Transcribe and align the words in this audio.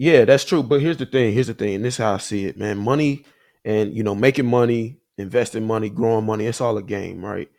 Yeah, 0.00 0.24
that's 0.24 0.46
true. 0.46 0.62
But 0.62 0.80
here's 0.80 0.96
the 0.96 1.04
thing. 1.04 1.34
Here's 1.34 1.48
the 1.48 1.54
thing. 1.54 1.74
And 1.74 1.84
this 1.84 1.96
is 1.96 1.98
how 1.98 2.14
I 2.14 2.16
see 2.16 2.46
it, 2.46 2.56
man. 2.56 2.78
Money 2.78 3.26
and 3.66 3.94
you 3.94 4.02
know, 4.02 4.14
making 4.14 4.46
money, 4.46 4.96
investing 5.18 5.66
money, 5.66 5.90
growing 5.90 6.24
money, 6.24 6.46
it's 6.46 6.62
all 6.62 6.78
a 6.78 6.82
game, 6.82 7.22
right? 7.22 7.50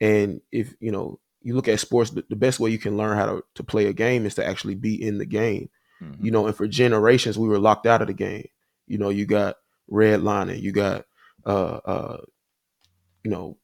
And 0.00 0.40
if 0.50 0.74
you 0.80 0.92
know, 0.92 1.20
you 1.42 1.54
look 1.54 1.68
at 1.68 1.78
sports, 1.78 2.08
the, 2.08 2.24
best 2.36 2.58
way 2.58 2.70
you 2.70 2.78
can 2.78 2.96
learn 2.96 3.18
how 3.18 3.26
to, 3.26 3.44
to 3.56 3.62
play 3.62 3.84
a 3.84 3.92
game 3.92 4.24
is 4.24 4.34
to 4.36 4.46
actually 4.46 4.76
be 4.76 4.94
in 4.94 5.18
the 5.18 5.26
game. 5.26 5.68
Mhm. 6.02 6.24
You 6.24 6.30
know, 6.30 6.46
and 6.46 6.56
for 6.56 6.66
generations 6.66 7.38
we 7.38 7.48
were 7.48 7.58
locked 7.58 7.84
out 7.86 8.00
of 8.00 8.06
the 8.06 8.14
game. 8.14 8.48
You 8.86 8.96
know, 8.96 9.10
you 9.10 9.26
got 9.26 9.56
redlining, 9.92 10.62
you 10.62 10.72
got 10.72 11.04
uh 11.44 11.80
uh 11.84 12.20
you 13.22 13.30
know, 13.30 13.58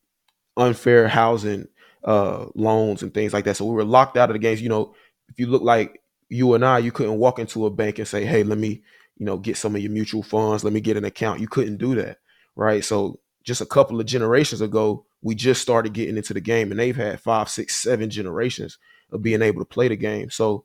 unfair 0.59 1.09
housing 1.09 1.68
uh 2.05 2.48
loans 2.55 3.03
and 3.03 3.14
things 3.14 3.32
like 3.32 3.46
that. 3.46 3.57
So 3.57 3.64
we 3.64 3.75
were 3.75 3.84
locked 3.84 4.18
out 4.18 4.29
of 4.29 4.34
the 4.34 4.41
games. 4.41 4.61
You 4.61 4.68
know, 4.68 4.95
if 5.30 5.39
you 5.41 5.46
look 5.46 5.62
like 5.62 6.03
you 6.29 6.54
and 6.54 6.64
I, 6.64 6.79
you 6.79 6.93
couldn't 6.93 7.18
walk 7.18 7.38
into 7.38 7.66
a 7.66 7.70
bank 7.70 7.98
and 7.98 8.08
say, 8.08 8.24
"Hey, 8.24 8.43
let 8.43 8.58
me, 8.58 8.82
you 9.16 9.26
know, 9.26 9.38
get 9.38 9.56
some 9.56 9.75
of 9.75 9.82
your 9.82 9.93
mutual 9.93 10.22
funds. 10.22 10.64
Let 10.64 10.72
me 10.72 10.80
get 10.80 10.96
an 10.96 11.04
account." 11.04 11.40
You 11.40 11.49
couldn't 11.49 11.79
do 11.79 11.94
that, 11.96 12.18
right? 12.54 12.85
So 12.85 13.21
just 13.44 13.61
a 13.61 13.66
couple 13.66 14.00
of 14.00 14.07
generations 14.07 14.61
ago, 14.61 15.07
we 15.22 15.35
just 15.35 15.62
started 15.62 15.93
getting 15.93 16.16
into 16.16 16.35
the 16.35 16.40
game, 16.40 16.71
and 16.71 16.80
they've 16.80 16.96
had 16.96 17.21
five, 17.21 17.49
six, 17.49 17.76
seven 17.76 18.11
generations 18.11 18.79
of 19.12 19.22
being 19.22 19.43
able 19.43 19.61
to 19.61 19.66
play 19.66 19.89
the 19.89 19.96
game. 19.96 20.30
So, 20.30 20.64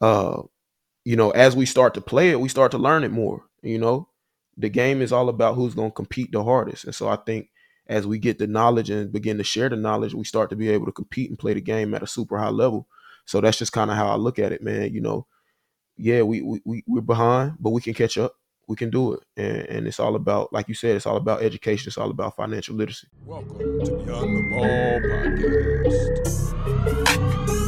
uh, 0.00 0.42
you 1.04 1.16
know, 1.16 1.30
as 1.30 1.54
we 1.54 1.66
start 1.66 1.94
to 1.94 2.00
play 2.00 2.30
it, 2.30 2.40
we 2.40 2.48
start 2.48 2.70
to 2.72 2.78
learn 2.78 3.04
it 3.04 3.10
more. 3.12 3.44
You 3.62 3.78
know, 3.78 4.08
the 4.56 4.70
game 4.70 5.02
is 5.02 5.12
all 5.12 5.28
about 5.28 5.54
who's 5.54 5.74
going 5.74 5.90
to 5.90 5.94
compete 5.94 6.32
the 6.32 6.42
hardest, 6.42 6.84
and 6.84 6.94
so 6.94 7.08
I 7.08 7.16
think 7.16 7.50
as 7.86 8.06
we 8.06 8.18
get 8.18 8.38
the 8.38 8.46
knowledge 8.46 8.90
and 8.90 9.12
begin 9.12 9.38
to 9.38 9.44
share 9.44 9.68
the 9.68 9.76
knowledge, 9.76 10.14
we 10.14 10.24
start 10.24 10.50
to 10.50 10.56
be 10.56 10.68
able 10.70 10.86
to 10.86 10.92
compete 10.92 11.28
and 11.28 11.38
play 11.38 11.52
the 11.52 11.60
game 11.60 11.94
at 11.94 12.02
a 12.02 12.06
super 12.06 12.38
high 12.38 12.48
level. 12.48 12.86
So 13.24 13.40
that's 13.40 13.58
just 13.58 13.72
kind 13.72 13.90
of 13.90 13.96
how 13.96 14.08
I 14.08 14.16
look 14.16 14.38
at 14.38 14.52
it, 14.52 14.62
man. 14.62 14.92
You 14.92 15.00
know, 15.00 15.26
yeah, 15.96 16.22
we, 16.22 16.42
we 16.42 16.60
we 16.64 16.84
we're 16.86 17.00
behind, 17.00 17.56
but 17.60 17.70
we 17.70 17.80
can 17.80 17.94
catch 17.94 18.18
up. 18.18 18.34
We 18.68 18.76
can 18.76 18.90
do 18.90 19.14
it, 19.14 19.20
and, 19.36 19.56
and 19.68 19.86
it's 19.86 19.98
all 20.00 20.14
about, 20.14 20.52
like 20.52 20.68
you 20.68 20.74
said, 20.74 20.94
it's 20.96 21.06
all 21.06 21.16
about 21.16 21.42
education. 21.42 21.88
It's 21.88 21.98
all 21.98 22.10
about 22.10 22.36
financial 22.36 22.76
literacy. 22.76 23.08
Welcome 23.24 23.58
to 23.84 23.96
Beyond 24.04 24.36
the 24.36 24.42
Ball 24.50 25.00
podcast. 26.78 27.61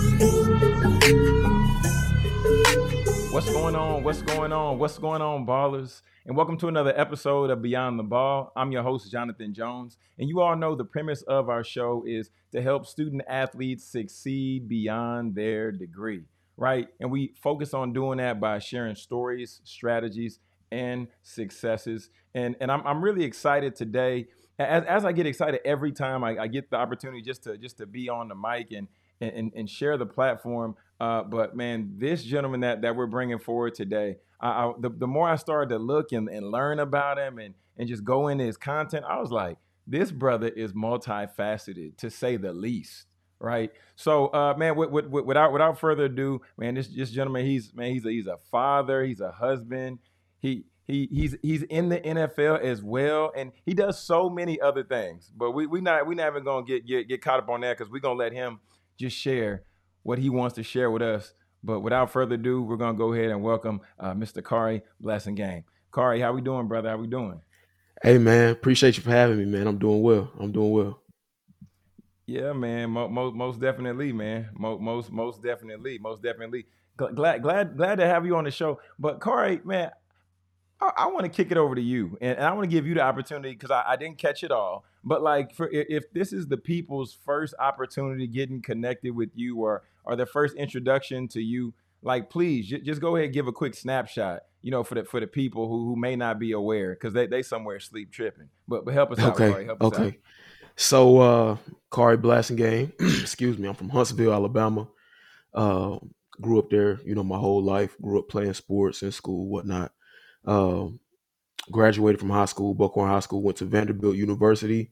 What's 3.34 3.50
going 3.50 3.74
on? 3.74 4.04
What's 4.04 4.22
going 4.22 4.52
on? 4.52 4.78
What's 4.78 4.96
going 4.96 5.20
on, 5.20 5.44
ballers? 5.44 6.02
And 6.24 6.36
welcome 6.36 6.56
to 6.58 6.68
another 6.68 6.94
episode 6.96 7.50
of 7.50 7.62
Beyond 7.62 7.98
the 7.98 8.04
Ball. 8.04 8.52
I'm 8.54 8.70
your 8.70 8.84
host, 8.84 9.10
Jonathan 9.10 9.52
Jones. 9.52 9.96
And 10.20 10.28
you 10.28 10.40
all 10.40 10.54
know 10.54 10.76
the 10.76 10.84
premise 10.84 11.22
of 11.22 11.48
our 11.48 11.64
show 11.64 12.04
is 12.06 12.30
to 12.52 12.62
help 12.62 12.86
student 12.86 13.22
athletes 13.28 13.82
succeed 13.82 14.68
beyond 14.68 15.34
their 15.34 15.72
degree, 15.72 16.22
right? 16.56 16.86
And 17.00 17.10
we 17.10 17.34
focus 17.42 17.74
on 17.74 17.92
doing 17.92 18.18
that 18.18 18.38
by 18.38 18.60
sharing 18.60 18.94
stories, 18.94 19.60
strategies, 19.64 20.38
and 20.70 21.08
successes. 21.24 22.10
And, 22.36 22.54
and 22.60 22.70
I'm, 22.70 22.86
I'm 22.86 23.02
really 23.02 23.24
excited 23.24 23.74
today. 23.74 24.28
As, 24.60 24.84
as 24.84 25.04
I 25.04 25.10
get 25.10 25.26
excited 25.26 25.58
every 25.64 25.90
time 25.90 26.22
I, 26.22 26.38
I 26.38 26.46
get 26.46 26.70
the 26.70 26.76
opportunity 26.76 27.20
just 27.20 27.42
to 27.42 27.58
just 27.58 27.78
to 27.78 27.86
be 27.86 28.08
on 28.08 28.28
the 28.28 28.36
mic 28.36 28.70
and 28.70 28.86
and, 29.20 29.52
and 29.54 29.68
share 29.68 29.96
the 29.96 30.06
platform. 30.06 30.76
Uh, 31.00 31.22
but 31.22 31.56
man, 31.56 31.94
this 31.96 32.22
gentleman 32.22 32.60
that, 32.60 32.82
that 32.82 32.96
we're 32.96 33.06
bringing 33.06 33.38
forward 33.38 33.74
today, 33.74 34.16
I, 34.40 34.48
I, 34.48 34.72
the, 34.78 34.90
the 34.90 35.06
more 35.06 35.28
I 35.28 35.36
started 35.36 35.70
to 35.70 35.78
look 35.78 36.12
and, 36.12 36.28
and 36.28 36.50
learn 36.50 36.78
about 36.78 37.18
him 37.18 37.38
and, 37.38 37.54
and 37.76 37.88
just 37.88 38.04
go 38.04 38.28
into 38.28 38.44
his 38.44 38.56
content, 38.56 39.04
I 39.08 39.18
was 39.18 39.30
like, 39.30 39.58
this 39.86 40.10
brother 40.10 40.48
is 40.48 40.72
multifaceted 40.72 41.96
to 41.98 42.10
say 42.10 42.36
the 42.36 42.52
least. 42.52 43.06
Right. 43.40 43.72
So, 43.96 44.28
uh, 44.28 44.54
man, 44.56 44.76
with, 44.76 44.90
with, 44.90 45.06
without 45.06 45.52
without 45.52 45.78
further 45.78 46.04
ado, 46.04 46.40
man, 46.56 46.74
this 46.74 46.86
this 46.86 47.10
gentleman, 47.10 47.44
he's 47.44 47.74
man, 47.74 47.92
he's 47.92 48.06
a, 48.06 48.10
he's 48.10 48.26
a 48.26 48.38
father, 48.50 49.04
he's 49.04 49.20
a 49.20 49.32
husband, 49.32 49.98
he 50.38 50.64
he 50.84 51.08
he's 51.12 51.36
he's 51.42 51.62
in 51.64 51.90
the 51.90 52.00
NFL 52.00 52.60
as 52.60 52.82
well, 52.82 53.32
and 53.36 53.52
he 53.66 53.74
does 53.74 54.00
so 54.00 54.30
many 54.30 54.58
other 54.60 54.82
things. 54.82 55.30
But 55.36 55.50
we 55.50 55.66
we 55.66 55.80
not 55.82 56.06
we 56.06 56.14
not 56.14 56.28
even 56.28 56.44
gonna 56.44 56.64
get 56.64 56.86
get, 56.86 57.08
get 57.08 57.20
caught 57.20 57.40
up 57.40 57.50
on 57.50 57.60
that 57.62 57.76
because 57.76 57.92
we're 57.92 58.00
gonna 58.00 58.18
let 58.18 58.32
him 58.32 58.60
just 58.96 59.16
share 59.16 59.64
what 60.04 60.18
he 60.18 60.30
wants 60.30 60.54
to 60.54 60.62
share 60.62 60.90
with 60.90 61.02
us. 61.02 61.34
But 61.64 61.80
without 61.80 62.12
further 62.12 62.36
ado, 62.36 62.62
we're 62.62 62.76
gonna 62.76 62.96
go 62.96 63.12
ahead 63.12 63.30
and 63.30 63.42
welcome 63.42 63.80
uh, 63.98 64.12
Mr. 64.14 64.42
Blessing 65.00 65.34
Blasingame. 65.36 65.64
Khari, 65.92 66.20
how 66.20 66.32
we 66.32 66.40
doing, 66.40 66.68
brother? 66.68 66.90
How 66.90 66.96
we 66.96 67.06
doing? 67.06 67.40
Hey 68.02 68.18
man, 68.18 68.50
appreciate 68.50 68.96
you 68.96 69.02
for 69.02 69.10
having 69.10 69.38
me, 69.38 69.46
man. 69.46 69.66
I'm 69.66 69.78
doing 69.78 70.02
well. 70.02 70.30
I'm 70.38 70.52
doing 70.52 70.70
well. 70.70 71.00
Yeah, 72.26 72.52
man. 72.52 72.90
Most 72.90 73.34
most 73.34 73.60
definitely, 73.60 74.12
man. 74.12 74.50
Most 74.54 74.80
most 74.80 75.10
most 75.10 75.42
definitely, 75.42 75.98
most 75.98 76.22
definitely. 76.22 76.66
Glad 76.96 77.42
glad 77.42 77.76
glad 77.76 77.96
to 77.96 78.06
have 78.06 78.26
you 78.26 78.36
on 78.36 78.44
the 78.44 78.50
show. 78.50 78.78
But 78.98 79.20
Khari, 79.20 79.64
man, 79.64 79.90
I, 80.80 80.90
I 80.96 81.06
want 81.06 81.24
to 81.24 81.28
kick 81.28 81.50
it 81.50 81.56
over 81.56 81.74
to 81.74 81.80
you, 81.80 82.18
and, 82.20 82.36
and 82.36 82.46
I 82.46 82.52
want 82.52 82.64
to 82.68 82.74
give 82.74 82.86
you 82.86 82.94
the 82.94 83.02
opportunity 83.02 83.52
because 83.52 83.70
I, 83.70 83.82
I, 83.86 83.96
didn't 83.96 84.18
catch 84.18 84.42
it 84.42 84.50
all. 84.50 84.84
But 85.02 85.22
like, 85.22 85.54
for 85.54 85.68
if 85.70 86.12
this 86.12 86.32
is 86.32 86.46
the 86.46 86.56
people's 86.56 87.16
first 87.24 87.54
opportunity 87.58 88.26
getting 88.26 88.60
connected 88.62 89.14
with 89.14 89.30
you, 89.34 89.58
or 89.58 89.82
or 90.04 90.16
their 90.16 90.26
first 90.26 90.56
introduction 90.56 91.28
to 91.28 91.40
you, 91.40 91.74
like, 92.02 92.30
please 92.30 92.68
j- 92.68 92.80
just 92.80 93.00
go 93.00 93.16
ahead 93.16 93.26
and 93.26 93.34
give 93.34 93.48
a 93.48 93.52
quick 93.52 93.74
snapshot. 93.74 94.42
You 94.62 94.70
know, 94.70 94.82
for 94.82 94.94
the 94.94 95.04
for 95.04 95.20
the 95.20 95.26
people 95.26 95.68
who, 95.68 95.86
who 95.86 95.96
may 95.96 96.16
not 96.16 96.38
be 96.38 96.52
aware, 96.52 96.94
because 96.94 97.12
they 97.12 97.26
they 97.26 97.42
somewhere 97.42 97.80
sleep 97.80 98.10
tripping. 98.10 98.48
But 98.68 98.84
but 98.84 98.94
help 98.94 99.12
us 99.12 99.18
out, 99.18 99.34
okay. 99.34 99.50
Khari. 99.50 99.66
Help 99.66 99.82
us 99.82 99.92
okay. 99.92 100.06
out. 100.06 100.14
So 100.76 101.18
uh 101.18 101.56
Blasingame. 101.90 102.92
excuse 103.22 103.58
me, 103.58 103.68
I'm 103.68 103.74
from 103.74 103.90
Huntsville, 103.90 104.32
Alabama. 104.32 104.88
Uh, 105.52 105.98
grew 106.40 106.58
up 106.58 106.70
there, 106.70 106.98
you 107.04 107.14
know, 107.14 107.22
my 107.22 107.38
whole 107.38 107.62
life. 107.62 107.96
Grew 108.02 108.18
up 108.18 108.28
playing 108.28 108.54
sports 108.54 109.02
in 109.02 109.12
school, 109.12 109.48
whatnot. 109.48 109.92
Um, 110.44 111.00
graduated 111.70 112.20
from 112.20 112.30
high 112.30 112.44
school, 112.44 112.74
Buckhorn 112.74 113.08
High 113.08 113.20
School, 113.20 113.42
went 113.42 113.58
to 113.58 113.64
Vanderbilt 113.64 114.16
University, 114.16 114.90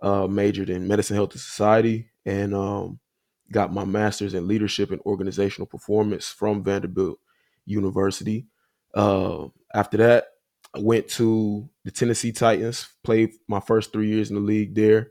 uh, 0.00 0.26
majored 0.26 0.70
in 0.70 0.86
medicine, 0.88 1.16
health, 1.16 1.32
and 1.32 1.40
society, 1.40 2.10
and 2.24 2.54
um, 2.54 2.98
got 3.52 3.72
my 3.72 3.84
master's 3.84 4.34
in 4.34 4.48
leadership 4.48 4.90
and 4.90 5.00
organizational 5.02 5.66
performance 5.66 6.28
from 6.28 6.62
Vanderbilt 6.62 7.18
University. 7.66 8.46
Uh, 8.94 9.46
after 9.74 9.96
that, 9.98 10.26
I 10.74 10.80
went 10.80 11.08
to 11.10 11.68
the 11.84 11.90
Tennessee 11.90 12.32
Titans, 12.32 12.88
played 13.02 13.30
my 13.48 13.60
first 13.60 13.92
three 13.92 14.08
years 14.08 14.30
in 14.30 14.36
the 14.36 14.42
league 14.42 14.74
there. 14.74 15.10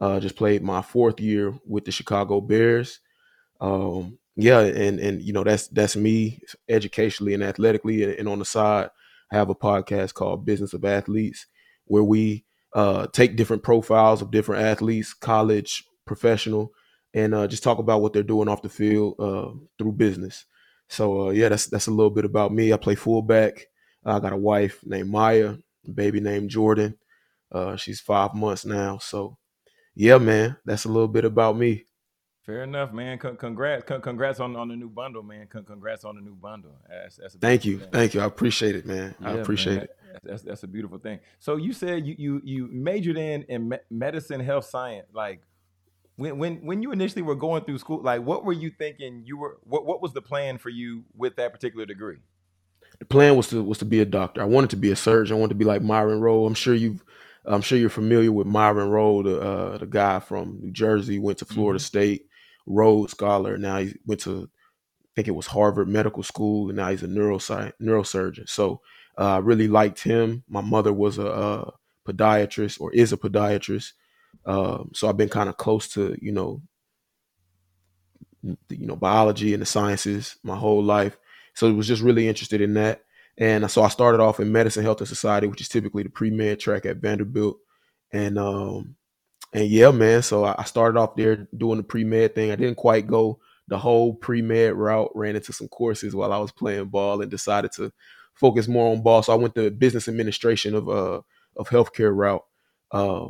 Uh, 0.00 0.20
just 0.20 0.36
played 0.36 0.62
my 0.62 0.82
fourth 0.82 1.18
year 1.18 1.58
with 1.66 1.84
the 1.84 1.90
Chicago 1.90 2.40
Bears. 2.40 3.00
Um, 3.60 4.18
yeah, 4.36 4.60
and 4.60 5.00
and 5.00 5.20
you 5.20 5.32
know 5.32 5.42
that's 5.42 5.66
that's 5.68 5.96
me 5.96 6.40
educationally 6.68 7.34
and 7.34 7.42
athletically, 7.42 8.04
and, 8.04 8.12
and 8.12 8.28
on 8.28 8.38
the 8.38 8.44
side, 8.44 8.90
Have 9.30 9.50
a 9.50 9.54
podcast 9.54 10.14
called 10.14 10.46
Business 10.46 10.72
of 10.72 10.84
Athletes, 10.84 11.46
where 11.86 12.04
we 12.04 12.44
uh, 12.74 13.06
take 13.12 13.36
different 13.36 13.62
profiles 13.62 14.22
of 14.22 14.30
different 14.30 14.62
athletes, 14.62 15.14
college, 15.14 15.84
professional, 16.06 16.72
and 17.14 17.34
uh, 17.34 17.46
just 17.46 17.62
talk 17.62 17.78
about 17.78 18.02
what 18.02 18.12
they're 18.12 18.22
doing 18.22 18.48
off 18.48 18.62
the 18.62 18.68
field 18.68 19.14
uh, 19.18 19.50
through 19.78 19.92
business. 19.92 20.44
So 20.88 21.28
uh, 21.28 21.30
yeah, 21.30 21.48
that's 21.48 21.66
that's 21.66 21.86
a 21.86 21.92
little 21.92 22.10
bit 22.10 22.24
about 22.24 22.52
me. 22.52 22.72
I 22.72 22.76
play 22.76 22.94
fullback. 22.94 23.66
I 24.04 24.18
got 24.20 24.32
a 24.32 24.36
wife 24.36 24.80
named 24.84 25.10
Maya, 25.10 25.56
baby 25.92 26.20
named 26.20 26.50
Jordan. 26.50 26.96
Uh, 27.52 27.76
she's 27.76 28.00
five 28.00 28.34
months 28.34 28.64
now. 28.64 28.98
So 28.98 29.36
yeah, 29.94 30.18
man, 30.18 30.56
that's 30.64 30.84
a 30.84 30.88
little 30.88 31.08
bit 31.08 31.24
about 31.24 31.56
me. 31.56 31.86
Fair 32.48 32.62
enough, 32.62 32.94
man. 32.94 33.18
Con- 33.18 33.36
congrats, 33.36 33.84
con- 33.84 34.00
congrats 34.00 34.40
on, 34.40 34.56
on 34.56 34.68
the 34.68 34.74
new 34.74 34.88
bundle, 34.88 35.22
man. 35.22 35.46
Con- 35.48 35.64
congrats 35.64 36.02
on 36.02 36.14
the 36.14 36.22
new 36.22 36.34
bundle. 36.34 36.70
That's, 36.88 37.16
that's 37.16 37.34
thank 37.34 37.66
you, 37.66 37.80
thing. 37.80 37.90
thank 37.90 38.14
you. 38.14 38.22
I 38.22 38.24
appreciate 38.24 38.74
it, 38.74 38.86
man. 38.86 39.14
Yeah, 39.20 39.28
I 39.28 39.32
appreciate 39.34 39.74
man. 39.74 39.82
it. 39.82 39.90
That's 40.24 40.42
that's 40.44 40.62
a 40.62 40.66
beautiful 40.66 40.96
thing. 40.96 41.20
So 41.38 41.56
you 41.56 41.74
said 41.74 42.06
you 42.06 42.14
you 42.16 42.40
you 42.42 42.68
majored 42.72 43.18
in 43.18 43.42
in 43.50 43.68
me- 43.68 43.76
medicine, 43.90 44.40
health 44.40 44.64
science. 44.64 45.08
Like 45.12 45.42
when 46.16 46.38
when 46.38 46.64
when 46.64 46.82
you 46.82 46.90
initially 46.90 47.20
were 47.20 47.34
going 47.34 47.64
through 47.64 47.76
school, 47.76 48.00
like 48.02 48.22
what 48.22 48.46
were 48.46 48.54
you 48.54 48.70
thinking? 48.70 49.24
You 49.26 49.36
were 49.36 49.58
what 49.64 49.84
what 49.84 50.00
was 50.00 50.14
the 50.14 50.22
plan 50.22 50.56
for 50.56 50.70
you 50.70 51.04
with 51.14 51.36
that 51.36 51.52
particular 51.52 51.84
degree? 51.84 52.16
The 52.98 53.04
plan 53.04 53.36
was 53.36 53.48
to 53.48 53.62
was 53.62 53.76
to 53.80 53.84
be 53.84 54.00
a 54.00 54.06
doctor. 54.06 54.40
I 54.40 54.46
wanted 54.46 54.70
to 54.70 54.76
be 54.76 54.90
a 54.90 54.96
surgeon. 54.96 55.36
I 55.36 55.38
wanted 55.38 55.50
to 55.50 55.58
be 55.58 55.66
like 55.66 55.82
Myron 55.82 56.22
Rolle. 56.22 56.46
I'm 56.46 56.54
sure 56.54 56.74
you've 56.74 57.04
I'm 57.44 57.62
sure 57.62 57.78
you're 57.78 57.90
familiar 57.90 58.32
with 58.32 58.46
Myron 58.46 58.90
Rolle, 58.90 59.22
the 59.22 59.40
uh, 59.40 59.78
the 59.78 59.86
guy 59.86 60.20
from 60.20 60.60
New 60.60 60.70
Jersey, 60.70 61.18
went 61.18 61.38
to 61.38 61.44
Florida 61.44 61.78
mm-hmm. 61.78 61.84
State, 61.84 62.27
Rhodes 62.68 63.12
Scholar. 63.12 63.58
Now 63.58 63.78
he 63.78 63.94
went 64.06 64.20
to, 64.22 64.48
I 64.48 65.08
think 65.16 65.28
it 65.28 65.34
was 65.34 65.46
Harvard 65.46 65.88
Medical 65.88 66.22
School, 66.22 66.68
and 66.68 66.76
now 66.76 66.90
he's 66.90 67.02
a 67.02 67.08
neuroscience 67.08 67.72
neurosurgeon. 67.80 68.48
So 68.48 68.80
I 69.16 69.36
uh, 69.36 69.40
really 69.40 69.68
liked 69.68 70.02
him. 70.02 70.44
My 70.48 70.60
mother 70.60 70.92
was 70.92 71.18
a, 71.18 71.26
a 71.26 71.72
podiatrist 72.06 72.80
or 72.80 72.92
is 72.92 73.12
a 73.12 73.16
podiatrist, 73.16 73.92
um, 74.46 74.90
so 74.94 75.08
I've 75.08 75.16
been 75.16 75.28
kind 75.28 75.48
of 75.48 75.56
close 75.56 75.88
to 75.88 76.16
you 76.20 76.32
know, 76.32 76.62
you 78.42 78.86
know, 78.86 78.96
biology 78.96 79.52
and 79.52 79.62
the 79.62 79.66
sciences 79.66 80.36
my 80.42 80.56
whole 80.56 80.82
life. 80.82 81.18
So 81.54 81.68
I 81.68 81.72
was 81.72 81.88
just 81.88 82.02
really 82.02 82.28
interested 82.28 82.60
in 82.60 82.74
that. 82.74 83.02
And 83.36 83.70
so 83.70 83.82
I 83.82 83.88
started 83.88 84.20
off 84.20 84.40
in 84.40 84.50
medicine, 84.50 84.82
health, 84.82 85.00
and 85.00 85.08
society, 85.08 85.46
which 85.46 85.60
is 85.60 85.68
typically 85.68 86.02
the 86.02 86.08
pre 86.10 86.30
med 86.30 86.60
track 86.60 86.86
at 86.86 86.98
Vanderbilt. 86.98 87.58
And 88.12 88.38
um, 88.38 88.96
and 89.52 89.66
yeah, 89.68 89.90
man. 89.90 90.22
So 90.22 90.44
I 90.44 90.64
started 90.64 90.98
off 90.98 91.16
there 91.16 91.48
doing 91.56 91.78
the 91.78 91.84
pre 91.84 92.04
med 92.04 92.34
thing. 92.34 92.50
I 92.50 92.56
didn't 92.56 92.76
quite 92.76 93.06
go 93.06 93.40
the 93.68 93.78
whole 93.78 94.14
pre 94.14 94.42
med 94.42 94.74
route. 94.74 95.10
Ran 95.14 95.36
into 95.36 95.52
some 95.52 95.68
courses 95.68 96.14
while 96.14 96.32
I 96.32 96.38
was 96.38 96.52
playing 96.52 96.86
ball 96.86 97.20
and 97.22 97.30
decided 97.30 97.72
to 97.72 97.92
focus 98.34 98.68
more 98.68 98.92
on 98.92 99.02
ball. 99.02 99.22
So 99.22 99.32
I 99.32 99.36
went 99.36 99.54
the 99.54 99.70
business 99.70 100.08
administration 100.08 100.74
of 100.74 100.88
uh 100.88 101.20
of 101.56 101.68
healthcare 101.68 102.14
route. 102.14 102.44
Uh, 102.90 103.28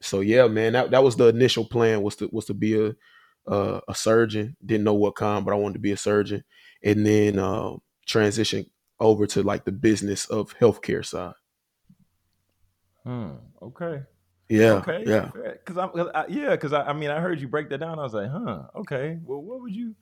so 0.00 0.20
yeah, 0.20 0.46
man, 0.46 0.74
that, 0.74 0.90
that 0.90 1.02
was 1.02 1.16
the 1.16 1.28
initial 1.28 1.64
plan 1.64 2.02
was 2.02 2.16
to 2.16 2.28
was 2.30 2.46
to 2.46 2.54
be 2.54 2.78
a 2.78 2.94
uh, 3.50 3.80
a 3.88 3.94
surgeon. 3.94 4.56
Didn't 4.64 4.84
know 4.84 4.94
what 4.94 5.16
kind, 5.16 5.44
but 5.44 5.52
I 5.52 5.56
wanted 5.56 5.74
to 5.74 5.80
be 5.80 5.92
a 5.92 5.96
surgeon, 5.96 6.44
and 6.82 7.06
then 7.06 7.38
uh, 7.38 7.76
transition 8.06 8.66
over 9.00 9.26
to 9.26 9.42
like 9.42 9.64
the 9.64 9.72
business 9.72 10.26
of 10.26 10.56
healthcare 10.58 11.04
side. 11.04 11.34
Hmm. 13.02 13.32
Okay. 13.60 14.02
Yeah, 14.48 14.84
Okay. 14.86 15.04
yeah. 15.04 15.30
Because 15.34 15.78
I'm, 15.78 15.90
I, 16.14 16.26
yeah, 16.28 16.50
because 16.50 16.72
I, 16.72 16.82
I 16.82 16.92
mean, 16.92 17.10
I 17.10 17.20
heard 17.20 17.40
you 17.40 17.48
break 17.48 17.70
that 17.70 17.78
down. 17.78 17.98
I 17.98 18.02
was 18.02 18.14
like, 18.14 18.30
huh. 18.30 18.64
Okay. 18.76 19.18
Well, 19.24 19.40
what 19.42 19.60
would 19.62 19.74
you 19.74 19.94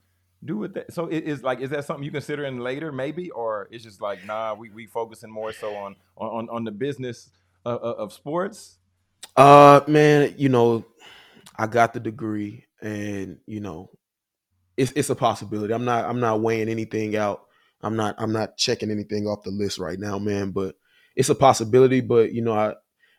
do 0.44 0.56
with 0.58 0.74
that? 0.74 0.92
So 0.92 1.06
it 1.06 1.24
is 1.24 1.42
like, 1.42 1.60
is 1.60 1.70
that 1.70 1.84
something 1.84 2.04
you 2.04 2.10
considering 2.10 2.58
later, 2.58 2.92
maybe, 2.92 3.30
or 3.30 3.68
it's 3.70 3.84
just 3.84 4.00
like, 4.00 4.24
nah, 4.24 4.54
we 4.54 4.70
we 4.70 4.86
focusing 4.86 5.30
more 5.30 5.52
so 5.52 5.74
on 5.76 5.96
on 6.16 6.48
on 6.50 6.64
the 6.64 6.72
business 6.72 7.30
of, 7.64 7.80
of 7.82 7.96
of 7.98 8.12
sports. 8.12 8.78
Uh, 9.36 9.80
man, 9.88 10.34
you 10.36 10.48
know, 10.48 10.84
I 11.58 11.66
got 11.66 11.94
the 11.94 12.00
degree, 12.00 12.66
and 12.82 13.38
you 13.46 13.60
know, 13.60 13.90
it's 14.76 14.92
it's 14.92 15.10
a 15.10 15.14
possibility. 15.16 15.72
I'm 15.74 15.84
not 15.84 16.04
I'm 16.04 16.20
not 16.20 16.40
weighing 16.40 16.68
anything 16.68 17.16
out. 17.16 17.44
I'm 17.82 17.96
not 17.96 18.16
I'm 18.18 18.32
not 18.32 18.56
checking 18.56 18.90
anything 18.90 19.26
off 19.26 19.42
the 19.44 19.50
list 19.50 19.78
right 19.78 19.98
now, 19.98 20.18
man. 20.18 20.50
But 20.50 20.76
it's 21.16 21.28
a 21.30 21.34
possibility. 21.34 22.00
But 22.00 22.32
you 22.32 22.42
know, 22.42 22.54
I 22.54 22.74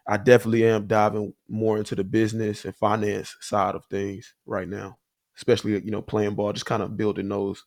I 0.07 0.17
definitely 0.17 0.65
am 0.65 0.88
diving 0.88 1.33
more 1.47 1.77
into 1.77 1.95
the 1.95 2.03
business 2.03 2.65
and 2.65 2.75
finance 2.75 3.35
side 3.41 3.75
of 3.75 3.85
things 3.85 4.33
right 4.45 4.67
now, 4.67 5.00
especially 5.38 5.73
you 5.83 5.91
know 5.91 6.01
playing 6.01 6.35
ball, 6.35 6.53
just 6.53 6.65
kind 6.65 6.83
of 6.83 6.97
building 6.97 7.29
those 7.29 7.63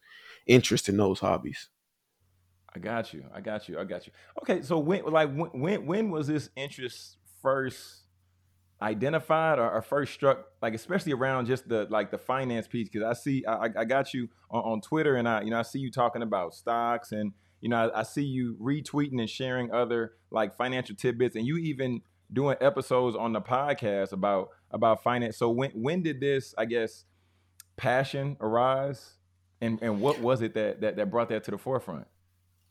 interest 0.47 0.89
in 0.89 0.97
those 0.97 1.21
hobbies. 1.21 1.71
I 2.75 2.79
got 2.79 3.13
you. 3.15 3.25
I 3.33 3.41
got 3.41 3.69
you. 3.69 3.79
I 3.79 3.85
got 3.85 4.07
you. 4.07 4.13
Okay. 4.43 4.63
So 4.63 4.79
when 4.79 5.05
like 5.05 5.33
when 5.35 5.51
when 5.61 5.87
when 5.87 6.11
was 6.11 6.27
this 6.27 6.51
interest 6.57 7.19
first 7.41 8.03
identified 8.83 9.59
or, 9.59 9.71
or 9.71 9.83
first 9.83 10.15
struck 10.15 10.47
like 10.63 10.75
especially 10.75 11.13
around 11.13 11.47
just 11.47 11.69
the 11.69 11.87
like 11.91 12.11
the 12.11 12.19
finance 12.19 12.69
piece 12.69 12.89
because 12.91 13.05
i 13.05 13.15
see 13.15 13.45
I, 13.47 13.67
I- 13.69 13.75
I 13.81 13.85
got 13.87 14.15
you 14.15 14.29
on, 14.51 14.63
on 14.65 14.81
twitter 14.83 15.17
and 15.17 15.29
i 15.29 15.43
you 15.43 15.51
know 15.51 15.59
i 15.59 15.63
see 15.63 15.79
you 15.79 15.91
talking 15.91 16.23
about 16.23 16.55
stocks 16.55 17.13
and 17.13 17.33
you 17.61 17.71
know 17.71 17.89
I, 17.91 18.01
I 18.01 18.03
see 18.05 18.25
you 18.25 18.57
retweeting 18.61 19.21
and 19.21 19.31
sharing 19.31 19.73
other 19.73 20.15
like 20.31 20.57
financial 20.57 20.97
tidbits 20.97 21.37
and 21.37 21.47
you 21.47 21.57
even 21.59 22.03
doing 22.33 22.57
episodes 22.61 23.17
on 23.17 23.33
the 23.33 23.41
podcast 23.41 24.13
about 24.13 24.51
about 24.71 25.03
finance 25.03 25.37
so 25.37 25.51
when 25.51 25.71
when 25.73 26.03
did 26.03 26.21
this 26.21 26.55
i 26.59 26.65
guess 26.65 27.05
passion 27.77 28.37
arise 28.41 29.15
and 29.61 29.81
and 29.83 30.01
what 30.01 30.21
was 30.21 30.43
it 30.43 30.55
that 30.55 30.81
that, 30.81 30.97
that 30.97 31.11
brought 31.11 31.29
that 31.31 31.45
to 31.45 31.51
the 31.53 31.59
forefront 31.59 32.07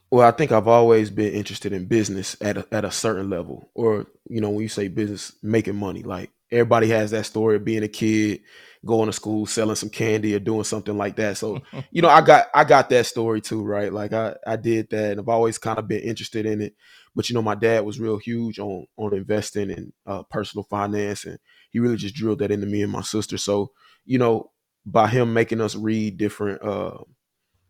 Well, 0.10 0.28
I 0.28 0.32
think 0.32 0.52
I've 0.52 0.68
always 0.70 1.10
been 1.10 1.34
interested 1.34 1.74
in 1.74 1.86
business 1.86 2.38
at 2.42 2.58
a, 2.58 2.68
at 2.72 2.86
a 2.86 2.92
certain 2.92 3.30
level, 3.30 3.70
or 3.76 4.08
you 4.30 4.40
know, 4.40 4.50
when 4.52 4.62
you 4.62 4.70
say 4.70 4.88
business, 4.88 5.34
making 5.44 5.76
money. 5.76 6.04
Like 6.04 6.32
everybody 6.52 6.90
has 6.90 7.12
that 7.12 7.26
story 7.26 7.58
of 7.58 7.66
being 7.66 7.84
a 7.84 7.90
kid, 7.90 8.42
going 8.86 9.08
to 9.08 9.14
school, 9.14 9.46
selling 9.46 9.76
some 9.76 9.90
candy, 9.90 10.34
or 10.36 10.40
doing 10.40 10.64
something 10.64 10.98
like 10.98 11.18
that. 11.18 11.38
So, 11.38 11.62
you 11.92 12.02
know, 12.02 12.10
I 12.10 12.22
got 12.22 12.48
I 12.54 12.64
got 12.64 12.90
that 12.90 13.06
story 13.06 13.42
too, 13.42 13.64
right? 13.64 13.92
Like 13.92 14.14
I 14.14 14.36
I 14.48 14.56
did 14.56 14.90
that, 14.92 15.12
and 15.12 15.20
I've 15.20 15.30
always 15.30 15.58
kind 15.58 15.78
of 15.78 15.88
been 15.90 16.02
interested 16.02 16.46
in 16.46 16.62
it. 16.62 16.76
But 17.16 17.30
you 17.30 17.36
know, 17.36 17.42
my 17.42 17.56
dad 17.56 17.86
was 17.86 18.00
real 18.00 18.18
huge 18.18 18.60
on 18.60 18.86
on 18.98 19.14
investing 19.14 19.72
and 19.72 19.94
uh, 20.06 20.24
personal 20.24 20.64
finance, 20.64 21.26
and 21.26 21.40
he 21.72 21.80
really 21.80 21.98
just 21.98 22.16
drilled 22.16 22.40
that 22.40 22.52
into 22.52 22.68
me 22.68 22.82
and 22.82 22.92
my 22.92 23.02
sister. 23.02 23.38
So, 23.38 23.72
you 24.06 24.18
know, 24.18 24.52
by 24.86 25.08
him 25.08 25.34
making 25.34 25.62
us 25.62 25.76
read 25.76 26.18
different. 26.18 26.62
Uh, 26.62 27.00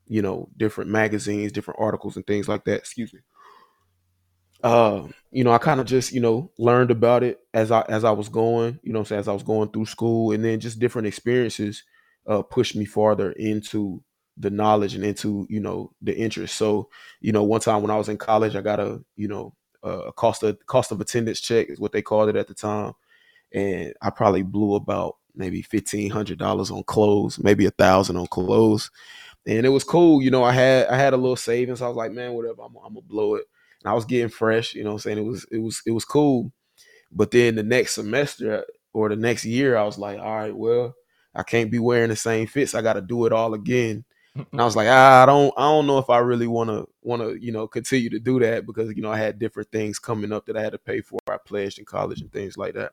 you 0.07 0.21
know, 0.21 0.49
different 0.55 0.89
magazines, 0.91 1.51
different 1.51 1.79
articles 1.79 2.15
and 2.15 2.27
things 2.27 2.47
like 2.47 2.63
that. 2.65 2.77
Excuse 2.77 3.11
me. 3.11 3.21
Uh, 4.63 5.07
you 5.31 5.43
know, 5.43 5.51
I 5.51 5.57
kind 5.57 5.79
of 5.79 5.85
just, 5.85 6.11
you 6.11 6.19
know, 6.19 6.51
learned 6.57 6.89
about 6.91 7.23
it 7.23 7.39
as 7.53 7.71
I 7.71 7.81
as 7.89 8.03
I 8.03 8.11
was 8.11 8.29
going, 8.29 8.79
you 8.83 8.93
know 8.93 9.01
as 9.01 9.27
I 9.27 9.33
was 9.33 9.43
going 9.43 9.69
through 9.69 9.85
school 9.85 10.31
and 10.31 10.43
then 10.43 10.59
just 10.59 10.79
different 10.79 11.07
experiences 11.07 11.83
uh 12.27 12.41
pushed 12.41 12.75
me 12.75 12.85
farther 12.85 13.31
into 13.33 14.01
the 14.37 14.49
knowledge 14.49 14.95
and 14.95 15.03
into, 15.05 15.47
you 15.49 15.59
know, 15.59 15.91
the 16.01 16.15
interest. 16.15 16.55
So, 16.57 16.89
you 17.21 17.31
know, 17.31 17.43
one 17.43 17.61
time 17.61 17.81
when 17.81 17.91
I 17.91 17.97
was 17.97 18.09
in 18.09 18.17
college, 18.17 18.55
I 18.55 18.61
got 18.61 18.79
a, 18.79 19.01
you 19.15 19.27
know, 19.27 19.53
a 19.83 20.11
cost 20.13 20.43
of 20.43 20.57
cost 20.65 20.91
of 20.91 20.99
attendance 21.01 21.39
check 21.41 21.69
is 21.69 21.79
what 21.79 21.91
they 21.91 22.01
called 22.01 22.29
it 22.29 22.35
at 22.35 22.47
the 22.47 22.53
time. 22.55 22.93
And 23.53 23.93
I 24.01 24.09
probably 24.09 24.43
blew 24.43 24.75
about 24.75 25.17
maybe 25.35 25.61
fifteen 25.61 26.09
hundred 26.11 26.39
dollars 26.39 26.71
on 26.71 26.83
clothes, 26.83 27.39
maybe 27.39 27.65
a 27.65 27.71
thousand 27.71 28.17
on 28.17 28.27
clothes 28.27 28.89
and 29.47 29.65
it 29.65 29.69
was 29.69 29.83
cool. 29.83 30.21
You 30.21 30.31
know, 30.31 30.43
I 30.43 30.51
had 30.51 30.87
I 30.87 30.97
had 30.97 31.13
a 31.13 31.17
little 31.17 31.35
savings. 31.35 31.81
I 31.81 31.87
was 31.87 31.97
like, 31.97 32.11
man, 32.11 32.33
whatever, 32.33 32.63
I'm, 32.63 32.75
I'm 32.85 32.93
gonna 32.95 33.01
blow 33.01 33.35
it. 33.35 33.45
And 33.83 33.91
I 33.91 33.93
was 33.93 34.05
getting 34.05 34.29
fresh. 34.29 34.73
You 34.73 34.83
know, 34.83 34.93
I'm 34.93 34.99
saying 34.99 35.17
it 35.17 35.25
was 35.25 35.45
it 35.51 35.59
was 35.59 35.81
it 35.85 35.91
was 35.91 36.05
cool. 36.05 36.51
But 37.11 37.31
then 37.31 37.55
the 37.55 37.63
next 37.63 37.95
semester 37.95 38.65
or 38.93 39.09
the 39.09 39.15
next 39.15 39.45
year, 39.45 39.77
I 39.77 39.83
was 39.83 39.97
like, 39.97 40.19
all 40.19 40.35
right, 40.37 40.55
well, 40.55 40.95
I 41.35 41.43
can't 41.43 41.71
be 41.71 41.79
wearing 41.79 42.09
the 42.09 42.15
same 42.15 42.47
fits. 42.47 42.75
I 42.75 42.81
got 42.81 42.93
to 42.93 43.01
do 43.01 43.25
it 43.25 43.33
all 43.33 43.53
again. 43.53 44.05
And 44.35 44.61
I 44.61 44.65
was 44.65 44.75
like, 44.75 44.87
ah, 44.89 45.23
I 45.23 45.25
don't 45.25 45.53
I 45.57 45.61
don't 45.63 45.87
know 45.87 45.97
if 45.97 46.09
I 46.09 46.17
really 46.19 46.47
want 46.47 46.69
to 46.69 46.87
want 47.01 47.21
to 47.21 47.35
you 47.41 47.51
know 47.51 47.67
continue 47.67 48.09
to 48.09 48.19
do 48.19 48.39
that 48.39 48.65
because 48.65 48.93
you 48.95 49.01
know 49.01 49.11
I 49.11 49.17
had 49.17 49.39
different 49.39 49.71
things 49.71 49.99
coming 49.99 50.31
up 50.33 50.45
that 50.45 50.57
I 50.57 50.61
had 50.61 50.73
to 50.73 50.77
pay 50.77 51.01
for. 51.01 51.19
I 51.27 51.37
pledged 51.37 51.79
in 51.79 51.85
college 51.85 52.21
and 52.21 52.31
things 52.31 52.57
like 52.57 52.73
that. 52.73 52.91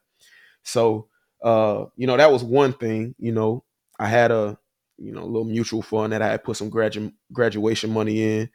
So, 0.63 1.09
uh, 1.43 1.87
you 1.97 2.07
know, 2.07 2.17
that 2.17 2.33
was 2.33 2.45
one 2.45 2.73
thing. 2.73 3.15
You 3.19 3.33
know, 3.33 3.65
I 3.99 4.09
had 4.09 4.31
a 4.31 4.59
you 4.99 5.13
know 5.13 5.25
little 5.27 5.45
mutual 5.45 5.83
fund 5.83 6.13
that 6.13 6.23
I 6.23 6.29
had 6.31 6.45
put 6.45 6.57
some 6.57 6.71
gradu- 6.71 7.13
graduation 7.33 7.91
money 7.93 8.23
in. 8.23 8.51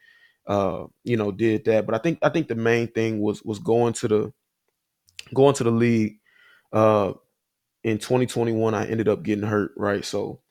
Uh, 0.47 0.85
you 1.03 1.17
know, 1.17 1.31
did 1.31 1.65
that. 1.65 1.85
But 1.85 1.95
I 1.95 1.97
think 1.99 2.19
I 2.21 2.29
think 2.29 2.47
the 2.47 2.55
main 2.55 2.87
thing 2.87 3.19
was 3.19 3.43
was 3.43 3.59
going 3.59 3.93
to 3.93 4.07
the 4.07 4.33
going 5.33 5.55
to 5.55 5.63
the 5.63 5.71
league. 5.71 6.17
Uh, 6.71 7.13
in 7.83 7.97
2021, 7.97 8.73
I 8.73 8.87
ended 8.87 9.07
up 9.07 9.23
getting 9.23 9.45
hurt. 9.47 9.71
Right, 9.77 10.03
so 10.05 10.41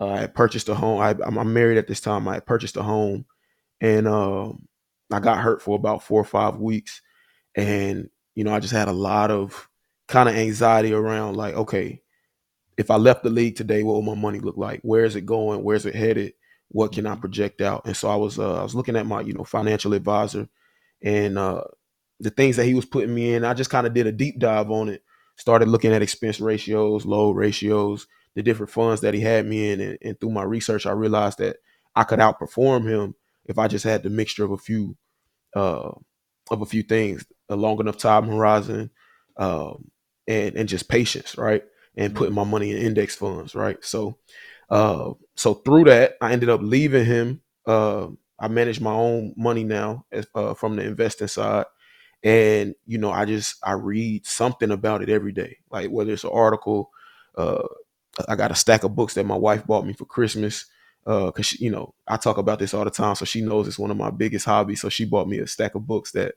uh, 0.00 0.08
I 0.08 0.20
had 0.20 0.34
purchased 0.34 0.68
a 0.68 0.74
home. 0.74 1.00
I, 1.00 1.10
I'm 1.24 1.38
I'm 1.38 1.52
married 1.52 1.78
at 1.78 1.88
this 1.88 2.00
time. 2.00 2.28
I 2.28 2.34
had 2.34 2.46
purchased 2.46 2.76
a 2.76 2.82
home, 2.82 3.26
and 3.80 4.08
um, 4.08 4.68
I 5.12 5.20
got 5.20 5.38
hurt 5.40 5.62
for 5.62 5.76
about 5.76 6.02
four 6.04 6.20
or 6.20 6.24
five 6.26 6.58
weeks, 6.58 7.02
and 7.56 8.10
you 8.34 8.44
know, 8.44 8.54
I 8.54 8.60
just 8.60 8.74
had 8.74 8.88
a 8.88 8.92
lot 8.92 9.30
of 9.30 9.68
kind 10.08 10.28
of 10.28 10.36
anxiety 10.36 10.92
around 10.94 11.36
like, 11.36 11.54
okay, 11.54 12.02
if 12.76 12.90
I 12.90 12.96
left 12.96 13.22
the 13.24 13.30
league 13.30 13.56
today, 13.56 13.82
what 13.82 13.96
would 13.96 14.04
my 14.06 14.14
money 14.14 14.40
look 14.40 14.56
like? 14.56 14.80
Where 14.82 15.04
is 15.04 15.16
it 15.16 15.26
going? 15.26 15.62
Where's 15.64 15.86
it 15.86 15.94
headed? 15.94 16.34
What 16.68 16.92
can 16.92 17.06
I 17.06 17.16
Mhm. 17.16 17.20
project 17.20 17.60
out? 17.60 17.82
And 17.86 17.96
so 17.96 18.08
I 18.08 18.16
was 18.16 18.38
uh, 18.38 18.60
I 18.60 18.62
was 18.62 18.74
looking 18.74 18.96
at 18.96 19.06
my 19.06 19.20
you 19.22 19.32
know 19.34 19.44
financial 19.44 19.94
advisor 19.94 20.48
and 21.02 21.38
uh, 21.38 21.64
the 22.20 22.30
things 22.30 22.56
that 22.56 22.66
he 22.66 22.74
was 22.74 22.84
putting 22.84 23.14
me 23.14 23.34
in. 23.34 23.44
I 23.44 23.54
just 23.54 23.70
kind 23.70 23.86
of 23.86 23.94
did 23.94 24.06
a 24.06 24.12
deep 24.12 24.38
dive 24.38 24.70
on 24.70 24.88
it. 24.88 25.02
Started 25.36 25.68
looking 25.68 25.92
at 25.92 26.02
expense 26.02 26.40
ratios, 26.40 27.06
load 27.06 27.36
ratios, 27.36 28.06
the 28.34 28.42
different 28.42 28.70
funds 28.70 29.00
that 29.00 29.14
he 29.14 29.20
had 29.20 29.46
me 29.46 29.70
in, 29.72 29.80
and, 29.80 29.98
and 30.02 30.20
through 30.20 30.30
my 30.30 30.42
research, 30.44 30.86
I 30.86 30.92
realized 30.92 31.38
that 31.38 31.56
I 31.96 32.04
could 32.04 32.18
outperform 32.20 32.88
him 32.88 33.14
if 33.46 33.58
I 33.58 33.68
just 33.68 33.84
had 33.84 34.02
the 34.02 34.10
mixture 34.10 34.44
of 34.44 34.52
a 34.52 34.58
few 34.58 34.96
uh, 35.54 35.90
of 36.50 36.62
a 36.62 36.66
few 36.66 36.82
things, 36.82 37.26
a 37.48 37.56
long 37.56 37.80
enough 37.80 37.96
time 37.98 38.28
horizon, 38.28 38.90
um, 39.36 39.90
and 40.26 40.56
and 40.56 40.68
just 40.68 40.88
patience, 40.88 41.36
right? 41.36 41.62
And 41.96 42.14
putting 42.14 42.34
my 42.34 42.44
money 42.44 42.70
in 42.70 42.78
index 42.78 43.16
funds, 43.16 43.54
right? 43.54 43.82
So, 43.84 44.18
uh, 44.70 45.12
so 45.36 45.54
through 45.54 45.84
that, 45.84 46.14
I 46.20 46.32
ended 46.32 46.48
up 46.48 46.60
leaving 46.62 47.04
him. 47.04 47.42
Uh, 47.66 48.08
I 48.38 48.48
manage 48.48 48.80
my 48.80 48.92
own 48.92 49.34
money 49.36 49.64
now 49.64 50.06
as, 50.12 50.26
uh, 50.34 50.54
from 50.54 50.76
the 50.76 50.84
investing 50.84 51.28
side, 51.28 51.66
and 52.22 52.74
you 52.86 52.98
know, 52.98 53.10
I 53.10 53.24
just 53.24 53.56
I 53.64 53.72
read 53.72 54.26
something 54.26 54.70
about 54.70 55.02
it 55.02 55.08
every 55.08 55.32
day, 55.32 55.58
like 55.70 55.90
whether 55.90 56.12
it's 56.12 56.24
an 56.24 56.30
article. 56.32 56.90
Uh, 57.36 57.66
I 58.28 58.36
got 58.36 58.50
a 58.50 58.54
stack 58.54 58.84
of 58.84 58.94
books 58.94 59.14
that 59.14 59.26
my 59.26 59.36
wife 59.36 59.66
bought 59.66 59.86
me 59.86 59.92
for 59.92 60.04
Christmas 60.04 60.66
because 61.04 61.46
she, 61.46 61.64
you 61.64 61.70
know 61.70 61.94
I 62.06 62.16
talk 62.16 62.38
about 62.38 62.58
this 62.58 62.74
all 62.74 62.84
the 62.84 62.90
time, 62.90 63.14
so 63.14 63.24
she 63.24 63.40
knows 63.40 63.66
it's 63.68 63.78
one 63.78 63.90
of 63.90 63.96
my 63.96 64.10
biggest 64.10 64.46
hobbies. 64.46 64.80
So 64.80 64.88
she 64.88 65.04
bought 65.04 65.28
me 65.28 65.38
a 65.38 65.46
stack 65.46 65.74
of 65.74 65.86
books 65.86 66.12
that 66.12 66.34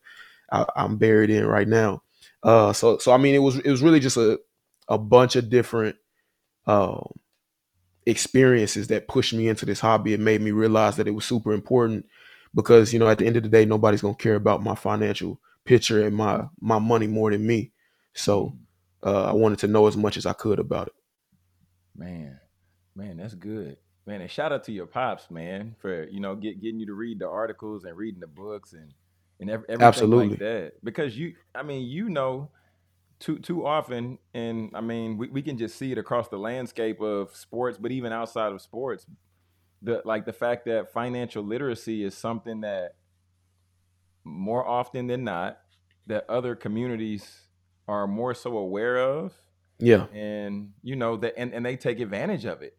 I, 0.51 0.65
I'm 0.75 0.97
buried 0.97 1.29
in 1.29 1.45
right 1.45 1.67
now. 1.67 2.03
Uh, 2.43 2.73
so 2.73 2.97
so 2.97 3.11
I 3.11 3.17
mean, 3.17 3.35
it 3.35 3.39
was 3.39 3.57
it 3.59 3.69
was 3.71 3.81
really 3.83 3.99
just 3.99 4.17
a 4.17 4.39
a 4.87 4.97
bunch 4.97 5.35
of 5.35 5.49
different 5.49 5.95
um, 6.67 7.13
experiences 8.05 8.87
that 8.87 9.07
pushed 9.07 9.33
me 9.33 9.47
into 9.47 9.65
this 9.65 9.79
hobby. 9.79 10.13
It 10.13 10.19
made 10.19 10.41
me 10.41 10.51
realize 10.51 10.95
that 10.97 11.07
it 11.07 11.11
was 11.11 11.25
super 11.25 11.53
important 11.53 12.05
because 12.53 12.93
you 12.93 12.99
know 12.99 13.07
at 13.07 13.17
the 13.19 13.25
end 13.27 13.37
of 13.37 13.43
the 13.43 13.49
day, 13.49 13.65
nobody's 13.65 14.01
gonna 14.01 14.15
care 14.15 14.35
about 14.35 14.63
my 14.63 14.75
financial 14.75 15.39
picture 15.65 16.05
and 16.05 16.15
my 16.15 16.45
my 16.59 16.79
money 16.79 17.07
more 17.07 17.31
than 17.31 17.45
me. 17.45 17.71
So 18.13 18.53
uh, 19.03 19.25
I 19.25 19.33
wanted 19.33 19.59
to 19.59 19.67
know 19.67 19.87
as 19.87 19.97
much 19.97 20.17
as 20.17 20.25
I 20.25 20.33
could 20.33 20.59
about 20.59 20.87
it. 20.87 20.93
Man, 21.95 22.39
man, 22.95 23.17
that's 23.17 23.35
good. 23.35 23.77
Man, 24.05 24.21
and 24.21 24.31
shout 24.31 24.51
out 24.51 24.63
to 24.65 24.71
your 24.71 24.87
pops, 24.87 25.29
man, 25.29 25.75
for 25.79 26.05
you 26.05 26.19
know 26.19 26.35
get, 26.35 26.61
getting 26.61 26.79
you 26.79 26.87
to 26.87 26.93
read 26.93 27.19
the 27.19 27.29
articles 27.29 27.83
and 27.83 27.95
reading 27.95 28.19
the 28.19 28.27
books 28.27 28.73
and 28.73 28.93
and 29.39 29.49
ev- 29.49 29.65
everything 29.69 29.79
like 29.79 29.87
Absolutely. 29.87 30.37
that. 30.37 30.73
Because 30.83 31.17
you, 31.17 31.35
I 31.53 31.63
mean, 31.63 31.87
you 31.87 32.09
know, 32.09 32.49
too 33.19 33.39
too 33.39 33.65
often, 33.65 34.17
and 34.33 34.71
I 34.73 34.81
mean, 34.81 35.17
we, 35.17 35.29
we 35.29 35.41
can 35.41 35.57
just 35.57 35.77
see 35.77 35.91
it 35.91 35.97
across 35.97 36.29
the 36.29 36.37
landscape 36.37 37.01
of 37.01 37.35
sports, 37.35 37.77
but 37.77 37.91
even 37.91 38.11
outside 38.11 38.51
of 38.51 38.61
sports, 38.61 39.05
the 39.81 40.01
like 40.05 40.25
the 40.25 40.33
fact 40.33 40.65
that 40.65 40.91
financial 40.93 41.43
literacy 41.43 42.03
is 42.03 42.15
something 42.15 42.61
that 42.61 42.95
more 44.23 44.67
often 44.67 45.07
than 45.07 45.23
not 45.23 45.59
that 46.07 46.29
other 46.29 46.55
communities 46.55 47.41
are 47.87 48.07
more 48.07 48.33
so 48.33 48.57
aware 48.57 48.97
of 48.97 49.33
Yeah. 49.81 50.05
and 50.13 50.71
you 50.83 50.95
know 50.95 51.17
that 51.17 51.33
and, 51.37 51.53
and 51.53 51.65
they 51.65 51.75
take 51.75 51.99
advantage 51.99 52.45
of 52.45 52.61
it 52.61 52.77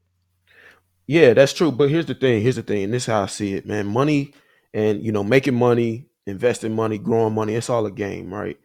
Yeah, 1.07 1.35
that's 1.35 1.53
true. 1.53 1.73
But 1.73 1.91
here's 1.91 2.07
the 2.07 2.15
thing. 2.15 2.43
Here's 2.43 2.57
the 2.57 2.63
thing. 2.63 2.85
And 2.85 2.93
this 2.95 3.03
is 3.03 3.07
how 3.07 3.23
I 3.23 3.27
see 3.27 3.55
it, 3.55 3.67
man. 3.67 3.87
Money 3.87 4.33
and 4.73 5.03
you 5.05 5.13
know, 5.13 5.25
making 5.25 5.55
money, 5.55 6.07
investing 6.27 6.75
money, 6.75 6.97
growing 6.99 7.35
money, 7.35 7.55
it's 7.55 7.69
all 7.69 7.85
a 7.87 7.91
game, 7.91 8.33
right? 8.33 8.57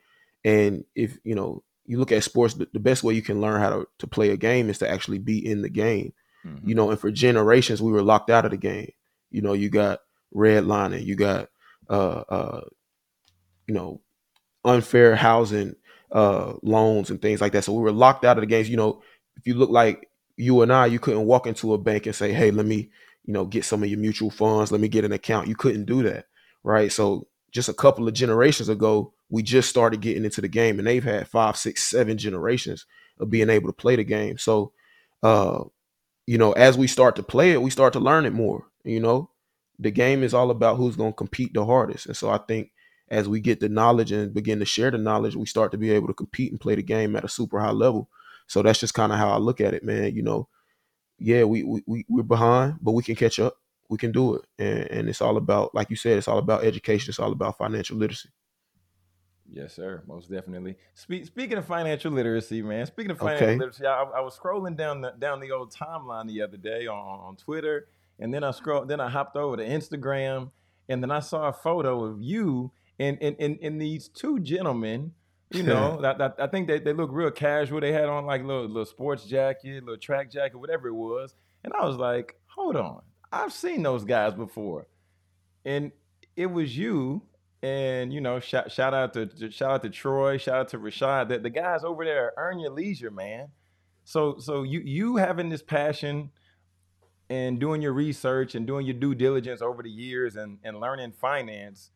And 0.45 0.85
if 0.95 1.17
you 1.23 1.35
know, 1.35 1.63
you 1.85 1.97
look 1.97 2.11
at 2.11 2.23
sports, 2.23 2.53
the, 2.53 2.67
the 2.71 2.79
best 2.79 3.03
way 3.03 3.15
you 3.15 3.21
can 3.23 3.41
learn 3.41 3.59
how 3.59 3.69
to, 3.71 3.87
to 3.99 4.07
play 4.07 4.29
a 4.29 4.37
game 4.37 4.69
is 4.69 4.77
to 4.79 4.89
actually 4.89 5.17
be 5.19 5.39
in 5.45 5.61
the 5.63 5.69
game. 5.69 6.13
Mhm. 6.45 6.61
You 6.63 6.75
know, 6.75 6.91
and 6.91 6.99
for 6.99 7.11
generations 7.11 7.81
we 7.81 7.91
were 7.91 8.03
locked 8.03 8.29
out 8.29 8.45
of 8.45 8.51
the 8.51 8.57
game. 8.57 8.91
You 9.31 9.41
know, 9.41 9.53
you 9.53 9.69
got 9.69 9.99
redlining, 10.33 11.03
you 11.05 11.15
got 11.15 11.49
uh 11.89 12.23
uh 12.29 12.61
you 13.67 13.73
know, 13.73 14.01
unfair 14.63 15.15
housing 15.15 15.75
uh 16.11 16.53
loans 16.63 17.09
and 17.09 17.21
things 17.21 17.41
like 17.41 17.51
that. 17.53 17.63
So 17.63 17.73
we 17.73 17.81
were 17.81 17.91
locked 17.91 18.25
out 18.25 18.37
of 18.37 18.41
the 18.41 18.47
games. 18.47 18.69
You 18.69 18.77
know, 18.77 19.01
if 19.35 19.45
you 19.45 19.55
look 19.55 19.69
like 19.69 20.09
you 20.37 20.61
and 20.61 20.71
I, 20.71 20.85
you 20.85 20.99
couldn't 20.99 21.25
walk 21.25 21.47
into 21.47 21.73
a 21.73 21.77
bank 21.77 22.05
and 22.05 22.15
say, 22.15 22.31
"Hey, 22.31 22.51
let 22.51 22.65
me, 22.65 22.89
you 23.25 23.33
know, 23.33 23.45
get 23.45 23.65
some 23.65 23.83
of 23.83 23.89
your 23.89 23.99
mutual 23.99 24.29
funds. 24.29 24.71
Let 24.71 24.81
me 24.81 24.87
get 24.87 25.05
an 25.05 25.11
account." 25.11 25.47
You 25.47 25.55
couldn't 25.55 25.85
do 25.85 26.03
that, 26.03 26.25
right? 26.63 26.91
So 26.91 27.27
just 27.51 27.69
a 27.69 27.73
couple 27.73 28.07
of 28.07 28.13
generations 28.13 28.69
ago, 28.69 29.13
we 29.29 29.43
just 29.43 29.69
started 29.69 30.01
getting 30.01 30.25
into 30.25 30.41
the 30.41 30.47
game, 30.47 30.79
and 30.79 30.87
they've 30.87 31.03
had 31.03 31.27
five, 31.27 31.57
six, 31.57 31.83
seven 31.83 32.17
generations 32.17 32.85
of 33.19 33.29
being 33.29 33.49
able 33.49 33.67
to 33.67 33.73
play 33.73 33.95
the 33.95 34.03
game. 34.03 34.37
So, 34.37 34.73
uh, 35.23 35.63
you 36.25 36.37
know, 36.37 36.51
as 36.53 36.77
we 36.77 36.87
start 36.87 37.15
to 37.17 37.23
play 37.23 37.51
it, 37.51 37.61
we 37.61 37.69
start 37.69 37.93
to 37.93 37.99
learn 37.99 38.25
it 38.25 38.33
more. 38.33 38.65
You 38.83 38.99
know, 38.99 39.31
the 39.79 39.91
game 39.91 40.23
is 40.23 40.33
all 40.33 40.51
about 40.51 40.77
who's 40.77 40.95
going 40.95 41.13
to 41.13 41.17
compete 41.17 41.53
the 41.53 41.65
hardest, 41.65 42.05
and 42.05 42.15
so 42.15 42.29
I 42.29 42.37
think 42.37 42.71
as 43.09 43.27
we 43.29 43.39
get 43.39 43.59
the 43.59 43.69
knowledge 43.69 44.11
and 44.11 44.33
begin 44.33 44.59
to 44.59 44.65
share 44.65 44.91
the 44.91 44.97
knowledge, 44.97 45.35
we 45.35 45.45
start 45.45 45.71
to 45.71 45.77
be 45.77 45.91
able 45.91 46.07
to 46.07 46.13
compete 46.13 46.51
and 46.51 46.59
play 46.59 46.75
the 46.75 46.83
game 46.83 47.15
at 47.15 47.23
a 47.23 47.29
super 47.29 47.59
high 47.59 47.71
level. 47.71 48.09
So 48.47 48.61
that's 48.61 48.79
just 48.79 48.93
kind 48.93 49.11
of 49.11 49.17
how 49.17 49.29
I 49.29 49.37
look 49.37 49.61
at 49.61 49.73
it, 49.73 49.83
man. 49.83 50.15
You 50.15 50.23
know, 50.23 50.47
yeah, 51.19 51.43
we, 51.43 51.63
we 51.63 51.83
we 51.85 52.05
we're 52.09 52.23
behind, 52.23 52.77
but 52.81 52.91
we 52.93 53.03
can 53.03 53.15
catch 53.15 53.39
up. 53.39 53.57
We 53.89 53.97
can 53.97 54.11
do 54.11 54.35
it, 54.35 54.45
and, 54.59 54.91
and 54.91 55.09
it's 55.09 55.21
all 55.21 55.37
about, 55.37 55.73
like 55.73 55.89
you 55.89 55.95
said, 55.95 56.17
it's 56.17 56.27
all 56.27 56.37
about 56.39 56.63
education. 56.65 57.09
It's 57.11 57.19
all 57.19 57.31
about 57.31 57.57
financial 57.57 57.97
literacy. 57.97 58.29
Yes, 59.49 59.73
sir. 59.73 60.03
Most 60.07 60.29
definitely. 60.29 60.75
Speak, 60.93 61.25
speaking 61.25 61.57
of 61.57 61.65
financial 61.65 62.11
literacy, 62.11 62.61
man. 62.61 62.85
Speaking 62.85 63.11
of 63.11 63.19
financial 63.19 63.45
Okay. 63.45 63.57
literacy, 63.57 63.85
I, 63.85 64.03
I 64.03 64.19
was 64.19 64.37
scrolling 64.37 64.75
down 64.75 65.01
the 65.01 65.11
down 65.17 65.39
the 65.39 65.51
old 65.51 65.73
timeline 65.73 66.27
the 66.27 66.41
other 66.41 66.57
day 66.57 66.87
on, 66.87 67.19
on 67.19 67.35
Twitter, 67.37 67.87
and 68.19 68.33
then 68.33 68.43
I 68.43 68.51
scrolled. 68.51 68.89
Then 68.89 68.99
I 68.99 69.09
hopped 69.09 69.37
over 69.37 69.55
to 69.55 69.65
Instagram, 69.65 70.51
and 70.89 71.01
then 71.01 71.11
I 71.11 71.21
saw 71.21 71.47
a 71.47 71.53
photo 71.53 72.03
of 72.03 72.21
you 72.21 72.71
and 72.99 73.17
and 73.21 73.35
and, 73.39 73.59
and 73.61 73.81
these 73.81 74.07
two 74.07 74.39
gentlemen. 74.39 75.13
You 75.49 75.63
know, 75.71 76.01
that, 76.01 76.17
that, 76.17 76.35
I 76.39 76.47
think 76.47 76.67
they, 76.67 76.79
they 76.79 76.91
look 76.91 77.09
real 77.13 77.31
casual. 77.31 77.79
They 77.79 77.93
had 77.93 78.09
on 78.09 78.25
like 78.25 78.43
little 78.43 78.67
little 78.67 78.85
sports 78.85 79.23
jacket, 79.23 79.81
little 79.81 79.97
track 79.97 80.29
jacket, 80.29 80.57
whatever 80.57 80.89
it 80.89 80.93
was, 80.93 81.35
and 81.63 81.71
I 81.71 81.85
was 81.85 81.95
like, 81.95 82.35
hold 82.47 82.75
on, 82.75 83.01
I've 83.31 83.53
seen 83.53 83.81
those 83.81 84.03
guys 84.03 84.33
before, 84.33 84.87
and 85.63 85.93
it 86.35 86.47
was 86.47 86.77
you 86.77 87.21
and 87.63 88.13
you 88.13 88.21
know, 88.21 88.39
shout, 88.39 88.71
shout 88.71 88.93
out 88.93 89.13
to, 89.13 89.25
to- 89.25 89.51
shout 89.51 89.71
out 89.71 89.81
to 89.83 89.89
Troy, 89.89 90.37
shout 90.37 90.55
out 90.55 90.67
to 90.69 90.79
Rashad. 90.79 91.29
The, 91.29 91.39
the 91.39 91.49
guys 91.49 91.83
over 91.83 92.05
there 92.05 92.33
earn 92.37 92.59
your 92.59 92.71
leisure, 92.71 93.11
man. 93.11 93.47
So 94.03 94.37
so 94.39 94.63
you 94.63 94.79
you 94.79 95.17
having 95.17 95.49
this 95.49 95.63
passion 95.63 96.31
and 97.29 97.59
doing 97.59 97.81
your 97.81 97.93
research 97.93 98.55
and 98.55 98.65
doing 98.65 98.85
your 98.85 98.93
due 98.93 99.13
diligence 99.13 99.61
over 99.61 99.83
the 99.83 99.89
years 99.89 100.37
and, 100.37 100.59
and 100.63 100.79
learning 100.79 101.11
finance, 101.19 101.91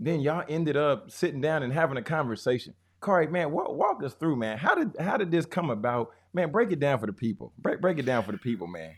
then 0.00 0.20
y'all 0.20 0.44
ended 0.48 0.76
up 0.76 1.10
sitting 1.10 1.40
down 1.40 1.62
and 1.62 1.72
having 1.72 1.98
a 1.98 2.02
conversation. 2.02 2.74
Khari, 3.02 3.30
man, 3.30 3.52
walk, 3.52 3.70
walk 3.70 4.02
us 4.02 4.14
through, 4.14 4.36
man. 4.36 4.58
How 4.58 4.74
did 4.74 4.96
how 4.98 5.16
did 5.16 5.30
this 5.30 5.46
come 5.46 5.70
about? 5.70 6.10
Man, 6.32 6.50
break 6.50 6.72
it 6.72 6.80
down 6.80 6.98
for 6.98 7.06
the 7.06 7.12
people. 7.12 7.52
Break 7.58 7.80
break 7.80 7.98
it 7.98 8.06
down 8.06 8.24
for 8.24 8.32
the 8.32 8.38
people, 8.38 8.66
man. 8.66 8.94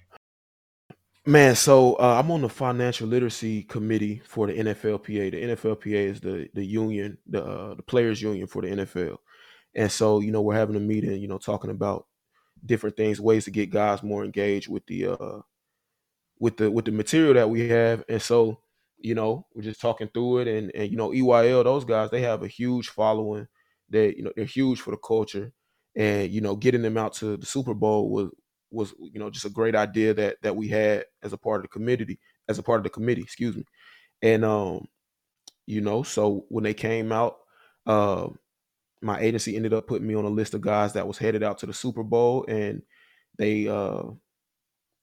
Man, 1.25 1.54
so 1.54 1.94
uh, 1.94 2.18
I'm 2.18 2.30
on 2.32 2.42
the 2.42 2.49
financial 2.49 3.06
literacy 3.06 3.62
committee 3.62 4.23
for 4.25 4.47
the 4.47 4.54
NFLPA. 4.54 5.30
The 5.30 5.42
NFLPA 5.42 6.11
is 6.11 6.21
the 6.21 6.49
the 6.54 6.64
union, 6.64 7.18
the 7.28 7.44
uh, 7.44 7.75
the 7.75 7.82
players 7.82 8.23
union 8.23 8.47
for 8.47 8.62
the 8.62 8.68
NFL. 8.68 9.18
And 9.75 9.90
so, 9.90 10.21
you 10.21 10.32
know, 10.32 10.42
we're 10.42 10.56
having 10.56 10.76
a 10.76 10.80
meeting, 10.80 11.21
you 11.21 11.28
know, 11.28 11.38
talking 11.38 11.71
about 11.71 12.06
different 12.64 12.97
things, 12.97 13.21
ways 13.21 13.44
to 13.44 13.50
get 13.50 13.71
guys 13.71 14.02
more 14.02 14.25
engaged 14.25 14.68
with 14.68 14.87
the 14.87 15.06
uh 15.06 15.40
with 16.38 16.56
the 16.56 16.71
with 16.71 16.85
the 16.85 16.90
material 16.92 17.35
that 17.35 17.50
we 17.50 17.68
have. 17.68 18.04
And 18.09 18.21
so, 18.21 18.59
you 19.04 19.14
know, 19.14 19.47
we're 19.54 19.62
just 19.62 19.80
talking 19.80 20.09
through 20.09 20.38
it 20.40 20.49
and 20.49 20.71
and 20.75 20.90
you 20.90 20.97
know, 20.97 21.12
EYL, 21.12 21.64
those 21.64 21.85
guys, 21.85 22.11
they 22.11 22.23
have 22.23 22.42
a 22.42 22.49
huge 22.49 22.88
following. 22.88 23.49
They, 23.88 24.14
you 24.16 24.23
know, 24.23 24.32
they're 24.37 24.44
huge 24.47 24.80
for 24.80 24.90
the 24.92 24.97
culture. 24.99 25.52
And, 25.94 26.30
you 26.32 26.40
know, 26.40 26.56
getting 26.56 26.82
them 26.82 26.97
out 26.97 27.12
to 27.14 27.37
the 27.37 27.47
Super 27.47 27.75
Bowl 27.75 28.11
was 28.11 28.30
was, 28.71 28.94
you 29.00 29.18
know, 29.21 29.28
just 29.30 29.44
a 29.44 29.50
great 29.50 29.75
idea 29.75 30.14
that 30.14 30.38
that 30.42 30.56
we 30.56 30.68
had 30.68 31.04
as 31.23 31.32
a 31.32 31.38
part 31.38 31.61
of 31.61 31.64
the 31.64 31.68
committee, 31.68 32.18
as 32.49 32.59
a 32.59 32.62
part 32.62 32.78
of 32.80 32.85
the 32.85 32.90
committee, 32.90 33.23
excuse 33.23 33.56
me. 33.56 33.64
And 34.23 34.44
um, 34.44 34.88
you 35.66 35.80
know, 35.80 36.02
so 36.02 36.47
when 36.49 36.64
they 36.64 36.75
came 36.75 37.12
out, 37.12 37.38
uh, 37.87 38.28
my 39.02 39.21
agency 39.21 39.56
ended 39.56 39.75
up 39.75 39.87
putting 39.87 40.06
me 40.06 40.14
on 40.14 40.25
a 40.25 40.28
list 40.30 40.54
of 40.54 40.61
guys 40.61 40.92
that 40.94 41.06
was 41.09 41.18
headed 41.18 41.42
out 41.42 41.59
to 41.59 41.66
the 41.66 41.75
Super 41.75 42.02
Bowl, 42.04 42.44
and 42.49 42.82
they 43.38 43.68
uh 43.68 44.02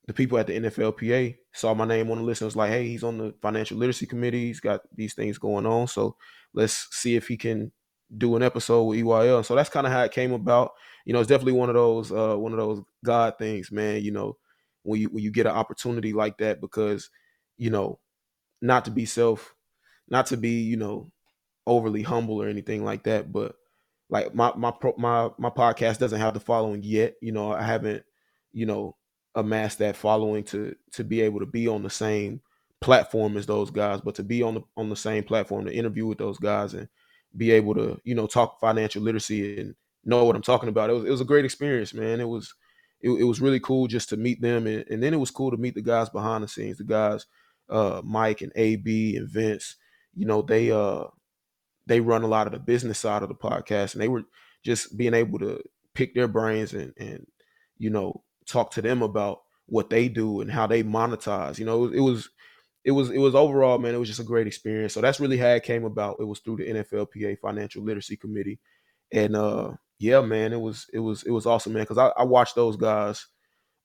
the 0.10 0.14
people 0.14 0.40
at 0.40 0.48
the 0.48 0.60
NFLPA 0.60 1.38
saw 1.54 1.76
my 1.76 1.86
name 1.86 2.10
on 2.10 2.18
the 2.18 2.24
list 2.24 2.42
and 2.42 2.48
was 2.48 2.56
like, 2.56 2.72
"Hey, 2.72 2.88
he's 2.88 3.04
on 3.04 3.20
the 3.20 3.36
financial 3.44 3.78
literacy 3.78 4.08
committee. 4.08 4.48
He's 4.48 4.60
got 4.60 4.82
these 4.96 5.14
things 5.14 5.38
going 5.38 5.68
on. 5.68 5.88
So 5.88 6.16
let's 6.52 6.88
see 6.90 7.16
if 7.16 7.28
he 7.28 7.38
can 7.38 7.72
do 8.18 8.36
an 8.36 8.42
episode 8.42 8.86
with 8.86 8.98
EYL." 8.98 9.46
So 9.46 9.54
that's 9.54 9.70
kind 9.70 9.86
of 9.86 9.94
how 9.94 10.02
it 10.02 10.12
came 10.12 10.32
about. 10.32 10.72
You 11.06 11.14
know, 11.14 11.20
it's 11.20 11.30
definitely 11.30 11.60
one 11.60 11.70
of 11.70 11.76
those 11.76 12.12
uh, 12.12 12.36
one 12.36 12.54
of 12.54 12.58
those 12.58 12.82
God 13.06 13.38
things, 13.38 13.72
man. 13.72 14.02
You 14.02 14.10
know, 14.10 14.38
when 14.82 15.00
you 15.00 15.10
when 15.10 15.24
you 15.24 15.30
get 15.30 15.46
an 15.46 15.52
opportunity 15.52 16.12
like 16.12 16.40
that, 16.40 16.60
because 16.60 17.12
you 17.60 17.70
know, 17.70 18.00
not 18.64 18.86
to 18.86 18.92
be 18.92 19.06
self, 19.06 19.54
not 20.08 20.26
to 20.28 20.38
be 20.38 20.64
you 20.64 20.78
know 20.78 21.12
overly 21.68 22.02
humble 22.02 22.42
or 22.42 22.48
anything 22.48 22.84
like 22.84 23.04
that, 23.04 23.32
but 23.32 23.54
like 24.10 24.34
my 24.34 24.54
my 24.56 24.72
pro, 24.72 24.96
my 24.98 25.30
my 25.38 25.52
podcast 25.52 26.00
doesn't 26.00 26.20
have 26.20 26.34
the 26.34 26.40
following 26.40 26.82
yet. 26.82 27.14
You 27.22 27.32
know, 27.32 27.52
I 27.52 27.62
haven't 27.62 28.04
you 28.52 28.66
know 28.66 28.96
amassed 29.36 29.80
that 29.80 29.96
following 29.96 30.44
to 30.44 30.76
to 30.92 31.04
be 31.04 31.22
able 31.22 31.40
to 31.40 31.46
be 31.46 31.68
on 31.68 31.84
the 31.84 31.90
same 31.90 32.42
platform 32.82 33.38
as 33.38 33.46
those 33.46 33.72
guys, 33.72 34.02
but 34.02 34.16
to 34.16 34.24
be 34.24 34.42
on 34.42 34.56
the 34.56 34.62
on 34.78 34.90
the 34.90 34.96
same 34.96 35.24
platform 35.24 35.66
to 35.66 35.74
interview 35.74 36.06
with 36.06 36.18
those 36.18 36.38
guys 36.38 36.74
and 36.74 36.88
be 37.36 37.52
able 37.52 37.76
to 37.76 38.00
you 38.04 38.16
know 38.16 38.28
talk 38.28 38.60
financial 38.60 39.02
literacy 39.02 39.60
and 39.60 39.76
know 40.06 40.24
what 40.26 40.36
I'm 40.36 40.42
talking 40.42 40.70
about. 40.70 40.90
It 40.90 40.94
was 40.94 41.06
it 41.06 41.12
was 41.12 41.22
a 41.22 41.26
great 41.26 41.46
experience, 41.46 41.94
man. 41.94 42.20
It 42.20 42.28
was 42.28 42.54
it, 43.02 43.10
it 43.10 43.24
was 43.24 43.42
really 43.42 43.60
cool 43.60 43.88
just 43.88 44.10
to 44.10 44.18
meet 44.18 44.42
them 44.42 44.68
and, 44.68 44.86
and 44.90 45.02
then 45.02 45.14
it 45.14 45.20
was 45.20 45.32
cool 45.32 45.52
to 45.52 45.58
meet 45.58 45.76
the 45.76 45.82
guys 45.82 46.10
behind 46.10 46.44
the 46.44 46.48
scenes, 46.48 46.78
the 46.78 46.84
guys 46.84 47.26
uh 47.70 48.02
Mike 48.04 48.42
and 48.42 48.52
AB 48.56 49.16
and 49.16 49.30
Vince. 49.30 49.76
You 50.16 50.26
know, 50.26 50.42
they 50.42 50.72
uh 50.72 51.06
they 51.86 52.00
run 52.00 52.24
a 52.24 52.28
lot 52.28 52.48
of 52.48 52.54
the 52.54 52.60
business 52.60 53.00
side 53.00 53.24
of 53.24 53.30
the 53.30 53.36
podcast 53.36 53.94
and 53.94 54.02
they 54.02 54.08
were 54.08 54.24
just 54.64 54.98
being 54.98 55.14
able 55.14 55.40
to 55.40 55.62
pick 55.94 56.14
their 56.14 56.28
brains 56.28 56.74
and 56.74 56.94
and 56.98 57.26
you 57.78 57.90
know 57.90 58.24
talk 58.50 58.72
to 58.72 58.82
them 58.82 59.02
about 59.02 59.42
what 59.68 59.90
they 59.90 60.10
do 60.10 60.42
and 60.42 60.52
how 60.52 60.66
they 60.66 60.84
monetize 60.84 61.60
you 61.60 61.66
know 61.66 61.86
it 61.86 62.00
was 62.00 62.30
it 62.84 62.92
was 62.92 63.10
it 63.12 63.18
was 63.20 63.36
overall 63.36 63.78
man 63.78 63.94
it 63.94 64.00
was 64.00 64.08
just 64.08 64.22
a 64.22 64.24
great 64.24 64.48
experience. 64.48 64.94
So 64.94 65.02
that's 65.02 65.20
really 65.20 65.38
how 65.38 65.50
it 65.50 65.64
came 65.64 65.84
about. 65.84 66.18
It 66.20 66.24
was 66.24 66.40
through 66.40 66.58
the 66.58 66.68
nflpa 66.68 67.40
financial 67.40 67.84
literacy 67.84 68.16
committee. 68.18 68.60
And 69.12 69.36
uh 69.36 69.74
yeah 70.00 70.22
man 70.22 70.54
it 70.54 70.60
was 70.62 70.88
it 70.94 71.00
was 71.00 71.24
it 71.24 71.32
was 71.32 71.46
awesome 71.46 71.74
man 71.74 71.84
because 71.84 71.98
I, 71.98 72.08
I 72.18 72.24
watch 72.24 72.56
those 72.56 72.78
guys 72.78 73.28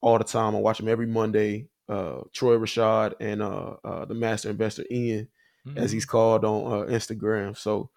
all 0.01 0.19
the 0.19 0.25
time. 0.25 0.55
I 0.55 0.61
watch 0.61 0.79
them 0.79 0.89
every 0.89 1.07
monday 1.07 1.69
uh 1.89 2.21
troy 2.33 2.57
rashad 2.57 3.15
and 3.21 3.43
uh, 3.43 3.77
uh 3.85 4.05
the 4.07 4.15
master 4.15 4.49
investor 4.49 4.85
ian 4.91 5.29
as 5.77 5.91
he's 5.93 6.05
called 6.05 6.45
on 6.45 6.73
uh, 6.73 6.87
Instagram. 6.87 7.57
So, 7.57 7.91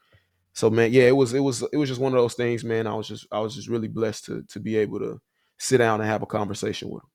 so 0.54 0.70
man, 0.70 0.92
yeah, 0.92 1.04
it 1.04 1.16
was 1.16 1.34
it 1.34 1.40
was 1.40 1.64
it 1.72 1.78
was 1.78 1.90
just 1.90 2.02
one 2.02 2.14
of 2.14 2.18
those 2.18 2.34
things, 2.34 2.64
man. 2.64 2.88
I 2.88 2.96
was 2.96 3.08
just 3.08 3.28
I 3.32 3.40
was 3.40 3.56
just 3.56 3.68
really 3.68 3.88
blessed 3.88 4.26
to 4.26 4.44
to 4.44 4.60
be 4.60 4.78
able 4.78 5.00
to 5.00 5.22
sit 5.58 5.78
down 5.78 6.02
and 6.02 6.10
have 6.10 6.22
a 6.22 6.26
conversation 6.28 6.90
with 6.90 7.04
him. 7.04 7.10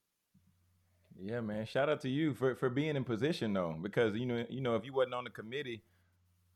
Yeah, 1.25 1.41
man. 1.41 1.67
Shout 1.67 1.89
out 1.89 2.01
to 2.01 2.09
you 2.09 2.35
for, 2.35 2.57
for 2.57 2.69
being 2.69 2.97
in 2.97 3.05
position 3.05 3.53
though, 3.53 3.77
because 3.81 4.17
you 4.17 4.27
know, 4.27 4.45
you 4.49 4.61
know, 4.61 4.75
if 4.75 4.85
you 4.85 4.93
wasn't 4.93 5.15
on 5.15 5.25
the 5.25 5.31
committee, 5.31 5.83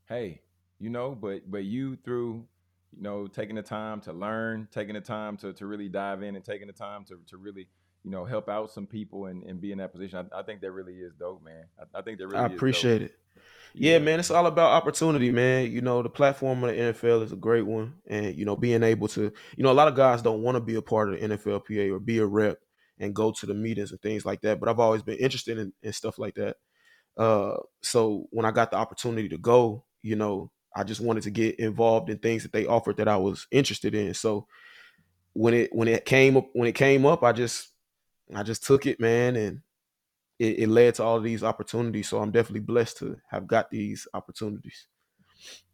hey, 0.09 0.41
you 0.79 0.89
know, 0.89 1.15
but 1.15 1.49
but 1.49 1.63
you 1.63 1.95
through, 2.03 2.45
you 2.91 3.01
know, 3.01 3.27
taking 3.27 3.55
the 3.55 3.61
time 3.61 4.01
to 4.01 4.13
learn, 4.13 4.67
taking 4.71 4.95
the 4.95 5.01
time 5.01 5.37
to, 5.37 5.53
to 5.53 5.65
really 5.65 5.87
dive 5.87 6.21
in 6.21 6.35
and 6.35 6.43
taking 6.43 6.67
the 6.67 6.73
time 6.73 7.05
to, 7.05 7.19
to 7.27 7.37
really, 7.37 7.67
you 8.03 8.11
know, 8.11 8.25
help 8.25 8.49
out 8.49 8.69
some 8.69 8.85
people 8.85 9.27
and, 9.27 9.43
and 9.43 9.61
be 9.61 9.71
in 9.71 9.77
that 9.77 9.93
position. 9.93 10.27
I, 10.33 10.39
I 10.39 10.43
think 10.43 10.59
that 10.61 10.71
really 10.71 10.95
is 10.95 11.13
dope, 11.17 11.43
man. 11.43 11.63
I, 11.79 11.99
I 11.99 12.01
think 12.01 12.17
that 12.19 12.27
really 12.27 12.39
I 12.39 12.45
is 12.45 12.51
dope. 12.51 12.57
appreciate 12.57 13.01
it. 13.01 13.15
Yeah, 13.73 13.99
man, 13.99 14.19
it's 14.19 14.31
all 14.31 14.47
about 14.47 14.71
opportunity, 14.71 15.31
man. 15.31 15.71
You 15.71 15.81
know, 15.81 16.01
the 16.01 16.09
platform 16.09 16.63
of 16.63 16.71
the 16.71 16.75
NFL 16.77 17.23
is 17.23 17.31
a 17.31 17.35
great 17.35 17.65
one, 17.65 17.93
and 18.07 18.35
you 18.35 18.43
know, 18.43 18.55
being 18.55 18.81
able 18.81 19.07
to, 19.09 19.31
you 19.55 19.63
know, 19.63 19.71
a 19.71 19.73
lot 19.73 19.87
of 19.87 19.95
guys 19.95 20.21
don't 20.21 20.41
want 20.41 20.55
to 20.55 20.61
be 20.61 20.75
a 20.75 20.81
part 20.81 21.13
of 21.13 21.19
the 21.19 21.27
NFLPA 21.27 21.91
or 21.91 21.99
be 21.99 22.17
a 22.17 22.25
rep 22.25 22.57
and 22.99 23.13
go 23.13 23.31
to 23.31 23.45
the 23.45 23.53
meetings 23.53 23.91
and 23.91 24.01
things 24.01 24.25
like 24.25 24.41
that. 24.41 24.59
But 24.59 24.69
I've 24.69 24.79
always 24.79 25.03
been 25.03 25.17
interested 25.17 25.59
in, 25.59 25.73
in 25.83 25.93
stuff 25.93 26.17
like 26.17 26.35
that. 26.35 26.57
Uh, 27.17 27.57
so 27.81 28.27
when 28.31 28.45
I 28.45 28.51
got 28.51 28.71
the 28.71 28.77
opportunity 28.77 29.29
to 29.29 29.37
go, 29.37 29.83
you 30.01 30.15
know, 30.15 30.51
I 30.75 30.83
just 30.83 31.01
wanted 31.01 31.23
to 31.23 31.31
get 31.31 31.59
involved 31.59 32.09
in 32.09 32.17
things 32.19 32.43
that 32.43 32.51
they 32.51 32.65
offered 32.65 32.97
that 32.97 33.07
I 33.07 33.17
was 33.17 33.47
interested 33.51 33.95
in. 33.95 34.13
So 34.13 34.47
when 35.33 35.53
it 35.53 35.69
when 35.73 35.87
it 35.87 36.05
came 36.05 36.37
up 36.37 36.49
when 36.53 36.67
it 36.67 36.75
came 36.75 37.05
up, 37.05 37.23
I 37.23 37.31
just 37.31 37.69
I 38.35 38.43
just 38.43 38.65
took 38.65 38.85
it, 38.85 38.99
man, 38.99 39.35
and 39.35 39.61
it, 40.39 40.59
it 40.59 40.69
led 40.69 40.95
to 40.95 41.03
all 41.03 41.19
these 41.19 41.43
opportunities. 41.43 42.09
So 42.09 42.19
I'm 42.19 42.31
definitely 42.31 42.61
blessed 42.61 42.97
to 42.97 43.17
have 43.29 43.47
got 43.47 43.71
these 43.71 44.07
opportunities. 44.13 44.87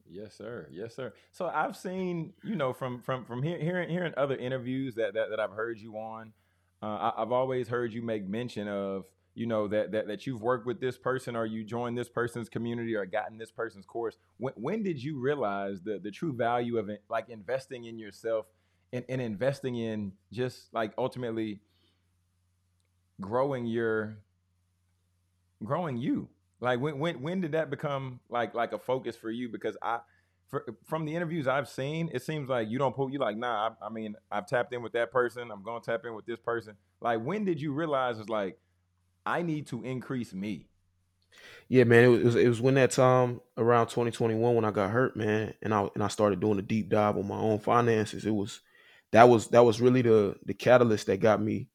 Yes, 0.09 0.35
sir. 0.35 0.67
Yes, 0.71 0.95
sir. 0.95 1.13
So 1.31 1.47
I've 1.47 1.75
seen, 1.75 2.33
you 2.43 2.55
know, 2.55 2.73
from 2.73 3.01
from 3.01 3.25
from 3.25 3.41
hear, 3.41 3.57
hearing 3.57 3.89
hearing 3.89 4.13
other 4.15 4.35
interviews 4.35 4.95
that 4.95 5.13
that, 5.15 5.29
that 5.31 5.39
I've 5.39 5.51
heard 5.51 5.79
you 5.79 5.95
on, 5.95 6.33
uh, 6.81 6.85
I, 6.85 7.21
I've 7.21 7.31
always 7.31 7.67
heard 7.67 7.93
you 7.93 8.03
make 8.03 8.27
mention 8.27 8.67
of, 8.67 9.05
you 9.33 9.47
know, 9.47 9.67
that 9.69 9.91
that 9.93 10.07
that 10.07 10.27
you've 10.27 10.41
worked 10.41 10.67
with 10.67 10.79
this 10.79 10.97
person 10.97 11.35
or 11.35 11.45
you 11.47 11.63
joined 11.63 11.97
this 11.97 12.09
person's 12.09 12.47
community 12.47 12.95
or 12.95 13.05
gotten 13.05 13.37
this 13.39 13.51
person's 13.51 13.85
course. 13.85 14.17
When 14.37 14.53
when 14.55 14.83
did 14.83 15.01
you 15.01 15.19
realize 15.19 15.81
the 15.81 15.97
the 15.97 16.11
true 16.11 16.33
value 16.33 16.77
of 16.77 16.89
it, 16.89 17.01
like 17.09 17.29
investing 17.29 17.85
in 17.85 17.97
yourself 17.97 18.45
and, 18.91 19.03
and 19.09 19.19
investing 19.19 19.77
in 19.77 20.11
just 20.31 20.71
like 20.73 20.93
ultimately 20.97 21.59
growing 23.19 23.65
your 23.65 24.17
growing 25.63 25.97
you? 25.97 26.29
Like 26.59 26.79
when 26.79 26.99
when 26.99 27.21
when 27.21 27.41
did 27.41 27.51
that 27.53 27.69
become 27.69 28.19
like 28.29 28.53
like 28.53 28.73
a 28.73 28.79
focus 28.79 29.15
for 29.15 29.29
you? 29.29 29.49
Because 29.49 29.75
I 29.81 29.99
for, 30.47 30.65
from 30.85 31.05
the 31.05 31.15
interviews 31.15 31.47
I've 31.47 31.67
seen, 31.67 32.09
it 32.13 32.21
seems 32.21 32.47
like 32.47 32.69
you 32.69 32.77
don't 32.77 32.95
pull. 32.95 33.09
You 33.09 33.19
like, 33.19 33.37
nah. 33.37 33.71
I, 33.81 33.87
I 33.87 33.89
mean, 33.89 34.15
I've 34.31 34.45
tapped 34.45 34.71
in 34.71 34.83
with 34.83 34.93
that 34.93 35.11
person. 35.11 35.49
I'm 35.51 35.63
gonna 35.63 35.81
tap 35.81 36.05
in 36.05 36.13
with 36.13 36.25
this 36.25 36.39
person. 36.39 36.75
Like, 37.01 37.23
when 37.23 37.43
did 37.43 37.59
you 37.59 37.73
realize 37.73 38.19
it's 38.19 38.29
like 38.29 38.59
I 39.25 39.41
need 39.41 39.67
to 39.67 39.83
increase 39.83 40.33
me? 40.33 40.67
Yeah, 41.69 41.85
man. 41.85 42.03
It 42.03 42.23
was 42.23 42.35
it 42.35 42.47
was 42.47 42.61
when 42.61 42.75
that 42.75 42.91
time 42.91 43.41
around 43.57 43.87
2021 43.87 44.55
when 44.55 44.63
I 44.63 44.71
got 44.71 44.91
hurt, 44.91 45.17
man, 45.17 45.53
and 45.61 45.73
I 45.73 45.89
and 45.95 46.03
I 46.03 46.07
started 46.07 46.39
doing 46.39 46.59
a 46.59 46.61
deep 46.61 46.89
dive 46.89 47.17
on 47.17 47.27
my 47.27 47.37
own 47.37 47.59
finances. 47.59 48.25
It 48.25 48.31
was 48.31 48.61
that 49.11 49.27
was 49.27 49.47
that 49.47 49.65
was 49.65 49.81
really 49.81 50.03
the 50.03 50.35
the 50.45 50.53
catalyst 50.53 51.07
that 51.07 51.19
got 51.19 51.41
me 51.41 51.67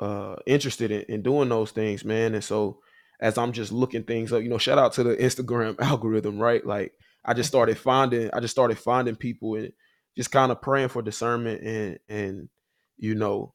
uh 0.00 0.36
interested 0.46 0.90
in, 0.90 1.02
in 1.02 1.22
doing 1.22 1.48
those 1.48 1.70
things, 1.70 2.04
man. 2.04 2.34
And 2.34 2.44
so 2.44 2.80
as 3.20 3.38
I'm 3.38 3.52
just 3.52 3.72
looking 3.72 4.04
things 4.04 4.32
up. 4.32 4.42
You 4.42 4.48
know, 4.48 4.58
shout 4.58 4.78
out 4.78 4.92
to 4.94 5.02
the 5.02 5.16
Instagram 5.16 5.76
algorithm, 5.80 6.38
right? 6.38 6.64
Like 6.64 6.92
I 7.24 7.34
just 7.34 7.48
started 7.48 7.78
finding, 7.78 8.30
I 8.32 8.40
just 8.40 8.52
started 8.52 8.78
finding 8.78 9.16
people 9.16 9.54
and 9.56 9.72
just 10.16 10.30
kind 10.30 10.52
of 10.52 10.62
praying 10.62 10.88
for 10.88 11.02
discernment 11.02 11.62
and 11.62 11.98
and 12.08 12.48
you 12.96 13.14
know 13.16 13.52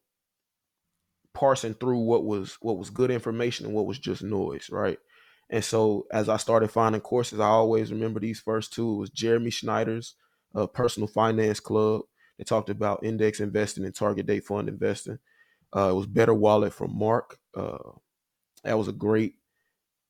parsing 1.34 1.74
through 1.74 2.00
what 2.00 2.26
was 2.26 2.58
what 2.62 2.78
was 2.78 2.90
good 2.90 3.12
information 3.12 3.66
and 3.66 3.76
what 3.76 3.86
was 3.86 4.00
just 4.00 4.24
noise, 4.24 4.70
right? 4.72 4.98
And 5.52 5.64
so 5.64 6.06
as 6.12 6.30
I 6.30 6.38
started 6.38 6.70
finding 6.70 7.02
courses, 7.02 7.40
I 7.40 7.48
always 7.48 7.92
remember 7.92 8.20
these 8.20 8.40
first 8.40 8.74
two. 8.74 8.94
It 8.94 8.98
was 8.98 9.10
Jeremy 9.10 9.50
Schneider's 9.50 10.16
uh, 10.54 10.68
Personal 10.68 11.08
Finance 11.08 11.60
Club. 11.60 12.02
They 12.38 12.44
talked 12.44 12.70
about 12.70 13.04
index 13.04 13.40
investing 13.40 13.84
and 13.84 13.96
target 13.96 14.28
date 14.28 14.46
fund 14.46 14.70
investing. 14.70 15.18
Uh, 15.76 15.90
it 15.90 15.96
was 15.96 16.08
Better 16.08 16.34
Wallet 16.34 16.74
from 16.74 16.98
Mark. 16.98 17.38
Uh, 17.56 17.78
that 18.64 18.78
was 18.78 18.88
a 18.88 18.94
great 18.94 19.36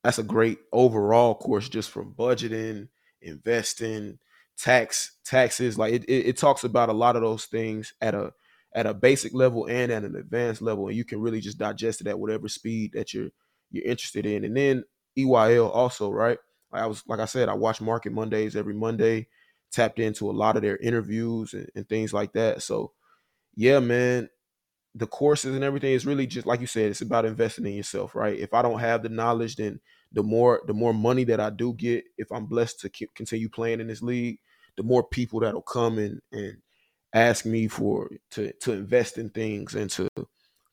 that's 0.03 0.19
a 0.19 0.23
great 0.23 0.59
overall 0.71 1.35
course 1.35 1.67
just 1.67 1.91
from 1.91 2.13
budgeting, 2.13 2.87
investing, 3.21 4.17
tax 4.57 5.17
taxes. 5.25 5.77
Like 5.77 5.93
it, 5.93 6.03
it, 6.05 6.27
it, 6.27 6.37
talks 6.37 6.63
about 6.63 6.89
a 6.89 6.93
lot 6.93 7.15
of 7.15 7.21
those 7.21 7.45
things 7.45 7.93
at 8.01 8.15
a 8.15 8.31
at 8.73 8.85
a 8.85 8.93
basic 8.93 9.33
level 9.33 9.65
and 9.65 9.91
at 9.91 10.03
an 10.03 10.15
advanced 10.15 10.61
level, 10.61 10.87
and 10.87 10.95
you 10.95 11.03
can 11.03 11.19
really 11.19 11.41
just 11.41 11.57
digest 11.57 12.01
it 12.01 12.07
at 12.07 12.19
whatever 12.19 12.47
speed 12.47 12.93
that 12.93 13.13
you're 13.13 13.29
you're 13.71 13.85
interested 13.85 14.25
in. 14.25 14.45
And 14.45 14.55
then 14.55 14.83
EYL 15.17 15.73
also, 15.73 16.11
right? 16.11 16.37
I 16.71 16.85
was 16.85 17.03
like 17.07 17.19
I 17.19 17.25
said, 17.25 17.49
I 17.49 17.53
watch 17.53 17.81
Market 17.81 18.13
Mondays 18.13 18.55
every 18.55 18.73
Monday, 18.73 19.27
tapped 19.71 19.99
into 19.99 20.29
a 20.29 20.31
lot 20.31 20.55
of 20.55 20.61
their 20.61 20.77
interviews 20.77 21.53
and, 21.53 21.69
and 21.75 21.87
things 21.89 22.13
like 22.13 22.33
that. 22.33 22.61
So 22.61 22.93
yeah, 23.55 23.79
man, 23.79 24.29
the 24.99 25.07
courses 25.07 25.55
and 25.55 25.63
everything 25.63 25.93
is 25.93 26.05
really 26.05 26.27
just 26.27 26.47
like 26.47 26.61
you 26.61 26.67
said 26.67 26.91
it's 26.91 27.01
about 27.01 27.25
investing 27.25 27.65
in 27.65 27.73
yourself 27.73 28.15
right? 28.15 28.37
If 28.37 28.53
i 28.53 28.61
don't 28.61 28.79
have 28.79 29.03
the 29.03 29.09
knowledge 29.09 29.55
then 29.55 29.79
the 30.11 30.23
more 30.23 30.61
the 30.67 30.73
more 30.73 30.93
money 30.93 31.23
that 31.25 31.39
i 31.39 31.49
do 31.49 31.73
get 31.73 32.03
if 32.17 32.31
i'm 32.31 32.45
blessed 32.45 32.79
to 32.81 32.89
keep, 32.89 33.13
continue 33.15 33.49
playing 33.49 33.79
in 33.79 33.87
this 33.87 34.01
league 34.01 34.39
the 34.77 34.83
more 34.83 35.03
people 35.03 35.39
that'll 35.41 35.61
come 35.61 35.97
and 35.97 36.21
and 36.31 36.57
ask 37.13 37.45
me 37.45 37.67
for 37.67 38.09
to 38.31 38.51
to 38.53 38.71
invest 38.71 39.17
in 39.17 39.29
things 39.29 39.75
and 39.75 39.89
to 39.89 40.07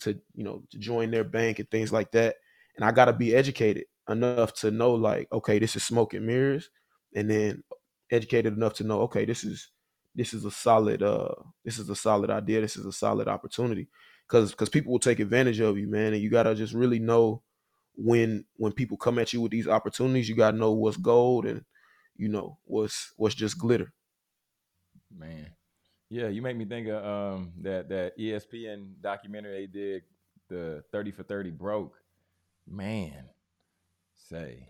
to 0.01 0.19
you 0.35 0.45
know 0.45 0.62
to 0.71 0.79
join 0.79 1.11
their 1.11 1.25
bank 1.25 1.59
and 1.59 1.71
things 1.71 1.93
like 1.93 2.11
that. 2.12 2.37
And 2.77 2.85
i 2.85 2.93
got 2.93 3.07
to 3.07 3.12
be 3.12 3.35
educated 3.35 3.85
enough 4.09 4.53
to 4.55 4.71
know 4.71 4.95
like 4.95 5.29
okay 5.33 5.59
this 5.59 5.77
is 5.77 5.83
smoke 5.83 6.15
and 6.15 6.27
mirrors. 6.27 6.71
And 7.15 7.31
then 7.31 7.65
educated 8.11 8.55
enough 8.55 8.75
to 8.75 8.85
know 8.85 9.01
okay 9.03 9.25
this 9.25 9.43
is 9.43 9.71
this 10.15 10.35
is 10.35 10.45
a 10.45 10.51
solid 10.51 11.03
uh 11.03 11.35
this 11.65 11.79
is 11.79 11.89
a 11.89 11.97
solid 11.97 12.31
idea. 12.31 12.61
This 12.61 12.77
is 12.77 12.87
a 12.87 12.93
solid 12.93 13.29
opportunity 13.29 13.89
because 14.27 14.51
because 14.51 14.69
people 14.69 14.93
will 14.93 14.99
take 14.99 15.21
advantage 15.21 15.61
of 15.61 15.79
you 15.79 15.87
man 15.87 16.12
and 16.12 16.23
you 16.23 16.31
gotta 16.31 16.55
just 16.55 16.75
really 16.75 16.99
know 16.99 17.43
when 17.97 18.45
when 18.57 18.73
people 18.73 18.97
come 18.97 19.19
at 19.19 19.33
you 19.33 19.41
with 19.41 19.53
these 19.53 19.69
opportunities 19.69 20.29
you 20.29 20.35
gotta 20.35 20.57
know 20.57 20.73
what's 20.73 20.97
gold 20.97 21.47
and 21.47 21.65
you 22.17 22.29
know 22.29 22.59
what's 22.65 23.12
what's 23.17 23.35
just 23.35 23.59
glitter 23.59 23.93
man 25.17 25.47
yeah 26.11 26.29
you 26.29 26.43
make 26.43 26.57
me 26.57 26.65
think 26.65 26.89
of 26.89 27.05
um 27.05 27.53
that 27.61 27.89
that 27.89 28.19
espn 28.19 28.93
documentary 29.01 29.67
they 29.67 29.67
did 29.67 30.03
the 30.49 30.83
30 30.93 31.11
for 31.11 31.23
30 31.23 31.51
broke 31.51 31.95
man 32.69 33.29
say 34.15 34.69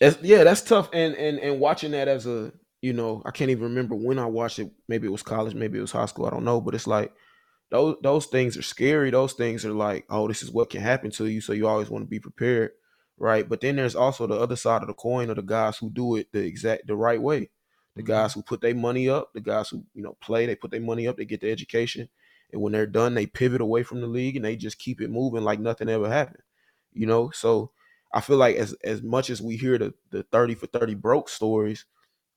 that's, 0.00 0.18
yeah 0.22 0.44
that's 0.44 0.62
tough 0.62 0.88
and 0.92 1.14
and 1.14 1.38
and 1.38 1.60
watching 1.60 1.92
that 1.92 2.08
as 2.08 2.26
a 2.26 2.52
you 2.84 2.92
know, 2.92 3.22
I 3.24 3.30
can't 3.30 3.50
even 3.50 3.64
remember 3.64 3.94
when 3.94 4.18
I 4.18 4.26
watched 4.26 4.58
it. 4.58 4.70
Maybe 4.88 5.06
it 5.06 5.10
was 5.10 5.22
college, 5.22 5.54
maybe 5.54 5.78
it 5.78 5.80
was 5.80 5.90
high 5.92 6.04
school. 6.04 6.26
I 6.26 6.30
don't 6.30 6.44
know, 6.44 6.60
but 6.60 6.74
it's 6.74 6.86
like 6.86 7.14
those 7.74 7.96
those 8.02 8.26
things 8.26 8.56
are 8.56 8.62
scary. 8.62 9.10
Those 9.10 9.32
things 9.32 9.66
are 9.66 9.72
like, 9.72 10.06
oh, 10.08 10.28
this 10.28 10.44
is 10.44 10.52
what 10.52 10.70
can 10.70 10.80
happen 10.80 11.10
to 11.10 11.26
you, 11.26 11.40
so 11.40 11.52
you 11.52 11.66
always 11.66 11.90
want 11.90 12.04
to 12.04 12.08
be 12.08 12.20
prepared, 12.20 12.70
right? 13.18 13.48
But 13.48 13.62
then 13.62 13.74
there's 13.74 13.96
also 13.96 14.28
the 14.28 14.38
other 14.38 14.54
side 14.54 14.82
of 14.82 14.86
the 14.86 14.94
coin 14.94 15.28
of 15.28 15.34
the 15.34 15.42
guys 15.42 15.76
who 15.76 15.90
do 15.90 16.14
it 16.14 16.28
the 16.32 16.38
exact 16.38 16.86
the 16.86 16.94
right 16.94 17.20
way. 17.20 17.50
The 17.96 18.02
mm-hmm. 18.02 18.12
guys 18.12 18.32
who 18.32 18.42
put 18.42 18.60
their 18.60 18.76
money 18.76 19.08
up, 19.08 19.32
the 19.34 19.40
guys 19.40 19.70
who 19.70 19.84
you 19.92 20.04
know 20.04 20.16
play, 20.20 20.46
they 20.46 20.54
put 20.54 20.70
their 20.70 20.80
money 20.80 21.08
up, 21.08 21.16
they 21.16 21.24
get 21.24 21.40
the 21.40 21.50
education, 21.50 22.08
and 22.52 22.62
when 22.62 22.72
they're 22.72 22.86
done, 22.86 23.14
they 23.14 23.26
pivot 23.26 23.60
away 23.60 23.82
from 23.82 24.00
the 24.00 24.06
league 24.06 24.36
and 24.36 24.44
they 24.44 24.54
just 24.54 24.78
keep 24.78 25.00
it 25.00 25.10
moving 25.10 25.42
like 25.42 25.58
nothing 25.58 25.88
ever 25.88 26.08
happened. 26.08 26.44
You 26.92 27.06
know, 27.06 27.30
so 27.30 27.72
I 28.12 28.20
feel 28.20 28.36
like 28.36 28.54
as 28.54 28.74
as 28.84 29.02
much 29.02 29.30
as 29.30 29.42
we 29.42 29.56
hear 29.56 29.78
the 29.78 29.94
the 30.12 30.22
thirty 30.22 30.54
for 30.54 30.68
thirty 30.68 30.94
broke 30.94 31.28
stories, 31.28 31.86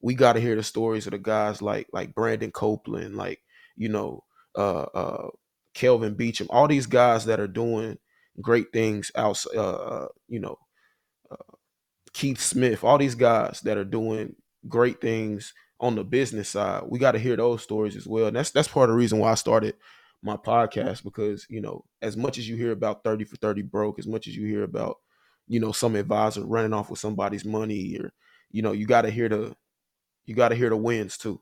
we 0.01 0.15
got 0.15 0.33
to 0.33 0.39
hear 0.39 0.55
the 0.55 0.63
stories 0.63 1.05
of 1.05 1.11
the 1.11 1.19
guys 1.19 1.61
like 1.61 1.89
like 1.93 2.15
Brandon 2.15 2.51
Copeland, 2.51 3.15
like 3.15 3.43
you 3.75 3.89
know, 3.89 4.23
uh, 4.57 4.85
uh, 4.93 5.27
Kelvin 5.73 6.15
Beachum, 6.15 6.47
all 6.49 6.67
these 6.67 6.87
guys 6.87 7.25
that 7.25 7.39
are 7.39 7.47
doing 7.47 7.97
great 8.41 8.73
things 8.73 9.11
out, 9.15 9.41
uh, 9.55 9.59
uh, 9.59 10.07
you 10.27 10.39
know, 10.39 10.57
uh, 11.31 11.53
Keith 12.13 12.39
Smith, 12.41 12.83
all 12.83 12.97
these 12.97 13.15
guys 13.15 13.61
that 13.61 13.77
are 13.77 13.85
doing 13.85 14.35
great 14.67 14.99
things 14.99 15.53
on 15.79 15.95
the 15.95 16.03
business 16.03 16.49
side. 16.49 16.83
We 16.87 16.99
got 16.99 17.11
to 17.11 17.19
hear 17.19 17.35
those 17.35 17.61
stories 17.61 17.95
as 17.95 18.07
well. 18.07 18.27
And 18.27 18.35
that's 18.35 18.51
that's 18.51 18.67
part 18.67 18.89
of 18.89 18.93
the 18.93 18.97
reason 18.97 19.19
why 19.19 19.31
I 19.31 19.35
started 19.35 19.75
my 20.23 20.35
podcast 20.35 21.03
because 21.03 21.45
you 21.49 21.61
know, 21.61 21.85
as 22.01 22.17
much 22.17 22.37
as 22.37 22.49
you 22.49 22.55
hear 22.55 22.71
about 22.71 23.03
thirty 23.03 23.23
for 23.23 23.35
thirty 23.37 23.61
broke, 23.61 23.99
as 23.99 24.07
much 24.07 24.27
as 24.27 24.35
you 24.35 24.47
hear 24.47 24.63
about 24.63 24.97
you 25.47 25.59
know 25.59 25.71
some 25.71 25.95
advisor 25.95 26.43
running 26.45 26.73
off 26.73 26.89
with 26.89 26.99
somebody's 26.99 27.45
money 27.45 27.97
or 27.99 28.11
you 28.51 28.61
know 28.61 28.71
you 28.71 28.87
got 28.87 29.03
to 29.03 29.11
hear 29.11 29.29
the 29.29 29.55
you 30.25 30.35
got 30.35 30.49
to 30.49 30.55
hear 30.55 30.69
the 30.69 30.77
wins 30.77 31.17
too. 31.17 31.39